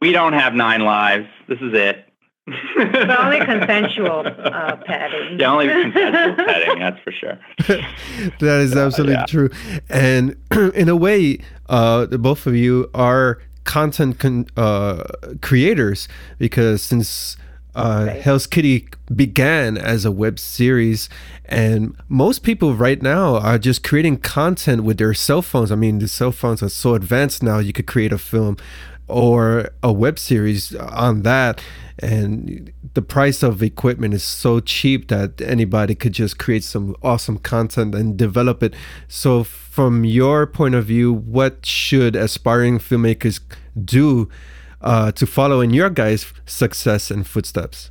we 0.00 0.12
don't 0.12 0.32
have 0.32 0.54
nine 0.54 0.82
lives 0.82 1.26
this 1.48 1.58
is 1.60 1.74
it 1.74 2.09
but 2.76 3.10
only 3.20 3.38
consensual 3.38 4.26
uh, 4.26 4.76
petting. 4.86 5.38
Yeah, 5.38 5.52
only 5.52 5.68
consensual 5.68 6.36
petting. 6.44 6.78
That's 6.78 7.00
for 7.00 7.12
sure. 7.12 7.38
that 8.40 8.60
is 8.60 8.76
absolutely 8.76 9.14
yeah. 9.14 9.26
true. 9.26 9.50
And 9.88 10.36
in 10.74 10.88
a 10.88 10.96
way, 10.96 11.40
uh, 11.68 12.06
both 12.06 12.46
of 12.46 12.54
you 12.54 12.90
are 12.94 13.40
content 13.64 14.18
con- 14.18 14.46
uh, 14.56 15.04
creators 15.40 16.08
because 16.38 16.82
since 16.82 17.36
uh, 17.74 18.06
right. 18.08 18.20
Hell's 18.20 18.46
Kitty 18.46 18.88
began 19.14 19.78
as 19.78 20.04
a 20.04 20.10
web 20.10 20.38
series, 20.38 21.08
and 21.44 21.94
most 22.08 22.42
people 22.42 22.74
right 22.74 23.00
now 23.00 23.36
are 23.36 23.58
just 23.58 23.84
creating 23.84 24.18
content 24.18 24.82
with 24.82 24.98
their 24.98 25.14
cell 25.14 25.42
phones. 25.42 25.70
I 25.70 25.76
mean, 25.76 26.00
the 26.00 26.08
cell 26.08 26.32
phones 26.32 26.62
are 26.62 26.68
so 26.68 26.94
advanced 26.94 27.42
now; 27.42 27.58
you 27.58 27.72
could 27.72 27.86
create 27.86 28.12
a 28.12 28.18
film 28.18 28.56
or 29.10 29.70
a 29.82 29.92
web 29.92 30.18
series 30.18 30.74
on 30.76 31.22
that 31.22 31.60
and 31.98 32.72
the 32.94 33.02
price 33.02 33.42
of 33.42 33.62
equipment 33.62 34.14
is 34.14 34.22
so 34.22 34.58
cheap 34.60 35.08
that 35.08 35.40
anybody 35.40 35.94
could 35.94 36.12
just 36.12 36.38
create 36.38 36.64
some 36.64 36.96
awesome 37.02 37.38
content 37.38 37.94
and 37.94 38.16
develop 38.16 38.62
it. 38.62 38.74
So 39.06 39.44
from 39.44 40.04
your 40.04 40.46
point 40.46 40.74
of 40.74 40.86
view 40.86 41.12
what 41.12 41.66
should 41.66 42.16
aspiring 42.16 42.78
filmmakers 42.78 43.40
do 43.84 44.28
uh, 44.80 45.12
to 45.12 45.26
follow 45.26 45.60
in 45.60 45.70
your 45.70 45.90
guys 45.90 46.32
success 46.46 47.10
and 47.10 47.26
footsteps 47.26 47.90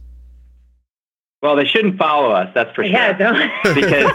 well, 1.41 1.55
they 1.55 1.65
shouldn't 1.65 1.97
follow 1.97 2.31
us. 2.31 2.51
That's 2.53 2.69
for 2.75 2.83
sure. 2.83 2.91
Yeah, 2.91 3.13
don't. 3.13 3.49
because 3.75 4.11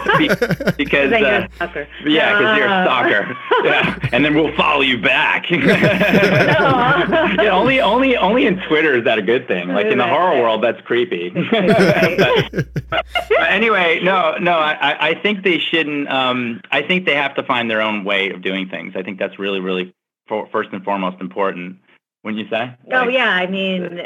because 0.77 1.11
uh, 1.11 1.17
you're 1.17 1.29
a 1.29 1.49
stalker. 1.55 1.87
Yeah, 2.05 2.37
because 2.37 2.57
you're 2.57 2.67
a 2.67 2.71
uh. 2.71 2.83
stalker. 2.83 3.35
yeah, 3.63 3.97
and 4.11 4.23
then 4.23 4.35
we'll 4.35 4.55
follow 4.55 4.81
you 4.81 5.01
back. 5.01 5.49
yeah, 5.49 7.49
only 7.51 7.81
only 7.81 8.15
only 8.15 8.45
in 8.45 8.61
Twitter 8.67 8.95
is 8.95 9.05
that 9.05 9.17
a 9.17 9.23
good 9.23 9.47
thing. 9.47 9.69
Like 9.69 9.87
in 9.87 9.97
the 9.97 10.07
horror 10.07 10.39
world, 10.39 10.63
that's 10.63 10.79
creepy. 10.81 11.29
but, 11.29 12.67
but 12.89 13.05
anyway, 13.49 14.01
no, 14.03 14.37
no. 14.37 14.53
I, 14.53 15.09
I 15.09 15.15
think 15.21 15.43
they 15.43 15.57
shouldn't. 15.57 16.07
Um, 16.09 16.61
I 16.71 16.83
think 16.83 17.05
they 17.05 17.15
have 17.15 17.33
to 17.35 17.43
find 17.43 17.71
their 17.71 17.81
own 17.81 18.03
way 18.03 18.29
of 18.29 18.41
doing 18.41 18.69
things. 18.69 18.93
I 18.95 19.01
think 19.01 19.17
that's 19.17 19.39
really, 19.39 19.59
really 19.59 19.93
for, 20.27 20.47
first 20.51 20.69
and 20.73 20.83
foremost 20.83 21.21
important. 21.21 21.77
Wouldn't 22.23 22.43
you 22.43 22.49
say? 22.49 22.75
Oh 22.91 23.07
yeah, 23.07 23.29
I 23.29 23.47
mean 23.47 24.01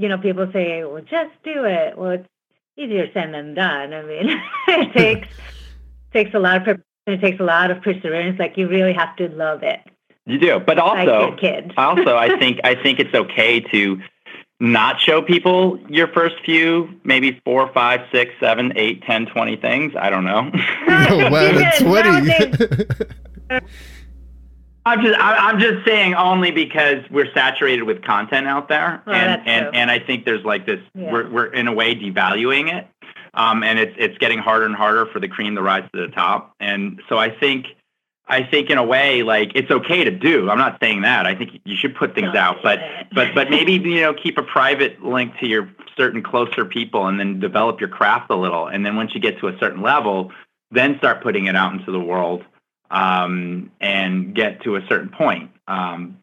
you 0.00 0.08
know, 0.08 0.16
people 0.16 0.48
say, 0.50 0.82
well, 0.84 1.02
just 1.02 1.30
do 1.44 1.64
it. 1.64 1.96
Well, 1.96 2.12
it's 2.12 2.26
easier 2.80 3.10
said 3.12 3.32
than 3.32 3.54
done. 3.54 3.92
I 3.92 4.02
mean, 4.02 4.42
it 4.68 4.92
takes 4.92 5.28
takes 6.12 6.34
a 6.34 6.38
lot 6.38 6.56
of 6.56 6.64
preparation. 6.64 6.84
it 7.06 7.20
takes 7.20 7.40
a 7.40 7.44
lot 7.44 7.70
of 7.70 7.82
perseverance. 7.82 8.38
Like 8.38 8.56
you 8.56 8.68
really 8.68 8.92
have 8.92 9.14
to 9.16 9.28
love 9.28 9.62
it. 9.62 9.80
You 10.26 10.38
do, 10.38 10.60
but 10.60 10.78
also, 10.78 11.36
like 11.42 11.72
also, 11.76 12.16
I 12.16 12.38
think 12.38 12.60
I 12.64 12.74
think 12.74 12.98
it's 13.00 13.14
okay 13.14 13.60
to 13.60 14.00
not 14.60 15.00
show 15.00 15.22
people 15.22 15.78
your 15.88 16.08
first 16.08 16.36
few, 16.44 16.88
maybe 17.04 17.40
four, 17.44 17.72
five, 17.72 18.00
six, 18.12 18.32
seven, 18.38 18.72
eight, 18.76 19.02
ten, 19.02 19.26
twenty 19.26 19.56
things. 19.56 19.92
I 19.98 20.10
don't 20.10 20.24
know. 20.24 20.50
wow, 20.86 21.70
twenty. 21.78 22.30
I'm 24.86 25.02
just 25.02 25.18
I'm 25.20 25.60
just 25.60 25.84
saying 25.86 26.14
only 26.14 26.50
because 26.50 27.04
we're 27.10 27.30
saturated 27.34 27.82
with 27.82 28.02
content 28.02 28.46
out 28.46 28.68
there, 28.68 29.02
oh, 29.06 29.12
and 29.12 29.42
and, 29.46 29.76
and 29.76 29.90
I 29.90 29.98
think 29.98 30.24
there's 30.24 30.44
like 30.44 30.64
this 30.66 30.80
yeah. 30.94 31.12
we're 31.12 31.30
we're 31.30 31.52
in 31.52 31.68
a 31.68 31.72
way 31.72 31.94
devaluing 31.94 32.72
it, 32.72 32.86
um, 33.34 33.62
and 33.62 33.78
it's 33.78 33.94
it's 33.98 34.16
getting 34.18 34.38
harder 34.38 34.64
and 34.64 34.74
harder 34.74 35.06
for 35.06 35.20
the 35.20 35.28
cream 35.28 35.54
to 35.56 35.62
rise 35.62 35.88
to 35.94 36.00
the 36.00 36.08
top, 36.08 36.54
and 36.60 37.02
so 37.10 37.18
I 37.18 37.28
think 37.28 37.66
I 38.26 38.42
think 38.42 38.70
in 38.70 38.78
a 38.78 38.84
way 38.84 39.22
like 39.22 39.52
it's 39.54 39.70
okay 39.70 40.02
to 40.02 40.10
do. 40.10 40.48
I'm 40.48 40.58
not 40.58 40.78
saying 40.80 41.02
that. 41.02 41.26
I 41.26 41.34
think 41.34 41.60
you 41.64 41.76
should 41.76 41.94
put 41.94 42.14
things 42.14 42.34
out, 42.34 42.58
but 42.62 42.80
but 43.12 43.34
but 43.34 43.50
maybe 43.50 43.72
you 43.72 44.00
know 44.00 44.14
keep 44.14 44.38
a 44.38 44.42
private 44.42 45.02
link 45.04 45.36
to 45.40 45.46
your 45.46 45.68
certain 45.94 46.22
closer 46.22 46.64
people, 46.64 47.06
and 47.06 47.20
then 47.20 47.38
develop 47.38 47.80
your 47.80 47.90
craft 47.90 48.30
a 48.30 48.36
little, 48.36 48.66
and 48.66 48.86
then 48.86 48.96
once 48.96 49.14
you 49.14 49.20
get 49.20 49.38
to 49.40 49.48
a 49.48 49.58
certain 49.58 49.82
level, 49.82 50.32
then 50.70 50.96
start 50.96 51.22
putting 51.22 51.46
it 51.46 51.56
out 51.56 51.74
into 51.74 51.92
the 51.92 52.00
world 52.00 52.44
and 52.90 54.34
get 54.34 54.62
to 54.62 54.76
a 54.76 54.86
certain 54.88 55.10
point. 55.10 55.50
Um, 55.68 56.18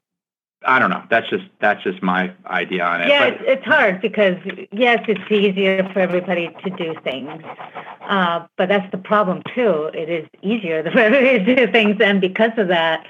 I 0.66 0.80
don't 0.80 0.90
know. 0.90 1.04
That's 1.10 1.30
just 1.30 1.46
that's 1.62 1.84
just 1.84 2.02
my 2.02 2.34
idea 2.48 2.84
on 2.84 3.02
it. 3.02 3.10
Yeah, 3.10 3.26
it's, 3.26 3.44
it's 3.46 3.66
hard 3.66 4.02
because 4.02 4.36
yes, 4.72 5.04
it's 5.08 5.32
easier 5.32 5.88
for 5.94 6.00
everybody 6.00 6.50
to 6.64 6.70
do 6.72 6.96
things, 7.04 7.42
uh, 8.02 8.46
but 8.58 8.68
that's 8.68 8.90
the 8.92 8.98
problem 8.98 9.44
too. 9.56 9.92
It 9.94 10.10
is 10.10 10.28
easier 10.42 10.84
for 10.92 11.00
everybody 11.00 11.46
to 11.46 11.56
do 11.56 11.72
things, 11.72 11.98
and 12.02 12.20
because 12.20 12.52
of 12.58 12.70
that, 12.70 13.06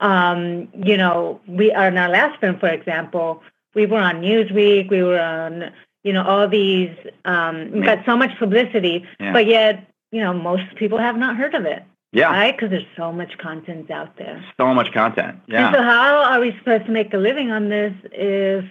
um, 0.00 0.68
you 0.74 0.96
know, 0.96 1.40
we 1.46 1.72
are 1.72 1.88
in 1.88 1.96
our 1.96 2.08
last 2.08 2.38
film, 2.40 2.58
for 2.58 2.68
example, 2.68 3.42
we 3.74 3.86
were 3.86 3.98
on 3.98 4.20
Newsweek, 4.20 4.90
we 4.90 5.02
were 5.02 5.20
on, 5.20 5.72
you 6.04 6.12
know, 6.12 6.24
all 6.24 6.48
these. 6.48 6.94
Um, 7.24 7.70
we 7.72 7.82
got 7.82 8.04
so 8.04 8.16
much 8.16 8.36
publicity, 8.38 9.06
yeah. 9.18 9.32
but 9.32 9.46
yet, 9.46 9.86
you 10.10 10.20
know, 10.20 10.32
most 10.32 10.74
people 10.76 10.98
have 10.98 11.16
not 11.16 11.36
heard 11.36 11.54
of 11.54 11.64
it. 11.64 11.82
Yeah. 12.12 12.30
Right? 12.30 12.56
Because 12.56 12.70
there's 12.70 12.86
so 12.96 13.12
much 13.12 13.38
content 13.38 13.90
out 13.90 14.16
there. 14.16 14.44
So 14.58 14.74
much 14.74 14.92
content. 14.92 15.40
Yeah. 15.46 15.68
And 15.68 15.76
so 15.76 15.82
how 15.82 16.24
are 16.24 16.40
we 16.40 16.56
supposed 16.58 16.86
to 16.86 16.90
make 16.90 17.14
a 17.14 17.18
living 17.18 17.50
on 17.50 17.68
this 17.68 17.94
if 18.12 18.64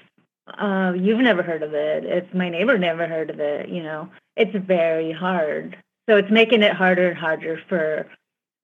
uh, 0.58 0.94
you've 0.96 1.20
never 1.20 1.42
heard 1.42 1.64
of 1.64 1.74
it? 1.74 2.06
If 2.06 2.34
my 2.34 2.50
neighbor 2.50 2.78
never 2.78 3.08
heard 3.08 3.30
of 3.30 3.40
it, 3.40 3.70
you 3.70 3.82
know, 3.82 4.10
it's 4.36 4.56
very 4.66 5.12
hard. 5.12 5.78
So 6.10 6.18
it's 6.18 6.32
making 6.32 6.64
it 6.64 6.74
harder 6.74 7.10
and 7.10 7.18
harder 7.18 7.62
for 7.70 8.08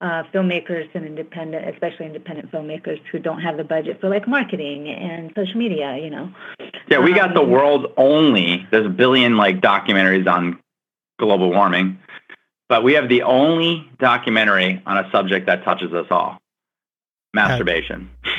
uh, 0.02 0.24
filmmakers 0.34 0.88
and 0.94 1.06
independent, 1.06 1.68
especially 1.70 2.06
independent 2.06 2.52
filmmakers 2.52 3.00
who 3.10 3.18
don't 3.18 3.40
have 3.40 3.56
the 3.56 3.64
budget 3.64 3.98
for 4.00 4.10
like 4.10 4.28
marketing 4.28 4.88
and 4.88 5.32
social 5.34 5.56
media, 5.56 5.96
you 5.96 6.10
know. 6.10 6.30
Yeah, 6.88 6.98
we 6.98 7.14
got 7.14 7.28
um, 7.28 7.34
the 7.34 7.42
world's 7.42 7.86
only, 7.96 8.66
there's 8.70 8.84
a 8.84 8.90
billion 8.90 9.38
like 9.38 9.60
documentaries 9.60 10.30
on 10.30 10.60
global 11.18 11.48
warming 11.50 11.98
but 12.68 12.82
we 12.82 12.94
have 12.94 13.08
the 13.08 13.22
only 13.22 13.88
documentary 13.98 14.82
on 14.86 14.98
a 14.98 15.10
subject 15.10 15.46
that 15.46 15.64
touches 15.64 15.92
us 15.92 16.06
all 16.10 16.40
masturbation. 17.36 18.10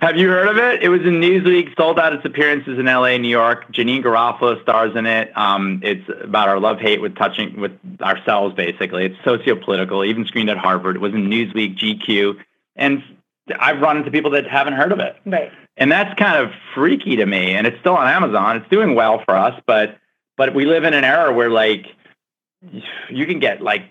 have 0.00 0.16
you 0.16 0.28
heard 0.28 0.48
of 0.48 0.58
it? 0.58 0.82
It 0.82 0.88
was 0.88 1.00
in 1.00 1.20
Newsweek, 1.20 1.76
sold 1.76 1.98
out 1.98 2.12
its 2.12 2.24
appearances 2.24 2.78
in 2.78 2.86
LA, 2.86 3.16
New 3.16 3.28
York. 3.28 3.72
Janeane 3.72 4.04
Garofalo 4.04 4.62
stars 4.62 4.94
in 4.94 5.06
it. 5.06 5.36
Um, 5.36 5.80
it's 5.82 6.08
about 6.22 6.48
our 6.48 6.60
love 6.60 6.78
hate 6.78 7.00
with 7.00 7.16
touching 7.16 7.60
with 7.60 7.72
ourselves, 8.00 8.54
basically. 8.54 9.06
It's 9.06 9.16
socio-political, 9.24 10.04
even 10.04 10.24
screened 10.26 10.50
at 10.50 10.58
Harvard. 10.58 10.96
It 10.96 11.00
was 11.00 11.14
in 11.14 11.28
Newsweek, 11.28 11.78
GQ. 11.78 12.36
And 12.76 13.02
I've 13.58 13.80
run 13.80 13.96
into 13.96 14.10
people 14.10 14.30
that 14.32 14.46
haven't 14.46 14.74
heard 14.74 14.92
of 14.92 15.00
it. 15.00 15.16
Right. 15.26 15.50
And 15.76 15.90
that's 15.90 16.16
kind 16.18 16.44
of 16.44 16.52
freaky 16.74 17.16
to 17.16 17.26
me. 17.26 17.54
And 17.56 17.66
it's 17.66 17.78
still 17.80 17.96
on 17.96 18.06
Amazon. 18.06 18.58
It's 18.58 18.68
doing 18.70 18.94
well 18.94 19.22
for 19.24 19.34
us, 19.34 19.60
but 19.66 19.98
but 20.36 20.54
we 20.54 20.64
live 20.64 20.84
in 20.84 20.94
an 20.94 21.04
era 21.04 21.32
where 21.32 21.50
like 21.50 21.86
you 23.08 23.26
can 23.26 23.38
get 23.38 23.60
like 23.60 23.82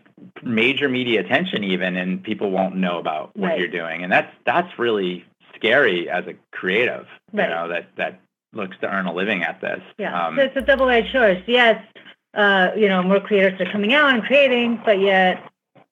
major 0.41 0.89
media 0.89 1.19
attention 1.19 1.63
even 1.63 1.95
and 1.95 2.23
people 2.23 2.51
won't 2.51 2.75
know 2.75 2.97
about 2.99 3.35
what 3.35 3.49
right. 3.49 3.59
you're 3.59 3.67
doing 3.67 4.03
and 4.03 4.11
that's 4.11 4.33
that's 4.45 4.79
really 4.79 5.25
scary 5.55 6.09
as 6.09 6.25
a 6.27 6.33
creative 6.51 7.05
right. 7.31 7.49
you 7.49 7.55
know 7.55 7.67
that 7.67 7.87
that 7.97 8.19
looks 8.53 8.77
to 8.79 8.87
earn 8.87 9.05
a 9.05 9.13
living 9.13 9.43
at 9.43 9.59
this 9.61 9.81
yeah 9.97 10.27
um, 10.27 10.35
so 10.35 10.43
it's 10.43 10.55
a 10.55 10.61
double-edged 10.61 11.11
sword 11.11 11.43
yes 11.47 11.83
uh, 12.35 12.71
you 12.75 12.87
know 12.87 13.03
more 13.03 13.19
creators 13.19 13.59
are 13.59 13.71
coming 13.71 13.93
out 13.93 14.13
and 14.13 14.23
creating 14.23 14.81
but 14.85 14.99
yet 14.99 15.43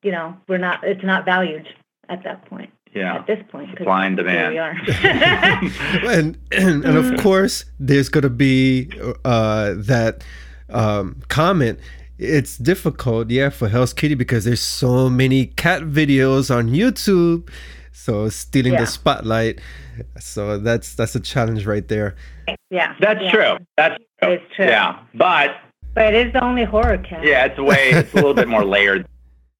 you 0.02 0.10
know 0.10 0.36
we're 0.48 0.58
not 0.58 0.82
it's 0.82 1.04
not 1.04 1.24
valued 1.24 1.68
at 2.08 2.22
that 2.24 2.44
point 2.46 2.70
yeah. 2.94 3.16
at 3.16 3.26
this 3.26 3.42
point. 3.50 3.70
Supply 3.70 4.06
and 4.06 4.16
demand. 4.16 4.52
We 4.52 4.58
are. 4.58 4.70
and, 6.12 6.38
and, 6.52 6.84
and 6.84 6.96
of 6.96 7.06
mm. 7.06 7.22
course, 7.22 7.64
there's 7.78 8.08
going 8.08 8.22
to 8.22 8.30
be 8.30 8.90
uh, 9.24 9.74
that 9.76 10.24
um, 10.72 11.22
comment. 11.28 11.78
It's 12.18 12.56
difficult, 12.56 13.30
yeah, 13.30 13.50
for 13.50 13.68
Hell's 13.68 13.92
Kitty 13.92 14.14
because 14.14 14.44
there's 14.44 14.60
so 14.60 15.10
many 15.10 15.46
cat 15.46 15.82
videos 15.82 16.54
on 16.54 16.68
YouTube, 16.68 17.50
so 17.92 18.28
stealing 18.28 18.74
yeah. 18.74 18.80
the 18.80 18.86
spotlight. 18.86 19.60
So 20.20 20.58
that's 20.58 20.94
that's 20.94 21.14
a 21.14 21.20
challenge 21.20 21.66
right 21.66 21.86
there. 21.88 22.14
Yeah, 22.70 22.94
that's 23.00 23.22
yeah. 23.22 23.30
true. 23.30 23.66
That's 23.76 23.96
true. 24.22 24.32
It's 24.32 24.54
true. 24.54 24.66
Yeah, 24.66 25.00
but 25.14 25.56
but 25.94 26.14
it 26.14 26.26
is 26.26 26.32
the 26.32 26.44
only 26.44 26.64
horror 26.64 26.98
cat. 26.98 27.24
Yeah, 27.24 27.46
it's 27.46 27.58
way 27.58 27.90
it's 27.90 28.12
a 28.12 28.16
little 28.16 28.34
bit 28.34 28.48
more 28.48 28.64
layered 28.64 29.06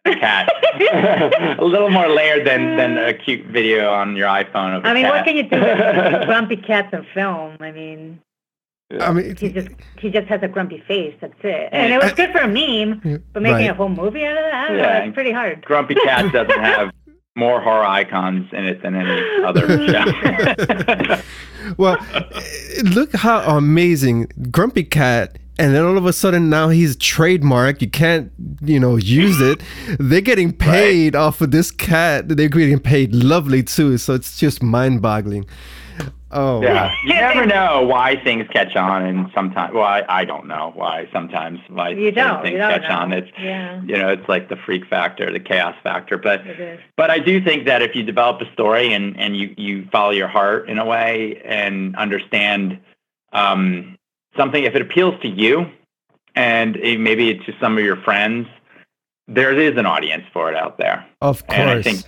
cat. 0.04 0.48
a 1.58 1.64
little 1.64 1.90
more 1.90 2.08
layered 2.08 2.46
than 2.46 2.76
than 2.76 2.98
a 2.98 3.14
cute 3.14 3.46
video 3.46 3.92
on 3.92 4.16
your 4.16 4.28
iPhone 4.28 4.76
of 4.76 4.84
I 4.84 4.94
mean, 4.94 5.04
cat. 5.04 5.14
what 5.14 5.24
can 5.24 5.36
you 5.36 5.42
do 5.44 5.60
with 5.60 6.24
grumpy 6.26 6.56
cats 6.56 6.92
in 6.92 7.06
film? 7.14 7.56
I 7.60 7.70
mean, 7.72 8.20
I 9.00 9.12
mean, 9.12 9.36
he 9.36 9.48
just 9.50 9.68
he 9.98 10.10
just 10.10 10.26
has 10.28 10.42
a 10.42 10.48
grumpy 10.48 10.82
face. 10.86 11.14
That's 11.20 11.32
it. 11.42 11.68
And 11.72 11.92
it 11.92 12.02
was 12.02 12.12
good 12.12 12.32
for 12.32 12.38
a 12.38 12.48
meme, 12.48 13.22
but 13.32 13.42
making 13.42 13.56
right. 13.58 13.70
a 13.70 13.74
whole 13.74 13.88
movie 13.88 14.24
out 14.24 14.36
of 14.36 14.44
that, 14.44 14.70
yeah, 14.70 14.76
know, 14.76 15.04
it's 15.06 15.14
pretty 15.14 15.32
hard. 15.32 15.64
Grumpy 15.64 15.94
cat 15.94 16.32
doesn't 16.32 16.60
have 16.60 16.92
more 17.36 17.60
horror 17.60 17.84
icons 17.84 18.48
in 18.52 18.64
it 18.64 18.82
than 18.82 18.94
any 18.94 19.44
other 19.44 19.66
show. 21.16 21.22
well, 21.78 21.96
eh, 22.10 22.82
look 22.84 23.12
how 23.14 23.40
amazing 23.56 24.30
Grumpy 24.50 24.84
Cat 24.84 25.38
and 25.58 25.74
then 25.74 25.84
all 25.84 25.98
of 25.98 26.06
a 26.06 26.12
sudden 26.12 26.48
now 26.48 26.68
he's 26.70 26.96
trademark 26.96 27.82
you 27.82 27.90
can't 27.90 28.32
you 28.62 28.80
know 28.80 28.96
use 28.96 29.40
it 29.40 29.60
they're 29.98 30.22
getting 30.22 30.52
paid 30.52 31.14
right. 31.14 31.20
off 31.20 31.40
of 31.40 31.50
this 31.50 31.70
cat 31.70 32.26
they're 32.28 32.48
getting 32.48 32.80
paid 32.80 33.14
lovely 33.14 33.62
too 33.62 33.98
so 33.98 34.14
it's 34.14 34.38
just 34.38 34.62
mind-boggling 34.62 35.44
oh 36.32 36.62
yeah. 36.62 36.92
you 37.04 37.14
never 37.14 37.46
know 37.46 37.82
why 37.82 38.22
things 38.22 38.46
catch 38.52 38.76
on 38.76 39.04
and 39.04 39.30
sometimes 39.34 39.74
well 39.74 39.84
I, 39.84 40.04
I 40.08 40.24
don't 40.24 40.46
know 40.46 40.72
why 40.74 41.08
sometimes 41.12 41.60
why 41.68 41.90
you 41.90 42.10
don't, 42.10 42.42
things 42.42 42.52
you 42.52 42.58
don't 42.58 42.80
catch 42.80 42.88
know. 42.88 42.96
on 42.96 43.12
it's 43.12 43.30
yeah. 43.38 43.82
you 43.82 43.96
know 43.96 44.08
it's 44.08 44.28
like 44.28 44.48
the 44.48 44.56
freak 44.56 44.86
factor 44.86 45.32
the 45.32 45.40
chaos 45.40 45.74
factor 45.82 46.18
but 46.18 46.42
but 46.96 47.10
i 47.10 47.18
do 47.18 47.42
think 47.42 47.66
that 47.66 47.82
if 47.82 47.94
you 47.94 48.02
develop 48.02 48.40
a 48.40 48.52
story 48.52 48.92
and 48.92 49.18
and 49.18 49.36
you 49.36 49.54
you 49.56 49.86
follow 49.92 50.10
your 50.10 50.28
heart 50.28 50.68
in 50.68 50.78
a 50.78 50.84
way 50.84 51.40
and 51.44 51.96
understand 51.96 52.78
um 53.32 53.96
something 54.36 54.64
if 54.64 54.74
it 54.74 54.82
appeals 54.82 55.20
to 55.22 55.28
you 55.28 55.66
and 56.34 56.78
maybe 56.80 57.34
to 57.34 57.52
some 57.60 57.76
of 57.76 57.84
your 57.84 57.96
friends 57.96 58.46
there 59.28 59.56
is 59.58 59.76
an 59.78 59.86
audience 59.86 60.24
for 60.32 60.50
it 60.50 60.56
out 60.56 60.78
there. 60.78 61.06
Of 61.20 61.46
course 61.46 61.58
and 61.58 61.70
i 61.70 61.82
think 61.82 62.04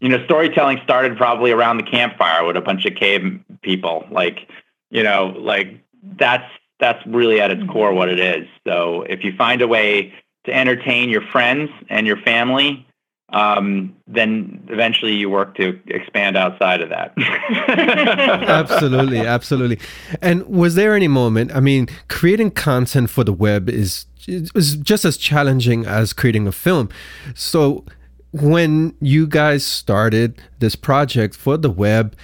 you 0.00 0.08
know 0.08 0.22
storytelling 0.24 0.78
started 0.84 1.16
probably 1.16 1.50
around 1.50 1.78
the 1.78 1.82
campfire 1.82 2.44
with 2.44 2.56
a 2.56 2.60
bunch 2.60 2.84
of 2.84 2.94
cave 2.94 3.40
people 3.62 4.06
like 4.10 4.48
you 4.90 5.02
know 5.02 5.34
like 5.38 5.80
that's 6.18 6.50
that's 6.78 7.04
really 7.06 7.40
at 7.40 7.50
its 7.50 7.62
core 7.70 7.92
what 7.92 8.08
it 8.08 8.18
is 8.18 8.46
so 8.66 9.02
if 9.02 9.24
you 9.24 9.34
find 9.36 9.62
a 9.62 9.68
way 9.68 10.12
to 10.44 10.52
entertain 10.52 11.08
your 11.08 11.22
friends 11.32 11.70
and 11.88 12.06
your 12.06 12.16
family 12.18 12.86
um, 13.30 13.96
then 14.06 14.62
eventually 14.68 15.14
you 15.14 15.28
work 15.28 15.56
to 15.56 15.78
expand 15.88 16.36
outside 16.36 16.80
of 16.80 16.90
that. 16.90 17.12
absolutely, 18.48 19.18
absolutely. 19.18 19.80
And 20.22 20.46
was 20.46 20.76
there 20.76 20.94
any 20.94 21.08
moment? 21.08 21.54
I 21.54 21.60
mean, 21.60 21.88
creating 22.08 22.52
content 22.52 23.10
for 23.10 23.24
the 23.24 23.32
web 23.32 23.68
is 23.68 24.06
is 24.28 24.76
just 24.76 25.04
as 25.04 25.16
challenging 25.16 25.86
as 25.86 26.12
creating 26.12 26.46
a 26.46 26.52
film. 26.52 26.88
So, 27.34 27.84
when 28.42 28.94
you 29.00 29.26
guys 29.26 29.64
started 29.64 30.40
this 30.58 30.76
project 30.76 31.34
for 31.34 31.56
the 31.56 31.70
web, 31.70 32.14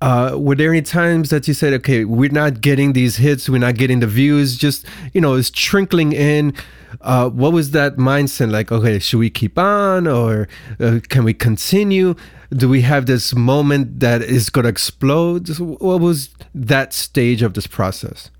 uh, 0.00 0.36
were 0.38 0.54
there 0.54 0.70
any 0.70 0.82
times 0.82 1.30
that 1.30 1.48
you 1.48 1.54
said, 1.54 1.72
okay, 1.72 2.04
we're 2.04 2.30
not 2.30 2.60
getting 2.60 2.92
these 2.92 3.16
hits, 3.16 3.48
we're 3.48 3.58
not 3.58 3.76
getting 3.76 4.00
the 4.00 4.06
views, 4.06 4.56
just, 4.56 4.86
you 5.14 5.20
know, 5.20 5.34
it's 5.34 5.50
trickling 5.50 6.12
in? 6.12 6.54
Uh, 7.00 7.28
what 7.30 7.52
was 7.52 7.70
that 7.70 7.96
mindset 7.96 8.50
like? 8.50 8.70
Okay, 8.70 8.98
should 8.98 9.18
we 9.18 9.30
keep 9.30 9.58
on 9.58 10.06
or 10.06 10.48
uh, 10.80 11.00
can 11.08 11.24
we 11.24 11.32
continue? 11.32 12.14
Do 12.50 12.68
we 12.68 12.82
have 12.82 13.06
this 13.06 13.34
moment 13.34 14.00
that 14.00 14.22
is 14.22 14.50
going 14.50 14.64
to 14.64 14.68
explode? 14.68 15.48
What 15.58 16.00
was 16.00 16.30
that 16.54 16.92
stage 16.92 17.42
of 17.42 17.54
this 17.54 17.66
process? 17.66 18.30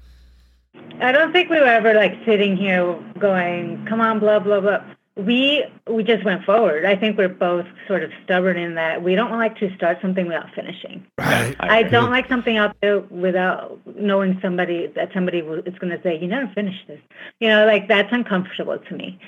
I 1.01 1.13
don't 1.13 1.33
think 1.33 1.51
we 1.51 1.59
were 1.59 1.67
ever 1.67 1.95
like 1.95 2.15
sitting 2.25 2.57
here 2.57 2.99
going, 3.19 3.85
come 3.87 4.01
on, 4.01 4.19
blah, 4.19 4.39
blah, 4.39 4.61
blah. 4.61 4.85
We 5.17 5.65
we 5.89 6.03
just 6.03 6.25
went 6.25 6.45
forward. 6.45 6.85
I 6.85 6.95
think 6.95 7.17
we're 7.17 7.29
both 7.29 7.67
sort 7.89 8.03
of 8.03 8.11
stubborn 8.23 8.59
in 8.59 8.75
that 8.75 9.03
we 9.03 9.15
don't 9.15 9.33
like 9.33 9.59
to 9.59 9.75
start 9.75 9.99
something 10.03 10.27
without 10.27 10.55
finishing. 10.55 11.07
Right. 11.19 11.57
I 11.59 11.85
don't 11.85 12.11
like 12.11 12.29
something 12.29 12.59
out 12.59 12.77
there 12.83 13.01
without 13.01 13.81
knowing 13.97 14.39
somebody 14.43 14.89
that 14.89 15.13
somebody 15.15 15.39
is 15.39 15.79
going 15.79 15.97
to 15.97 16.01
say 16.03 16.19
you 16.19 16.29
never 16.29 16.53
finished 16.55 16.87
this. 16.87 17.01
You 17.41 17.49
know, 17.49 17.67
like 17.67 17.89
that's 17.89 18.13
uncomfortable 18.13 18.79
to 18.79 18.95
me. 18.95 19.19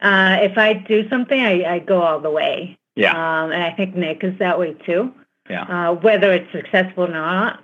Uh, 0.00 0.38
if 0.40 0.58
I 0.58 0.74
do 0.74 1.08
something, 1.08 1.40
I, 1.40 1.76
I 1.76 1.78
go 1.78 2.02
all 2.02 2.20
the 2.20 2.30
way. 2.30 2.76
Yeah. 2.96 3.12
Um, 3.12 3.52
and 3.52 3.62
I 3.62 3.72
think 3.72 3.94
Nick 3.94 4.24
is 4.24 4.36
that 4.40 4.58
way 4.58 4.74
too. 4.84 5.14
Yeah. 5.48 5.62
Uh, 5.62 5.94
whether 5.94 6.32
it's 6.32 6.50
successful 6.50 7.04
or 7.04 7.08
not, 7.08 7.62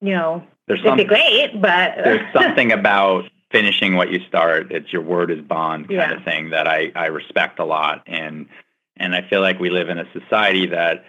you 0.00 0.14
know, 0.14 0.42
There's 0.66 0.80
it'd 0.80 0.96
be 0.96 1.04
great, 1.04 1.60
but 1.60 1.94
there's 2.02 2.32
something 2.32 2.72
about 2.80 3.30
finishing 3.50 3.96
what 3.96 4.10
you 4.10 4.20
start. 4.28 4.70
It's 4.72 4.92
your 4.92 5.02
word 5.02 5.30
is 5.30 5.40
bond 5.40 5.88
kind 5.88 6.10
Yeah. 6.10 6.12
of 6.12 6.24
thing 6.24 6.50
that 6.50 6.66
I, 6.68 6.92
I 6.94 7.06
respect 7.06 7.58
a 7.58 7.64
lot. 7.64 8.02
And 8.06 8.46
and 8.96 9.14
I 9.14 9.22
feel 9.22 9.40
like 9.40 9.60
we 9.60 9.70
live 9.70 9.88
in 9.88 9.98
a 9.98 10.10
society 10.12 10.66
that 10.66 11.04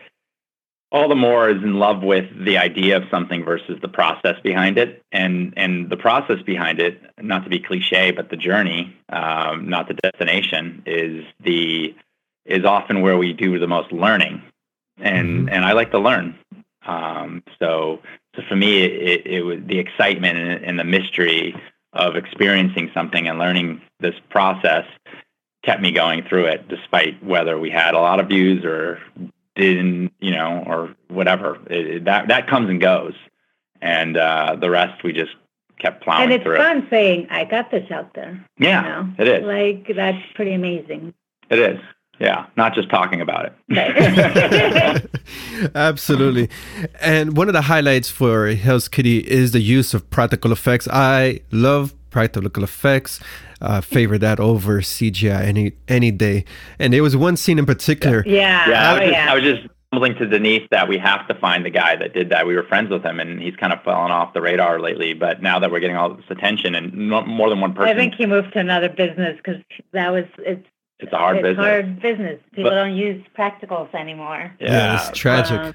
all 0.91 1.07
the 1.07 1.15
more 1.15 1.49
is 1.49 1.61
in 1.63 1.75
love 1.75 2.01
with 2.03 2.25
the 2.45 2.57
idea 2.57 2.97
of 2.97 3.03
something 3.11 3.43
versus 3.43 3.77
the 3.81 3.87
process 3.87 4.39
behind 4.41 4.77
it. 4.77 5.03
And 5.11 5.53
and 5.57 5.89
the 5.89 5.97
process 5.97 6.41
behind 6.41 6.79
it, 6.79 7.01
not 7.21 7.43
to 7.43 7.49
be 7.49 7.59
cliche, 7.59 8.11
but 8.11 8.29
the 8.29 8.37
journey, 8.37 8.95
um, 9.09 9.69
not 9.69 9.87
the 9.87 9.95
destination, 9.95 10.83
is 10.85 11.25
the 11.43 11.95
is 12.45 12.63
often 12.65 13.01
where 13.01 13.17
we 13.17 13.33
do 13.33 13.59
the 13.59 13.67
most 13.67 13.91
learning. 13.91 14.41
And 14.97 15.47
Mhm. 15.47 15.51
and 15.51 15.65
I 15.65 15.73
like 15.73 15.91
to 15.91 15.99
learn. 15.99 16.35
Um, 16.85 17.43
so 17.59 18.01
so 18.35 18.41
for 18.47 18.55
me, 18.55 18.81
it, 18.83 19.25
it 19.27 19.41
was 19.41 19.59
the 19.65 19.79
excitement 19.79 20.37
and, 20.37 20.63
and 20.63 20.79
the 20.79 20.83
mystery 20.83 21.55
of 21.93 22.15
experiencing 22.15 22.91
something 22.93 23.27
and 23.27 23.39
learning 23.39 23.81
this 23.99 24.15
process 24.29 24.85
kept 25.63 25.81
me 25.81 25.91
going 25.91 26.23
through 26.23 26.45
it, 26.45 26.67
despite 26.67 27.21
whether 27.23 27.57
we 27.59 27.69
had 27.69 27.93
a 27.93 27.99
lot 27.99 28.19
of 28.19 28.27
views 28.29 28.63
or 28.63 28.99
didn't, 29.55 30.13
you 30.19 30.31
know, 30.31 30.63
or 30.65 30.95
whatever. 31.09 31.57
It, 31.69 31.87
it- 31.87 32.05
that 32.05 32.27
that 32.29 32.47
comes 32.47 32.69
and 32.69 32.79
goes, 32.79 33.13
and 33.81 34.15
uh, 34.17 34.55
the 34.59 34.69
rest 34.69 35.03
we 35.03 35.11
just 35.13 35.35
kept 35.79 36.03
plowing 36.03 36.23
and 36.23 36.33
it's 36.33 36.43
through. 36.43 36.57
fun 36.57 36.87
saying 36.89 37.27
I 37.29 37.45
got 37.45 37.71
this 37.71 37.89
out 37.91 38.13
there. 38.13 38.45
Yeah, 38.57 38.83
you 38.83 38.89
know? 38.89 39.13
it 39.17 39.27
is. 39.27 39.43
Like 39.45 39.95
that's 39.95 40.25
pretty 40.35 40.53
amazing. 40.53 41.13
It 41.49 41.59
is. 41.59 41.79
Yeah, 42.19 42.47
not 42.57 42.73
just 42.73 42.89
talking 42.89 43.21
about 43.21 43.53
Right. 43.69 43.91
it. 43.95 45.09
Absolutely. 45.75 46.49
And 47.01 47.37
one 47.37 47.47
of 47.47 47.53
the 47.53 47.61
highlights 47.61 48.09
for 48.09 48.47
Hell's 48.47 48.87
Kitty 48.87 49.19
is 49.19 49.51
the 49.51 49.61
use 49.61 49.93
of 49.93 50.09
practical 50.09 50.51
effects. 50.51 50.87
I 50.91 51.41
love 51.51 51.93
practical 52.09 52.63
effects. 52.63 53.19
Uh, 53.61 53.81
favor 53.81 54.17
that 54.17 54.39
over 54.39 54.79
CGI 54.81 55.41
any 55.43 55.73
any 55.89 56.11
day. 56.11 56.45
And 56.79 56.93
there 56.93 57.03
was 57.03 57.15
one 57.17 57.35
scene 57.35 57.59
in 57.59 57.65
particular. 57.65 58.23
yeah. 58.25 58.69
Yeah, 58.69 58.89
I 58.89 58.93
was, 58.93 59.01
oh, 59.01 59.05
just, 59.05 59.11
yeah. 59.13 59.31
I 59.31 59.35
was 59.35 59.43
just 59.43 59.67
mumbling 59.91 60.15
to 60.15 60.25
Denise 60.27 60.67
that 60.71 60.87
we 60.87 60.97
have 60.97 61.27
to 61.27 61.33
find 61.35 61.65
the 61.65 61.69
guy 61.69 61.97
that 61.97 62.13
did 62.13 62.29
that. 62.29 62.47
We 62.47 62.55
were 62.55 62.63
friends 62.63 62.89
with 62.89 63.03
him, 63.03 63.19
and 63.19 63.41
he's 63.41 63.55
kind 63.57 63.73
of 63.73 63.83
fallen 63.83 64.11
off 64.11 64.33
the 64.33 64.39
radar 64.41 64.79
lately. 64.79 65.13
But 65.13 65.41
now 65.41 65.59
that 65.59 65.71
we're 65.71 65.81
getting 65.81 65.97
all 65.97 66.13
this 66.13 66.23
attention 66.29 66.73
and 66.73 66.93
mo- 66.93 67.25
more 67.25 67.49
than 67.49 67.59
one 67.59 67.73
person, 67.73 67.89
I 67.89 67.95
think 67.99 68.15
he 68.15 68.25
moved 68.25 68.53
to 68.53 68.59
another 68.59 68.87
business 68.87 69.35
because 69.37 69.61
that 69.91 70.09
was 70.11 70.23
it's 70.37 70.65
it's 70.99 71.13
a 71.13 71.17
hard 71.17 71.37
it's 71.37 71.43
business. 71.43 71.65
hard 71.65 72.01
business. 72.01 72.39
People 72.53 72.71
But- 72.71 72.75
don't 72.75 72.95
use 72.95 73.23
practicals 73.37 73.93
anymore. 73.95 74.51
Yeah, 74.59 74.95
it's 75.09 75.17
tragic. 75.17 75.59
Um, 75.59 75.73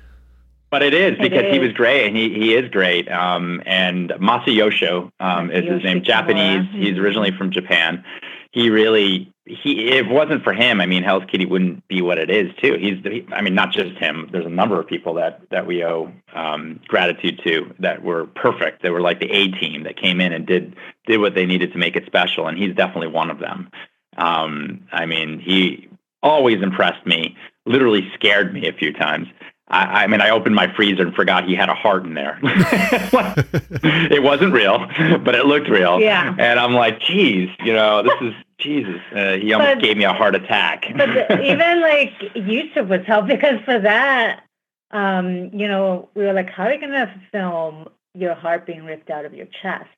But 0.71 0.83
it 0.83 0.93
is 0.93 1.13
It 1.13 1.19
because 1.21 1.53
he 1.53 1.61
was 1.61 1.73
great, 1.73 2.07
and 2.09 2.17
he, 2.17 2.31
he 2.35 2.55
is 2.55 2.69
great. 2.69 3.09
Um, 3.09 3.63
and 3.65 4.11
Masayosho 4.11 5.11
um, 5.21 5.51
is 5.53 5.65
his 5.71 5.85
name. 5.85 6.01
Kimura. 6.01 6.05
Japanese. 6.05 6.67
He's 6.73 6.95
Mhm. 6.97 7.01
originally 7.01 7.31
from 7.31 7.51
Japan. 7.53 8.03
He 8.51 8.71
really 8.71 9.31
he. 9.47 9.89
If 9.91 10.07
it 10.07 10.11
wasn't 10.13 10.43
for 10.43 10.53
him, 10.53 10.81
I 10.81 10.87
mean, 10.87 11.03
Hell's 11.05 11.25
Kitty 11.31 11.45
wouldn't 11.47 11.87
be 11.87 12.03
what 12.03 12.19
it 12.19 12.29
is 12.29 12.53
too. 12.61 12.75
He's. 12.75 13.01
the- 13.05 13.25
I 13.33 13.41
mean, 13.41 13.55
not 13.55 13.73
just 13.73 13.97
him. 13.99 14.29
There's 14.33 14.47
a 14.47 14.51
number 14.51 14.81
of 14.81 14.87
people 14.89 15.15
that 15.15 15.43
that 15.51 15.65
we 15.67 15.85
owe 15.85 16.11
um, 16.35 16.81
gratitude 16.89 17.41
to 17.45 17.73
that 17.79 18.03
were 18.03 18.25
perfect. 18.27 18.83
They 18.83 18.91
were 18.91 19.01
like 19.01 19.21
the 19.21 19.31
A 19.31 19.49
team 19.53 19.85
that 19.85 19.97
came 19.97 20.21
in 20.21 20.33
and 20.33 20.45
did 20.45 20.75
did 21.07 21.19
what 21.21 21.35
they 21.37 21.47
needed 21.47 21.73
to 21.73 21.79
make 21.79 21.95
it 21.95 22.05
special, 22.07 22.49
and 22.49 22.59
he's 22.59 22.75
definitely 22.75 23.09
one 23.09 23.31
of 23.31 23.39
them. 23.39 23.71
Um, 24.17 24.81
I 24.93 25.07
mean, 25.07 25.39
he 25.41 25.89
always 26.23 26.63
impressed 26.63 27.07
me. 27.07 27.37
Literally 27.67 28.11
scared 28.15 28.53
me 28.53 28.69
a 28.69 28.73
few 28.73 28.93
times. 28.93 29.29
I, 29.69 30.05
I 30.05 30.07
mean, 30.07 30.21
I 30.21 30.31
opened 30.31 30.55
my 30.55 30.73
freezer 30.75 31.03
and 31.03 31.15
forgot 31.15 31.45
he 31.49 31.55
had 31.55 31.69
a 31.71 31.75
heart 31.75 32.05
in 32.05 32.15
there. 32.15 32.39
it 32.43 34.23
wasn't 34.23 34.53
real, 34.53 34.87
but 35.25 35.35
it 35.35 35.47
looked 35.47 35.69
real. 35.69 36.01
Yeah. 36.01 36.35
And 36.39 36.61
I'm 36.61 36.75
like, 36.75 37.01
geez, 37.01 37.49
you 37.65 37.73
know, 37.73 38.03
this 38.03 38.13
is 38.21 38.35
Jesus. 38.59 39.01
Uh, 39.15 39.33
he 39.35 39.53
almost 39.53 39.77
But- 39.77 39.83
gave 39.83 39.97
me 39.97 40.05
a 40.05 40.13
heart 40.13 40.35
attack. 40.35 40.85
but 40.97 41.07
the, 41.07 41.43
even 41.43 41.81
like 41.81 42.13
YouTube 42.35 42.89
was 42.89 43.01
help 43.07 43.27
because 43.27 43.61
for 43.65 43.79
that, 43.79 44.45
um, 44.91 45.51
you 45.53 45.67
know, 45.67 46.09
we 46.15 46.25
were 46.25 46.33
like, 46.33 46.51
how 46.51 46.65
are 46.65 46.73
you 46.75 46.81
gonna 46.81 47.13
film 47.33 47.89
your 48.15 48.35
heart 48.35 48.67
being 48.67 48.85
ripped 48.85 49.11
out 49.11 49.25
of 49.25 49.35
your 49.35 49.47
chest? 49.63 49.89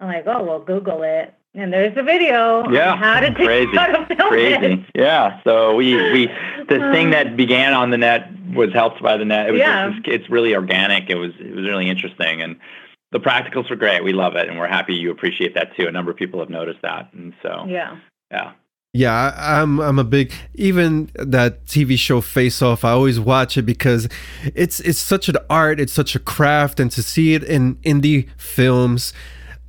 I'm 0.00 0.08
like, 0.08 0.24
oh 0.26 0.42
well, 0.44 0.60
Google 0.60 1.02
it, 1.02 1.34
and 1.54 1.72
there's 1.72 1.96
a 1.96 2.02
video. 2.02 2.62
on 2.64 2.72
Yeah, 2.72 2.96
how 2.96 3.20
to 3.20 3.34
crazy, 3.34 3.76
how 3.76 3.86
to 3.86 4.06
film 4.06 4.28
crazy. 4.28 4.66
it. 4.66 4.80
Yeah. 4.94 5.40
So 5.44 5.74
we 5.74 5.94
we 6.12 6.26
the 6.68 6.82
Um, 6.82 6.92
thing 6.94 7.10
that 7.10 7.36
began 7.36 7.74
on 7.74 7.90
the 7.90 7.98
net 7.98 8.28
was 8.54 8.72
helped 8.72 9.02
by 9.02 9.16
the 9.16 9.24
net. 9.24 9.48
It 9.48 9.52
was 9.52 9.58
Yeah. 9.60 9.90
just, 9.90 10.06
it's 10.08 10.30
really 10.30 10.54
organic. 10.54 11.10
It 11.10 11.16
was 11.16 11.32
it 11.40 11.54
was 11.54 11.64
really 11.64 11.88
interesting 11.88 12.40
and 12.42 12.56
the 13.10 13.18
practicals 13.20 13.70
were 13.70 13.76
great. 13.76 14.04
We 14.04 14.12
love 14.12 14.36
it 14.36 14.48
and 14.48 14.58
we're 14.58 14.68
happy 14.68 14.94
you 14.94 15.10
appreciate 15.10 15.54
that 15.54 15.74
too. 15.76 15.86
A 15.88 15.92
number 15.92 16.10
of 16.10 16.16
people 16.16 16.40
have 16.40 16.50
noticed 16.50 16.82
that. 16.82 17.08
And 17.12 17.32
so 17.42 17.64
Yeah. 17.68 17.96
yeah. 18.30 18.52
Yeah, 18.94 19.12
I, 19.36 19.60
I'm 19.60 19.80
I'm 19.80 19.98
a 19.98 20.04
big 20.04 20.32
even 20.54 21.10
that 21.14 21.66
TV 21.66 21.98
show 21.98 22.22
Face 22.22 22.62
Off. 22.62 22.84
I 22.86 22.90
always 22.90 23.20
watch 23.20 23.58
it 23.58 23.62
because 23.62 24.08
it's 24.54 24.80
it's 24.80 24.98
such 24.98 25.28
an 25.28 25.36
art, 25.50 25.78
it's 25.78 25.92
such 25.92 26.16
a 26.16 26.18
craft, 26.18 26.80
and 26.80 26.90
to 26.92 27.02
see 27.02 27.34
it 27.34 27.44
in 27.44 27.74
indie 27.84 28.28
films, 28.38 29.12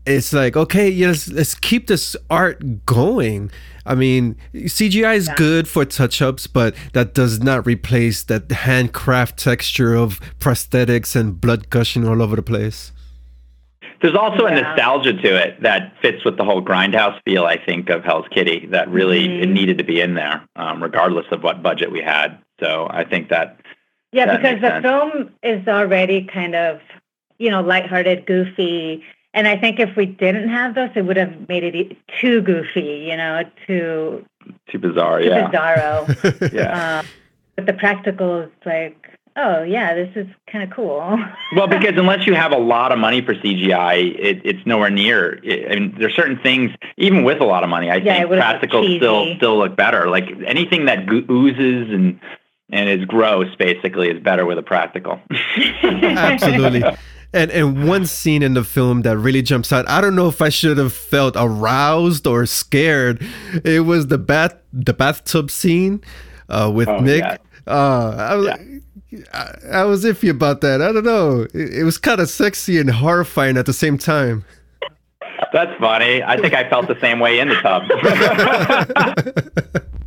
it's 0.09 0.33
like 0.33 0.57
okay, 0.57 0.89
yes, 0.89 1.29
let's 1.29 1.55
keep 1.55 1.87
this 1.87 2.15
art 2.29 2.85
going. 2.85 3.51
I 3.85 3.95
mean, 3.95 4.35
CGI 4.53 5.15
is 5.15 5.27
Yeah. 5.27 5.35
good 5.35 5.67
for 5.67 5.85
touch-ups, 5.85 6.47
but 6.47 6.75
that 6.93 7.13
does 7.13 7.41
not 7.41 7.65
replace 7.65 8.23
that 8.23 8.51
handcraft 8.51 9.37
texture 9.37 9.95
of 9.95 10.19
prosthetics 10.39 11.15
and 11.15 11.39
blood 11.39 11.69
gushing 11.69 12.07
all 12.07 12.21
over 12.21 12.35
the 12.35 12.43
place. 12.43 12.91
There's 14.01 14.15
also 14.15 14.45
a 14.45 14.51
nostalgia 14.51 15.13
to 15.13 15.35
it 15.35 15.61
that 15.61 15.93
fits 16.01 16.23
with 16.23 16.37
the 16.37 16.43
whole 16.45 16.61
grindhouse 16.61 17.19
feel, 17.25 17.45
I 17.45 17.57
think, 17.57 17.89
of 17.89 18.05
Hell's 18.05 18.27
Kitty 18.31 18.67
that 18.71 18.87
really 18.89 19.41
it 19.41 19.49
Mhm. 19.49 19.53
needed 19.53 19.77
to 19.79 19.83
be 19.83 19.99
in 19.99 20.13
there, 20.13 20.41
um, 20.55 20.81
regardless 20.81 21.25
of 21.31 21.43
what 21.43 21.61
budget 21.61 21.91
we 21.91 22.01
had. 22.01 22.37
So 22.59 22.87
I 22.91 23.03
think 23.03 23.29
that 23.29 23.59
Yeah, 24.11 24.25
That 24.25 24.37
because 24.37 24.53
makes 24.53 24.61
the 24.61 24.69
sense. 24.69 24.83
film 24.83 25.29
is 25.43 25.67
already 25.67 26.23
kind 26.23 26.55
of, 26.55 26.79
you 27.37 27.51
know, 27.51 27.61
lighthearted, 27.61 28.25
goofy. 28.25 29.03
And 29.33 29.47
I 29.47 29.57
think 29.57 29.79
if 29.79 29.95
we 29.95 30.05
didn't 30.07 30.49
have 30.49 30.73
those, 30.75 30.89
it 30.95 31.03
would 31.05 31.17
have 31.17 31.47
made 31.47 31.63
it 31.63 31.97
too 32.19 32.41
goofy, 32.41 33.05
you 33.09 33.15
know, 33.15 33.43
too, 33.67 34.25
too 34.71 34.79
bizarre. 34.79 35.21
too 35.21 35.27
Yeah. 35.27 35.49
bizarro. 35.49 36.51
Yeah. 36.53 36.99
um, 36.99 37.05
but 37.55 37.65
the 37.67 37.73
practical 37.73 38.41
is 38.41 38.49
like, 38.65 38.95
oh, 39.35 39.61
yeah, 39.63 39.93
this 39.93 40.09
is 40.15 40.25
kind 40.51 40.63
of 40.63 40.71
cool. 40.75 40.97
well, 41.55 41.67
because 41.67 41.93
unless 41.97 42.25
you 42.25 42.33
have 42.33 42.51
a 42.51 42.57
lot 42.57 42.91
of 42.91 42.97
money 42.97 43.21
for 43.21 43.35
CGI, 43.35 44.15
it, 44.19 44.41
it's 44.43 44.65
nowhere 44.65 44.89
near. 44.89 45.39
I 45.45 45.75
mean, 45.75 45.95
there's 45.99 46.15
certain 46.15 46.39
things, 46.39 46.71
even 46.97 47.23
with 47.23 47.39
a 47.39 47.45
lot 47.45 47.63
of 47.63 47.69
money, 47.69 47.91
I 47.91 47.97
Yeah, 47.97 48.17
think 48.17 48.29
would've 48.29 48.43
practicals 48.43 48.97
still 48.97 49.35
still 49.35 49.57
look 49.59 49.75
better. 49.75 50.09
Like 50.09 50.29
anything 50.45 50.85
that 50.85 51.05
goo- 51.05 51.25
oozes 51.29 51.93
and 51.93 52.19
and 52.71 52.87
is 52.89 53.03
gross, 53.05 53.53
basically, 53.55 54.09
is 54.09 54.21
better 54.21 54.45
with 54.45 54.57
a 54.57 54.63
practical. 54.63 55.19
Absolutely. 55.83 56.83
And 57.31 57.51
and 57.51 57.87
one 57.87 58.07
scene 58.07 58.41
in 58.41 58.55
the 58.55 58.63
film 58.63 59.03
that 59.03 59.15
really 59.17 59.43
jumps 59.43 59.71
out. 59.71 59.87
I 59.87 60.01
don't 60.01 60.15
know 60.15 60.27
if 60.27 60.41
I 60.41 60.49
should 60.49 60.79
have 60.79 60.91
felt 60.93 61.35
aroused 61.37 62.25
or 62.25 62.47
scared. 62.47 63.23
It 63.63 63.81
was 63.81 64.07
the 64.07 64.17
bath 64.17 64.55
the 64.73 64.93
bathtub 64.93 65.51
scene 65.51 66.01
uh, 66.49 66.71
with 66.73 66.87
Oh, 66.87 66.99
Nick. 66.99 67.19
yeah. 67.21 67.37
Uh, 67.67 68.15
I, 68.17 68.35
was, 68.35 68.47
I, 69.31 69.53
I 69.71 69.83
was 69.83 70.03
iffy 70.05 70.29
about 70.31 70.61
that. 70.61 70.81
I 70.81 70.91
don't 70.91 71.05
know. 71.05 71.41
It, 71.53 71.81
it 71.81 71.83
was 71.83 71.99
kind 71.99 72.19
of 72.19 72.29
sexy 72.29 72.79
and 72.79 72.89
horrifying 72.89 73.57
at 73.57 73.67
the 73.67 73.73
same 73.73 73.99
time. 73.99 74.43
That's 75.53 75.71
funny. 75.79 76.23
I 76.23 76.35
think 76.37 76.55
I 76.55 76.67
felt 76.67 76.87
the 76.87 76.99
same 76.99 77.19
way 77.19 77.39
in 77.39 77.49
the 77.49 77.55
tub. 77.61 77.83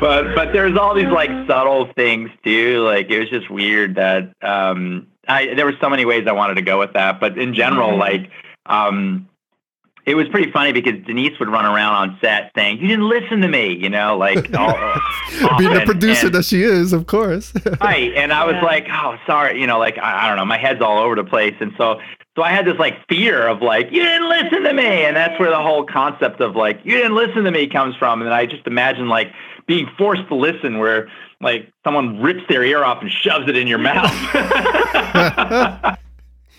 but 0.00 0.34
but 0.34 0.52
there's 0.52 0.76
all 0.76 0.94
these 0.94 1.08
like 1.08 1.30
subtle 1.46 1.90
things 1.94 2.30
too. 2.44 2.82
Like 2.84 3.10
it 3.10 3.18
was 3.20 3.30
just 3.30 3.50
weird 3.50 3.94
that 3.96 4.32
um 4.42 5.06
I 5.30 5.54
there 5.54 5.64
were 5.66 5.76
so 5.80 5.88
many 5.88 6.04
ways 6.04 6.26
I 6.26 6.32
wanted 6.32 6.54
to 6.54 6.62
go 6.62 6.78
with 6.78 6.92
that. 6.94 7.20
But 7.20 7.38
in 7.38 7.54
general, 7.54 7.90
Mhm. 7.92 7.98
like 7.98 8.30
um 8.66 9.26
it 10.06 10.14
was 10.14 10.26
pretty 10.28 10.50
funny 10.50 10.72
because 10.72 10.94
Denise 11.06 11.38
would 11.38 11.50
run 11.50 11.66
around 11.66 11.92
on 11.94 12.18
set 12.22 12.50
saying, 12.56 12.78
"You 12.78 12.88
didn't 12.88 13.08
listen 13.08 13.42
to 13.42 13.48
me," 13.48 13.74
you 13.76 13.90
know, 13.90 14.16
like 14.16 14.52
all, 14.58 14.74
Being 15.58 15.74
the 15.74 15.82
producer 15.84 16.26
And- 16.26 16.34
that 16.34 16.44
she 16.46 16.62
is, 16.62 16.92
of 16.92 17.06
course. 17.06 17.52
right 17.80 18.12
and 18.16 18.32
i 18.32 18.44
was 18.44 18.54
Yeah. 18.56 18.64
like 18.64 18.86
oh 18.90 19.16
sorry 19.26 19.60
you 19.60 19.66
know 19.66 19.78
like 19.78 19.98
I, 19.98 20.24
I 20.24 20.28
don't 20.28 20.36
know 20.38 20.44
my 20.46 20.58
head's 20.58 20.80
all 20.82 20.98
over 20.98 21.14
the 21.14 21.24
place 21.24 21.54
and 21.60 21.72
so 21.76 21.98
so 21.98 22.00
so 22.36 22.42
I 22.44 22.50
had 22.52 22.64
this 22.64 22.78
like 22.78 22.94
fear 23.08 23.48
of 23.48 23.60
like, 23.60 23.90
you 23.90 24.00
didn't 24.04 24.28
listen 24.28 24.62
to 24.62 24.72
me. 24.72 25.04
And 25.04 25.16
that's 25.16 25.38
where 25.40 25.50
the 25.50 25.60
whole 25.60 25.84
concept 25.84 26.40
of 26.40 26.54
like, 26.54 26.78
you 26.84 26.92
didn't 26.96 27.16
listen 27.16 27.42
to 27.42 27.50
me 27.50 27.66
comes 27.66 27.96
from. 27.96 28.22
And 28.22 28.32
I 28.32 28.46
just 28.46 28.64
imagine 28.68 29.08
like 29.08 29.32
being 29.66 29.88
forced 29.98 30.28
to 30.28 30.36
listen 30.36 30.78
where 30.78 31.08
like 31.40 31.72
someone 31.84 32.20
rips 32.20 32.42
their 32.48 32.62
ear 32.62 32.84
off 32.84 33.02
and 33.02 33.10
shoves 33.10 33.48
it 33.48 33.56
in 33.56 33.66
your 33.66 33.78
mouth. 33.78 34.10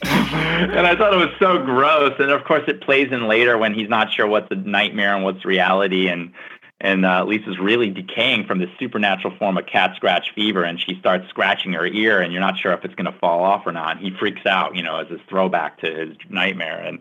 and 0.03 0.87
I 0.87 0.95
thought 0.95 1.13
it 1.13 1.17
was 1.17 1.35
so 1.39 1.63
gross. 1.63 2.13
And 2.19 2.31
of 2.31 2.43
course, 2.43 2.63
it 2.67 2.81
plays 2.81 3.11
in 3.11 3.27
later 3.27 3.57
when 3.57 3.73
he's 3.73 3.89
not 3.89 4.11
sure 4.11 4.25
what's 4.25 4.49
a 4.51 4.55
nightmare 4.55 5.15
and 5.15 5.23
what's 5.23 5.45
reality. 5.45 6.07
And 6.07 6.33
and 6.79 7.05
uh, 7.05 7.23
Lisa's 7.25 7.59
really 7.59 7.91
decaying 7.91 8.47
from 8.47 8.57
this 8.57 8.69
supernatural 8.79 9.37
form 9.37 9.55
of 9.57 9.67
cat 9.67 9.95
scratch 9.95 10.31
fever, 10.33 10.63
and 10.63 10.81
she 10.81 10.97
starts 10.99 11.29
scratching 11.29 11.73
her 11.73 11.85
ear, 11.85 12.19
and 12.19 12.33
you're 12.33 12.41
not 12.41 12.57
sure 12.57 12.73
if 12.73 12.83
it's 12.83 12.95
going 12.95 13.11
to 13.11 13.19
fall 13.19 13.43
off 13.43 13.67
or 13.67 13.71
not. 13.71 13.99
He 13.99 14.09
freaks 14.09 14.47
out, 14.47 14.75
you 14.75 14.81
know, 14.81 14.97
as 14.97 15.07
his 15.07 15.19
throwback 15.29 15.79
to 15.81 15.93
his 15.93 16.17
nightmare. 16.29 16.79
And 16.79 16.99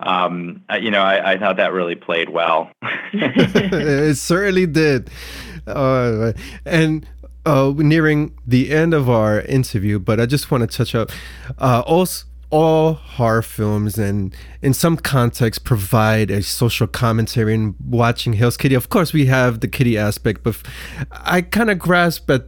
um, 0.00 0.62
you 0.80 0.90
know, 0.90 1.00
I, 1.00 1.32
I, 1.32 1.38
thought 1.38 1.56
that 1.56 1.72
really 1.72 1.94
played 1.94 2.28
well. 2.28 2.70
it 3.12 4.16
certainly 4.16 4.66
did. 4.66 5.08
Uh, 5.66 6.32
and 6.64 7.06
uh, 7.46 7.72
nearing 7.76 8.36
the 8.46 8.70
end 8.70 8.94
of 8.94 9.08
our 9.08 9.40
interview, 9.42 9.98
but 9.98 10.20
I 10.20 10.26
just 10.26 10.50
want 10.50 10.68
to 10.68 10.76
touch 10.76 10.94
up. 10.94 11.10
Uh, 11.58 11.82
also, 11.86 12.26
all 12.50 12.94
horror 12.94 13.42
films 13.42 13.98
and 13.98 14.32
in 14.62 14.72
some 14.72 14.96
context 14.96 15.64
provide 15.64 16.30
a 16.30 16.40
social 16.40 16.86
commentary 16.86 17.52
in 17.52 17.74
watching 17.84 18.34
Hell's 18.34 18.56
Kitty. 18.56 18.76
Of 18.76 18.88
course, 18.90 19.12
we 19.12 19.26
have 19.26 19.58
the 19.58 19.66
kitty 19.66 19.98
aspect, 19.98 20.44
but 20.44 20.56
I 21.10 21.42
kind 21.42 21.68
of 21.68 21.80
grasp 21.80 22.26
that 22.28 22.44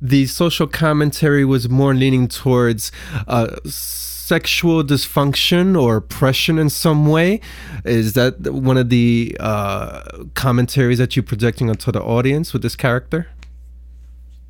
the 0.00 0.26
social 0.26 0.68
commentary 0.68 1.44
was 1.44 1.68
more 1.68 1.92
leaning 1.92 2.28
towards 2.28 2.92
uh, 3.26 3.56
sexual 4.28 4.84
dysfunction 4.84 5.80
or 5.80 5.96
oppression 5.96 6.58
in 6.58 6.68
some 6.68 7.06
way. 7.06 7.40
Is 7.84 8.12
that 8.12 8.32
one 8.68 8.76
of 8.76 8.90
the 8.90 9.34
uh, 9.40 10.02
commentaries 10.34 10.98
that 10.98 11.16
you're 11.16 11.22
projecting 11.22 11.70
onto 11.70 11.90
the 11.90 12.02
audience 12.02 12.52
with 12.52 12.62
this 12.62 12.76
character? 12.76 13.28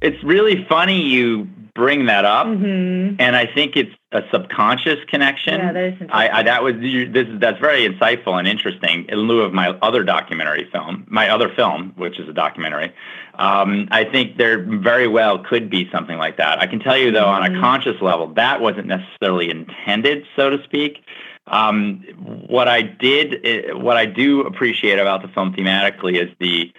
It's 0.00 0.22
really 0.22 0.64
funny 0.68 1.02
you 1.02 1.48
bring 1.78 2.06
that 2.06 2.24
up, 2.24 2.48
mm-hmm. 2.48 3.20
and 3.20 3.36
I 3.36 3.46
think 3.46 3.76
it's 3.76 3.94
a 4.10 4.22
subconscious 4.32 4.98
connection. 5.06 5.54
Yeah, 5.54 5.72
that 5.72 5.84
is 5.84 6.08
I, 6.10 6.28
I, 6.28 6.42
that 6.42 6.62
was 6.62 6.74
this 6.74 7.26
that's 7.40 7.60
very 7.60 7.88
insightful 7.88 8.36
and 8.36 8.48
interesting. 8.48 9.06
In 9.08 9.18
lieu 9.20 9.42
of 9.42 9.52
my 9.52 9.68
other 9.80 10.02
documentary 10.02 10.68
film, 10.72 11.04
my 11.08 11.28
other 11.28 11.48
film, 11.54 11.92
which 11.96 12.18
is 12.18 12.28
a 12.28 12.32
documentary, 12.32 12.92
um, 13.34 13.86
I 13.92 14.04
think 14.04 14.38
there 14.38 14.60
very 14.64 15.06
well 15.06 15.38
could 15.38 15.70
be 15.70 15.88
something 15.92 16.18
like 16.18 16.36
that. 16.38 16.60
I 16.60 16.66
can 16.66 16.80
tell 16.80 16.96
you 16.96 17.12
though, 17.12 17.26
mm-hmm. 17.26 17.42
on 17.42 17.46
a 17.46 17.50
mm-hmm. 17.50 17.60
conscious 17.60 18.02
level, 18.02 18.26
that 18.34 18.60
wasn't 18.60 18.88
necessarily 18.88 19.48
intended, 19.48 20.24
so 20.34 20.50
to 20.50 20.62
speak. 20.64 21.04
Um, 21.46 22.02
what 22.48 22.68
I 22.68 22.82
did, 22.82 23.40
eh, 23.44 23.72
what 23.72 23.96
I 23.96 24.04
do 24.04 24.42
appreciate 24.42 24.98
about 24.98 25.22
the 25.22 25.28
film 25.28 25.54
thematically 25.54 26.20
is 26.22 26.28
the 26.40 26.72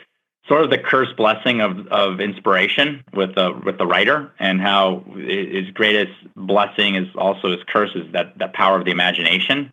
sort 0.50 0.64
of 0.64 0.72
the 0.72 0.78
curse 0.78 1.14
blessing 1.16 1.62
of, 1.62 1.88
of 1.88 2.20
inspiration 2.20 3.04
with 3.14 3.36
the 3.36 3.58
with 3.64 3.78
the 3.78 3.86
writer 3.86 4.32
and 4.40 4.60
how 4.60 5.06
his 5.16 5.70
greatest 5.72 6.12
blessing 6.36 6.96
is 6.96 7.08
also 7.16 7.52
his 7.52 7.64
curse 7.68 7.92
is 7.96 8.12
that 8.12 8.38
that 8.40 8.52
power 8.54 8.78
of 8.78 8.84
the 8.84 8.92
imagination 8.92 9.72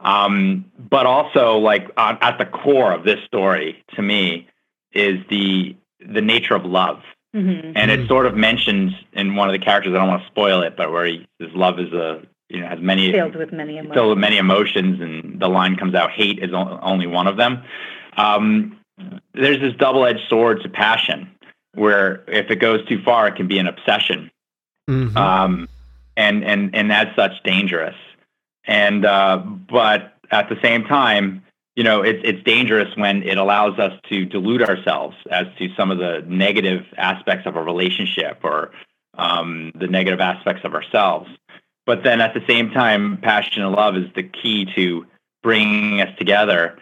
um, 0.00 0.64
but 0.78 1.06
also 1.06 1.56
like 1.56 1.90
at 1.96 2.38
the 2.38 2.44
core 2.44 2.92
of 2.92 3.04
this 3.04 3.18
story 3.24 3.82
to 3.96 4.02
me 4.02 4.46
is 4.92 5.18
the 5.30 5.74
the 6.06 6.20
nature 6.20 6.54
of 6.54 6.64
love 6.64 7.00
mm-hmm. 7.34 7.72
and 7.74 7.90
it 7.90 8.06
sort 8.06 8.26
of 8.26 8.36
mentions 8.36 8.92
in 9.14 9.34
one 9.34 9.48
of 9.48 9.58
the 9.58 9.64
characters 9.64 9.92
I 9.94 9.96
don't 9.96 10.08
want 10.08 10.22
to 10.22 10.28
spoil 10.28 10.62
it 10.62 10.76
but 10.76 10.92
where 10.92 11.06
he 11.06 11.26
says 11.40 11.50
love 11.54 11.80
is 11.80 11.92
a 11.94 12.22
you 12.50 12.60
know 12.60 12.68
has 12.68 12.80
many 12.80 13.10
filled 13.12 13.34
with 13.34 13.52
many 13.52 13.78
emotions. 13.78 13.94
filled 13.94 14.10
with 14.10 14.18
many 14.18 14.36
emotions 14.36 15.00
and 15.00 15.40
the 15.40 15.48
line 15.48 15.76
comes 15.76 15.94
out 15.94 16.10
hate 16.10 16.38
is 16.38 16.50
only 16.52 17.06
one 17.06 17.26
of 17.26 17.38
them 17.38 17.62
um, 18.18 18.77
there's 19.34 19.60
this 19.60 19.74
double-edged 19.74 20.28
sword 20.28 20.62
to 20.62 20.68
passion 20.68 21.30
where 21.74 22.24
if 22.28 22.50
it 22.50 22.56
goes 22.56 22.84
too 22.86 23.02
far, 23.02 23.28
it 23.28 23.36
can 23.36 23.46
be 23.46 23.58
an 23.58 23.66
obsession. 23.66 24.30
Mm-hmm. 24.90 25.16
Um, 25.16 25.68
and, 26.16 26.44
and, 26.44 26.74
and 26.74 26.92
as 26.92 27.08
such 27.14 27.42
dangerous. 27.44 27.94
And, 28.66 29.04
uh, 29.04 29.38
but 29.38 30.14
at 30.30 30.48
the 30.48 30.58
same 30.60 30.84
time, 30.84 31.44
you 31.76 31.84
know, 31.84 32.02
it's, 32.02 32.20
it's 32.24 32.42
dangerous 32.42 32.94
when 32.96 33.22
it 33.22 33.38
allows 33.38 33.78
us 33.78 33.92
to 34.08 34.24
delude 34.24 34.62
ourselves 34.62 35.16
as 35.30 35.46
to 35.58 35.72
some 35.76 35.92
of 35.92 35.98
the 35.98 36.24
negative 36.26 36.84
aspects 36.96 37.46
of 37.46 37.54
a 37.54 37.62
relationship 37.62 38.40
or 38.42 38.72
um, 39.16 39.72
the 39.76 39.86
negative 39.86 40.20
aspects 40.20 40.64
of 40.64 40.74
ourselves. 40.74 41.30
But 41.86 42.02
then 42.02 42.20
at 42.20 42.34
the 42.34 42.42
same 42.48 42.70
time, 42.70 43.18
passion 43.18 43.62
and 43.62 43.72
love 43.72 43.96
is 43.96 44.06
the 44.14 44.24
key 44.24 44.66
to 44.74 45.06
bringing 45.42 46.00
us 46.00 46.10
together 46.18 46.76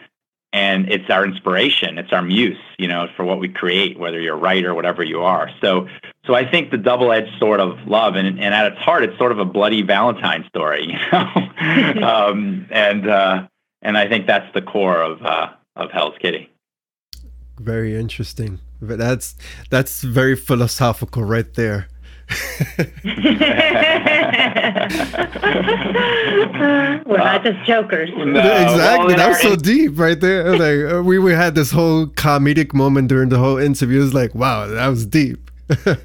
and 0.57 0.91
it's 0.91 1.09
our 1.11 1.25
inspiration 1.25 1.99
it's 1.99 2.13
our 2.13 2.23
muse 2.23 2.65
you 2.79 2.89
know 2.89 3.03
for 3.17 3.25
what 3.25 3.39
we 3.39 3.49
create 3.49 3.99
whether 3.99 4.19
you're 4.19 4.39
a 4.41 4.45
writer 4.47 4.71
or 4.71 4.75
whatever 4.75 5.03
you 5.13 5.23
are. 5.23 5.51
So 5.61 5.87
so 6.27 6.35
i 6.35 6.45
think 6.51 6.71
the 6.71 6.83
double-edged 6.91 7.39
sword 7.39 7.61
of 7.61 7.71
love 7.87 8.17
and, 8.17 8.27
and 8.45 8.53
at 8.59 8.65
its 8.73 8.81
heart 8.87 9.03
it's 9.05 9.17
sort 9.19 9.33
of 9.33 9.39
a 9.39 9.45
bloody 9.45 9.83
valentine 9.83 10.43
story 10.49 10.85
you 10.93 10.99
know? 11.13 11.29
Um, 12.13 12.67
and 12.71 13.03
uh, 13.09 13.47
and 13.83 13.99
i 14.03 14.09
think 14.09 14.27
that's 14.27 14.51
the 14.55 14.63
core 14.63 15.01
of 15.11 15.23
uh, 15.23 15.49
of 15.77 15.91
hell's 15.91 16.17
kitty. 16.21 16.51
Very 17.61 17.97
interesting. 17.97 18.61
But 18.81 18.99
that's 18.99 19.35
that's 19.71 20.03
very 20.03 20.37
philosophical 20.37 21.23
right 21.25 21.53
there 21.55 21.89
We're 27.07 27.19
not 27.19 27.45
just 27.45 27.65
jokers. 27.67 28.11
No, 28.17 28.25
exactly. 28.25 29.07
Well, 29.07 29.17
that 29.17 29.29
was 29.29 29.41
so 29.41 29.55
deep 29.55 29.99
right 29.99 30.19
there. 30.19 30.59
Like 30.59 30.95
uh, 30.95 31.03
we, 31.03 31.19
we 31.19 31.33
had 31.33 31.55
this 31.55 31.71
whole 31.71 32.07
comedic 32.07 32.75
moment 32.75 33.09
during 33.09 33.29
the 33.29 33.39
whole 33.39 33.59
interview. 33.59 34.01
It 34.01 34.05
was 34.05 34.15
like, 34.15 34.35
wow, 34.35 34.67
that 34.67 34.89
was 34.89 35.07
deep. 35.07 35.51
well, 35.85 35.97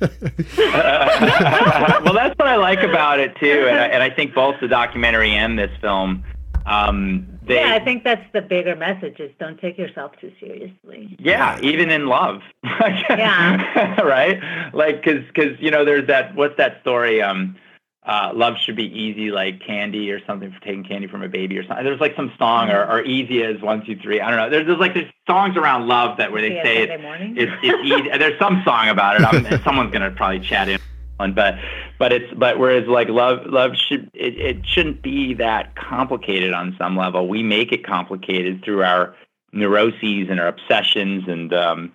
that's 2.13 2.37
what 2.37 2.47
I 2.47 2.55
like 2.55 2.81
about 2.83 3.19
it 3.19 3.35
too, 3.37 3.67
and 3.67 3.79
I, 3.79 3.87
and 3.87 4.03
I 4.03 4.09
think 4.09 4.33
both 4.33 4.59
the 4.59 4.67
documentary 4.67 5.31
and 5.31 5.57
this 5.57 5.71
film 5.79 6.23
um, 6.65 7.27
they, 7.51 7.59
yeah, 7.59 7.73
I 7.73 7.83
think 7.83 8.05
that's 8.05 8.25
the 8.31 8.41
bigger 8.41 8.77
message: 8.77 9.19
is 9.19 9.29
don't 9.37 9.59
take 9.59 9.77
yourself 9.77 10.13
too 10.21 10.31
seriously. 10.39 11.17
Yeah, 11.19 11.59
even 11.61 11.89
in 11.89 12.07
love. 12.07 12.41
yeah. 12.63 13.99
right. 14.01 14.39
Like, 14.73 15.03
cause, 15.03 15.21
cause 15.35 15.57
you 15.59 15.69
know, 15.69 15.83
there's 15.83 16.07
that. 16.07 16.33
What's 16.33 16.55
that 16.55 16.79
story? 16.79 17.21
Um, 17.21 17.57
uh, 18.03 18.31
love 18.33 18.55
should 18.57 18.77
be 18.77 18.85
easy 18.85 19.31
like 19.31 19.59
candy 19.59 20.09
or 20.11 20.25
something 20.25 20.51
for 20.51 20.59
taking 20.61 20.83
candy 20.83 21.07
from 21.07 21.23
a 21.23 21.27
baby 21.27 21.57
or 21.57 21.67
something. 21.67 21.83
There's 21.83 21.99
like 21.99 22.15
some 22.15 22.31
song 22.37 22.69
or, 22.69 22.83
or 22.89 23.03
easy 23.03 23.43
as 23.43 23.61
one, 23.61 23.85
two, 23.85 23.97
three. 23.97 24.21
I 24.21 24.29
don't 24.29 24.39
know. 24.39 24.49
There's, 24.49 24.65
there's 24.65 24.79
like 24.79 24.93
there's 24.93 25.11
songs 25.27 25.57
around 25.57 25.87
love 25.87 26.17
that 26.17 26.31
where 26.31 26.41
they 26.41 26.61
say 26.63 26.83
it, 26.83 26.89
it's, 26.89 27.51
it's 27.61 27.85
easy. 27.85 28.17
There's 28.17 28.39
some 28.39 28.61
song 28.63 28.87
about 28.87 29.19
it. 29.19 29.25
I'm, 29.25 29.61
someone's 29.63 29.91
gonna 29.91 30.11
probably 30.11 30.39
chat 30.39 30.69
in 30.69 30.79
one, 31.21 31.33
but 31.33 31.55
but 31.97 32.11
it's 32.11 32.33
but 32.33 32.59
whereas 32.59 32.87
like 32.87 33.07
love 33.07 33.45
love 33.45 33.71
should 33.75 34.09
it, 34.13 34.37
it 34.37 34.65
shouldn't 34.65 35.01
be 35.01 35.33
that 35.35 35.75
complicated 35.75 36.53
on 36.53 36.75
some 36.77 36.97
level. 36.97 37.27
We 37.27 37.43
make 37.43 37.71
it 37.71 37.85
complicated 37.85 38.63
through 38.63 38.83
our 38.83 39.15
neuroses 39.53 40.27
and 40.29 40.39
our 40.39 40.47
obsessions 40.47 41.23
and 41.27 41.53
um, 41.53 41.93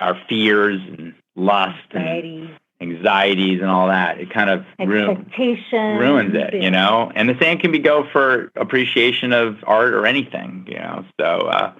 our 0.00 0.20
fears 0.28 0.80
and 0.98 1.14
lust 1.36 1.78
anxieties. 1.94 2.50
and 2.80 2.92
anxieties 2.92 3.60
and 3.60 3.70
all 3.70 3.88
that. 3.88 4.20
It 4.20 4.30
kind 4.30 4.50
of 4.50 4.64
ruins 4.78 5.26
ruins 5.72 6.34
it, 6.34 6.62
you 6.62 6.70
know. 6.70 7.10
And 7.14 7.28
the 7.28 7.38
same 7.40 7.58
can 7.58 7.72
be 7.72 7.78
go 7.78 8.06
for 8.12 8.50
appreciation 8.56 9.32
of 9.32 9.56
art 9.66 9.94
or 9.94 10.06
anything, 10.06 10.66
you 10.68 10.78
know. 10.78 11.04
So. 11.18 11.26
Uh, 11.26 11.72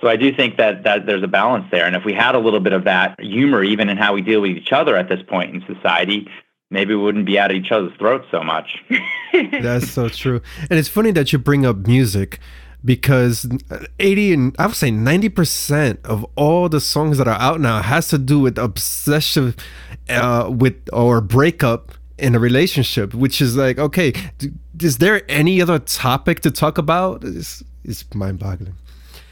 so 0.00 0.08
I 0.08 0.16
do 0.16 0.34
think 0.34 0.58
that, 0.58 0.84
that 0.84 1.06
there's 1.06 1.22
a 1.22 1.28
balance 1.28 1.66
there. 1.70 1.86
And 1.86 1.96
if 1.96 2.04
we 2.04 2.12
had 2.12 2.34
a 2.34 2.38
little 2.38 2.60
bit 2.60 2.72
of 2.72 2.84
that 2.84 3.18
humor, 3.18 3.62
even 3.62 3.88
in 3.88 3.96
how 3.96 4.14
we 4.14 4.20
deal 4.20 4.42
with 4.42 4.50
each 4.50 4.72
other 4.72 4.96
at 4.96 5.08
this 5.08 5.22
point 5.22 5.54
in 5.54 5.74
society, 5.74 6.28
maybe 6.70 6.94
we 6.94 7.02
wouldn't 7.02 7.24
be 7.24 7.38
at 7.38 7.50
each 7.50 7.72
other's 7.72 7.96
throats 7.98 8.26
so 8.30 8.42
much. 8.42 8.84
That's 9.32 9.90
so 9.90 10.08
true. 10.08 10.42
And 10.68 10.78
it's 10.78 10.88
funny 10.88 11.12
that 11.12 11.32
you 11.32 11.38
bring 11.38 11.64
up 11.64 11.86
music 11.86 12.40
because 12.84 13.48
80 13.98 14.32
and 14.34 14.56
I 14.58 14.66
would 14.66 14.76
say 14.76 14.90
90% 14.90 16.04
of 16.04 16.26
all 16.36 16.68
the 16.68 16.80
songs 16.80 17.16
that 17.16 17.26
are 17.26 17.40
out 17.40 17.60
now 17.60 17.80
has 17.80 18.08
to 18.08 18.18
do 18.18 18.38
with 18.38 18.58
obsession 18.58 19.54
uh, 20.10 20.50
with 20.50 20.76
or 20.92 21.22
breakup 21.22 21.92
in 22.18 22.34
a 22.34 22.38
relationship, 22.38 23.14
which 23.14 23.40
is 23.40 23.56
like, 23.56 23.78
okay, 23.78 24.12
is 24.80 24.98
there 24.98 25.22
any 25.28 25.62
other 25.62 25.78
topic 25.78 26.40
to 26.40 26.50
talk 26.50 26.76
about? 26.76 27.24
It's, 27.24 27.62
it's 27.82 28.04
mind 28.14 28.38
boggling. 28.38 28.74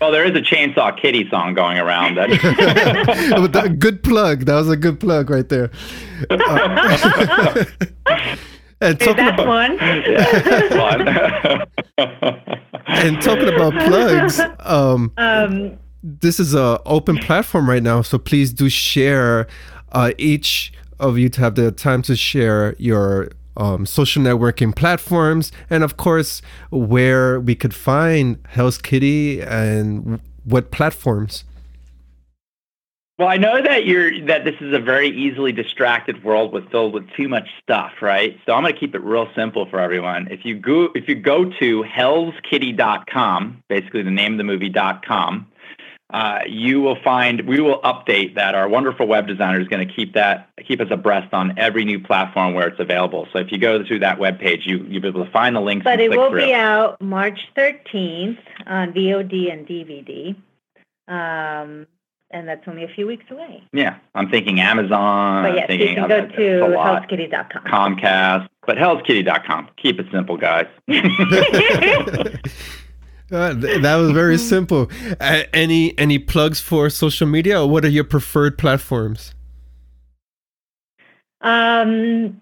Well, 0.05 0.13
there 0.13 0.27
is 0.27 0.37
a 0.37 0.43
Chainsaw 0.43 1.01
Kitty 1.01 1.31
song 1.31 1.55
going 1.55 1.79
around. 1.79 2.17
That 2.19 3.77
good 3.79 4.03
plug. 4.03 4.45
That 4.45 4.57
was 4.57 4.69
a 4.69 4.77
good 4.77 5.01
plug 5.01 5.31
right 5.31 5.49
there. 5.49 5.71
Uh, 6.29 7.65
and 8.83 9.01
talking 9.01 9.29
about 9.29 9.47
one. 9.47 9.79
Yeah, 9.79 10.77
one. 10.83 11.09
and 12.87 13.23
talking 13.23 13.49
about 13.49 13.73
plugs, 13.87 14.41
um, 14.61 15.11
um, 15.17 15.79
this 16.03 16.39
is 16.39 16.53
a 16.55 16.83
open 16.85 17.17
platform 17.17 17.67
right 17.67 17.83
now, 17.83 18.03
so 18.03 18.19
please 18.19 18.53
do 18.53 18.69
share. 18.69 19.47
Uh, 19.93 20.13
each 20.19 20.71
of 21.01 21.17
you 21.17 21.31
to 21.31 21.41
have 21.41 21.55
the 21.55 21.73
time 21.73 22.03
to 22.03 22.15
share 22.15 22.77
your 22.79 23.31
um, 23.57 23.87
social 23.87 24.23
networking 24.23 24.75
platforms, 24.75 25.53
and 25.71 25.85
of 25.85 25.97
course, 25.97 26.43
where 26.71 27.41
we 27.41 27.55
could 27.55 27.75
find 27.75 28.39
Hell's 28.49 28.79
Kitty 28.79 29.41
and 29.41 30.21
what 30.45 30.71
platforms. 30.71 31.45
Well, 33.17 33.29
I 33.29 33.37
know 33.37 33.63
that 33.63 33.87
you're 33.87 34.27
that 34.27 34.45
this 34.45 34.57
is 34.61 34.75
a 34.75 34.81
very 34.81 35.09
easily 35.09 35.53
distracted 35.53 36.25
world 36.25 36.53
with 36.53 36.69
filled 36.73 36.95
with 36.95 37.09
too 37.17 37.29
much 37.29 37.49
stuff, 37.63 37.93
right? 38.03 38.37
So 38.45 38.53
I'm 38.53 38.63
going 38.63 38.75
to 38.75 38.81
keep 38.81 38.93
it 38.97 39.03
real 39.05 39.29
simple 39.37 39.67
for 39.71 39.79
everyone. 39.79 40.27
If 40.33 40.45
you 40.45 40.59
go 40.59 40.89
if 40.97 41.09
you 41.09 41.15
go 41.15 41.45
to 41.45 41.85
hellskitty.com, 41.85 43.63
basically 43.69 44.03
the 44.03 44.11
name 44.11 44.33
of 44.33 44.39
the 44.39 44.45
movie.com, 44.45 45.47
you 46.47 46.81
will 46.81 47.01
find 47.03 47.47
we 47.47 47.61
will 47.61 47.81
update 47.83 48.35
that. 48.35 48.55
Our 48.55 48.69
wonderful 48.69 49.07
web 49.07 49.27
designer 49.27 49.61
is 49.61 49.69
going 49.69 49.87
to 49.87 49.95
keep 49.95 50.15
that 50.15 50.51
keep 50.67 50.81
us 50.81 50.89
abreast 50.91 51.33
on 51.33 51.59
every 51.59 51.85
new 51.85 52.01
platform 52.01 52.55
where 52.55 52.69
it's 52.69 52.81
available. 52.81 53.29
So 53.33 53.39
if 53.39 53.51
you 53.51 53.59
go 53.59 53.85
through 53.85 54.01
that 54.01 54.19
web 54.19 54.39
page, 54.39 54.67
you 54.67 54.85
you'll 54.89 55.03
be 55.03 55.09
able 55.09 55.25
to 55.25 55.31
find 55.31 55.57
the 55.57 55.61
links. 55.61 55.85
But 55.85 56.01
it 56.01 56.11
will 56.11 56.31
through. 56.31 56.47
be 56.47 56.55
out 56.55 57.01
March 57.01 57.41
13th 57.57 58.39
on 58.67 58.93
VOD 58.93 59.53
and 59.53 59.67
DVD. 59.67 60.37
Um, 61.07 61.87
and 62.31 62.49
that's 62.49 62.67
only 62.67 62.85
a 62.85 62.89
few 62.89 63.07
weeks 63.07 63.25
away. 63.31 63.63
Yeah, 63.73 63.99
I'm 64.15 64.29
thinking 64.29 64.61
Amazon. 64.61 65.45
But 65.45 65.55
yes, 65.55 65.67
I'm 65.69 65.79
you 65.79 65.87
thinking 65.87 65.97
can 65.97 66.09
go 66.09 66.19
uh, 66.19 66.27
to 66.27 66.65
it's 66.65 66.75
a 66.75 66.77
hellskitty.com. 66.77 67.65
Comcast, 67.65 68.49
but 68.67 68.77
hellskitty.com. 68.77 69.69
Keep 69.77 70.01
it 70.01 70.07
simple, 70.11 70.37
guys. 70.37 70.67
Uh, 73.33 73.55
th- 73.55 73.83
that 73.83 73.97
was 73.97 74.11
very 74.13 74.39
simple. 74.39 74.91
Uh, 75.21 75.43
any 75.53 75.97
any 75.99 76.19
plugs 76.19 76.61
for 76.61 76.91
social 76.91 77.27
media, 77.27 77.61
or 77.63 77.69
what 77.69 77.85
are 77.85 77.89
your 77.89 78.05
preferred 78.05 78.59
platforms? 78.59 79.35
Um, 81.41 82.41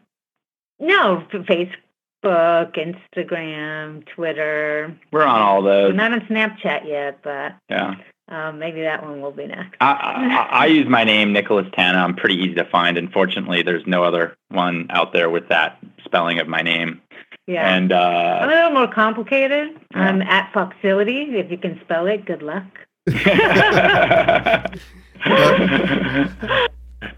no, 0.79 1.25
Facebook, 1.33 1.97
Instagram, 2.25 4.05
Twitter. 4.07 4.97
We're 5.11 5.25
on 5.25 5.41
all 5.41 5.63
We're 5.63 5.89
those. 5.89 5.95
not 5.95 6.13
on 6.13 6.21
Snapchat 6.23 6.87
yet, 6.87 7.19
but 7.23 7.55
Yeah. 7.69 7.97
um, 8.29 8.59
maybe 8.59 8.83
that 8.83 9.03
one 9.03 9.21
will 9.21 9.33
be 9.33 9.47
next. 9.47 9.77
I, 9.81 9.93
I, 9.93 10.49
I 10.63 10.67
use 10.67 10.89
my 10.89 11.05
name, 11.05 11.33
Nicholas 11.33 11.67
Tana. 11.75 11.99
I'm 11.99 12.15
pretty 12.15 12.37
easy 12.37 12.55
to 12.55 12.65
find. 12.65 12.97
Unfortunately, 12.97 13.63
there's 13.63 13.87
no 13.87 14.05
other 14.05 14.37
one 14.51 14.87
out 14.91 15.13
there 15.13 15.31
with 15.31 15.49
that 15.49 15.79
spelling 16.05 16.39
of 16.39 16.47
my 16.49 16.63
name. 16.63 17.01
Yeah. 17.47 17.75
And 17.75 17.93
I'm 17.93 18.01
a 18.01 18.45
uh, 18.45 18.47
little 18.47 18.71
more 18.71 18.89
complicated. 18.89 19.73
Yeah. 19.73 20.01
I'm 20.01 20.23
at 20.23 20.53
Foxility. 20.53 21.37
If 21.37 21.51
you 21.51 21.59
can 21.59 21.81
spell 21.81 22.07
it, 22.07 22.25
good 22.25 22.43
luck. 22.43 22.65
I, 23.09 24.71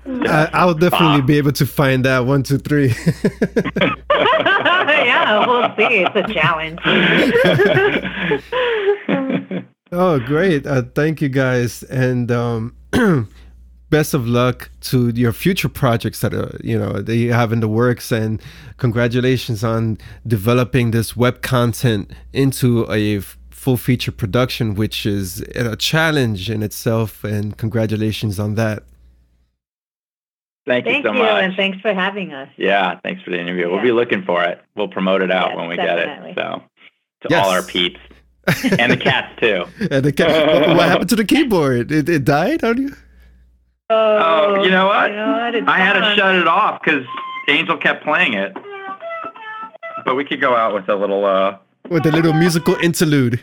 I'll 0.53 0.75
definitely 0.75 1.23
be 1.23 1.37
able 1.37 1.53
to 1.53 1.67
find 1.67 2.05
that 2.07 2.21
one, 2.21 2.43
two, 2.43 2.59
three. 2.59 2.89
yeah, 4.11 5.47
we'll 5.47 5.77
see. 5.77 6.05
It's 6.07 6.17
a 6.17 6.33
challenge. 6.33 6.81
oh, 9.93 10.19
great! 10.21 10.67
Uh, 10.67 10.83
thank 10.95 11.21
you 11.21 11.29
guys, 11.29 11.83
and 11.85 12.31
um, 12.31 12.75
best 13.99 14.13
of 14.15 14.27
luck 14.27 14.71
to 14.81 14.97
your 15.15 15.33
future 15.33 15.69
projects 15.69 16.19
that 16.23 16.33
are 16.35 16.53
you 16.71 16.77
know 16.83 16.93
that 17.07 17.17
you 17.17 17.33
have 17.33 17.51
in 17.53 17.61
the 17.61 17.69
works, 17.83 18.11
and 18.13 18.41
congratulations 18.77 19.63
on 19.63 19.99
developing 20.27 20.91
this 20.91 21.17
web 21.17 21.37
content 21.43 22.11
into 22.33 22.69
a 22.91 23.19
f- 23.19 23.39
full 23.51 23.77
feature 23.77 24.13
production, 24.13 24.75
which 24.83 25.07
is 25.07 25.41
a 25.75 25.77
challenge 25.77 26.51
in 26.55 26.61
itself. 26.69 27.11
And 27.25 27.57
congratulations 27.65 28.39
on 28.45 28.51
that. 28.57 28.79
Thank 30.67 30.87
you 30.87 30.93
Thank 30.93 31.07
so 31.07 31.13
you, 31.13 31.19
much. 31.19 31.43
and 31.45 31.55
thanks 31.57 31.79
for 31.85 31.93
having 31.95 32.33
us. 32.33 32.49
Yeah, 32.57 32.99
thanks 33.05 33.23
for 33.23 33.31
the 33.31 33.39
interview. 33.39 33.71
We'll 33.71 33.83
be 33.83 33.93
looking 33.93 34.23
for 34.25 34.43
it. 34.51 34.57
We'll 34.77 34.89
promote 34.99 35.21
it 35.23 35.31
out 35.31 35.49
Yes, 35.51 35.57
when 35.59 35.69
we 35.69 35.77
definitely. 35.77 36.35
get 36.35 36.45
it. 36.47 36.49
So 36.49 36.63
to 37.23 37.27
Yes. 37.31 37.45
all 37.47 37.53
our 37.53 37.63
peeps 37.63 38.01
and 38.81 38.91
the 38.91 38.97
cats 38.97 39.31
too. 39.41 39.67
And 39.91 40.03
the 40.05 40.13
ca- 40.13 40.75
what 40.75 40.89
happened 40.89 41.11
to 41.11 41.17
the 41.17 41.25
keyboard? 41.25 41.93
It, 41.93 42.09
it 42.09 42.25
died? 42.25 42.63
How 42.63 42.73
do 42.73 42.83
you? 42.83 42.93
Oh, 43.91 44.63
you 44.65 44.71
know 44.71 44.87
what? 44.87 45.11
You 45.11 45.17
know 45.17 45.33
what? 45.33 45.55
It's 45.55 45.69
I 45.69 45.79
had 45.79 45.93
to 45.95 46.15
shut 46.17 46.35
it 46.37 46.49
off 46.49 46.81
because 46.83 47.05
Angel 47.49 47.77
kept 47.77 48.03
playing 48.05 48.35
it. 48.35 48.53
But 50.05 50.15
we 50.17 50.25
could 50.25 50.41
go 50.41 50.55
out 50.57 50.75
with 50.75 50.89
a 50.89 50.95
little. 50.95 51.25
uh 51.25 51.59
With 51.89 52.07
a 52.07 52.11
little 52.13 52.33
musical 52.33 52.75
interlude. 52.77 53.41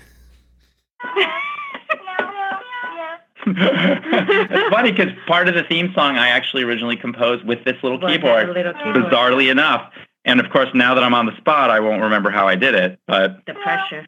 It's 3.43 4.69
funny 4.73 4.91
because 4.91 5.09
part 5.27 5.47
of 5.47 5.55
the 5.55 5.63
theme 5.63 5.91
song 5.95 6.17
I 6.17 6.27
actually 6.29 6.63
originally 6.63 6.95
composed 6.95 7.43
with 7.45 7.63
this 7.65 7.75
little 7.83 7.99
Was 7.99 8.11
keyboard. 8.11 8.49
little 8.49 8.73
keyboard? 8.73 8.95
Bizarrely 9.11 9.49
enough, 9.51 9.91
and 10.25 10.39
of 10.39 10.49
course 10.51 10.69
now 10.73 10.93
that 10.93 11.03
I'm 11.03 11.13
on 11.13 11.25
the 11.25 11.35
spot, 11.37 11.69
I 11.71 11.79
won't 11.79 12.01
remember 12.03 12.29
how 12.29 12.47
I 12.47 12.55
did 12.55 12.75
it. 12.75 12.99
But 13.07 13.43
The 13.47 13.53
pressure. 13.55 14.05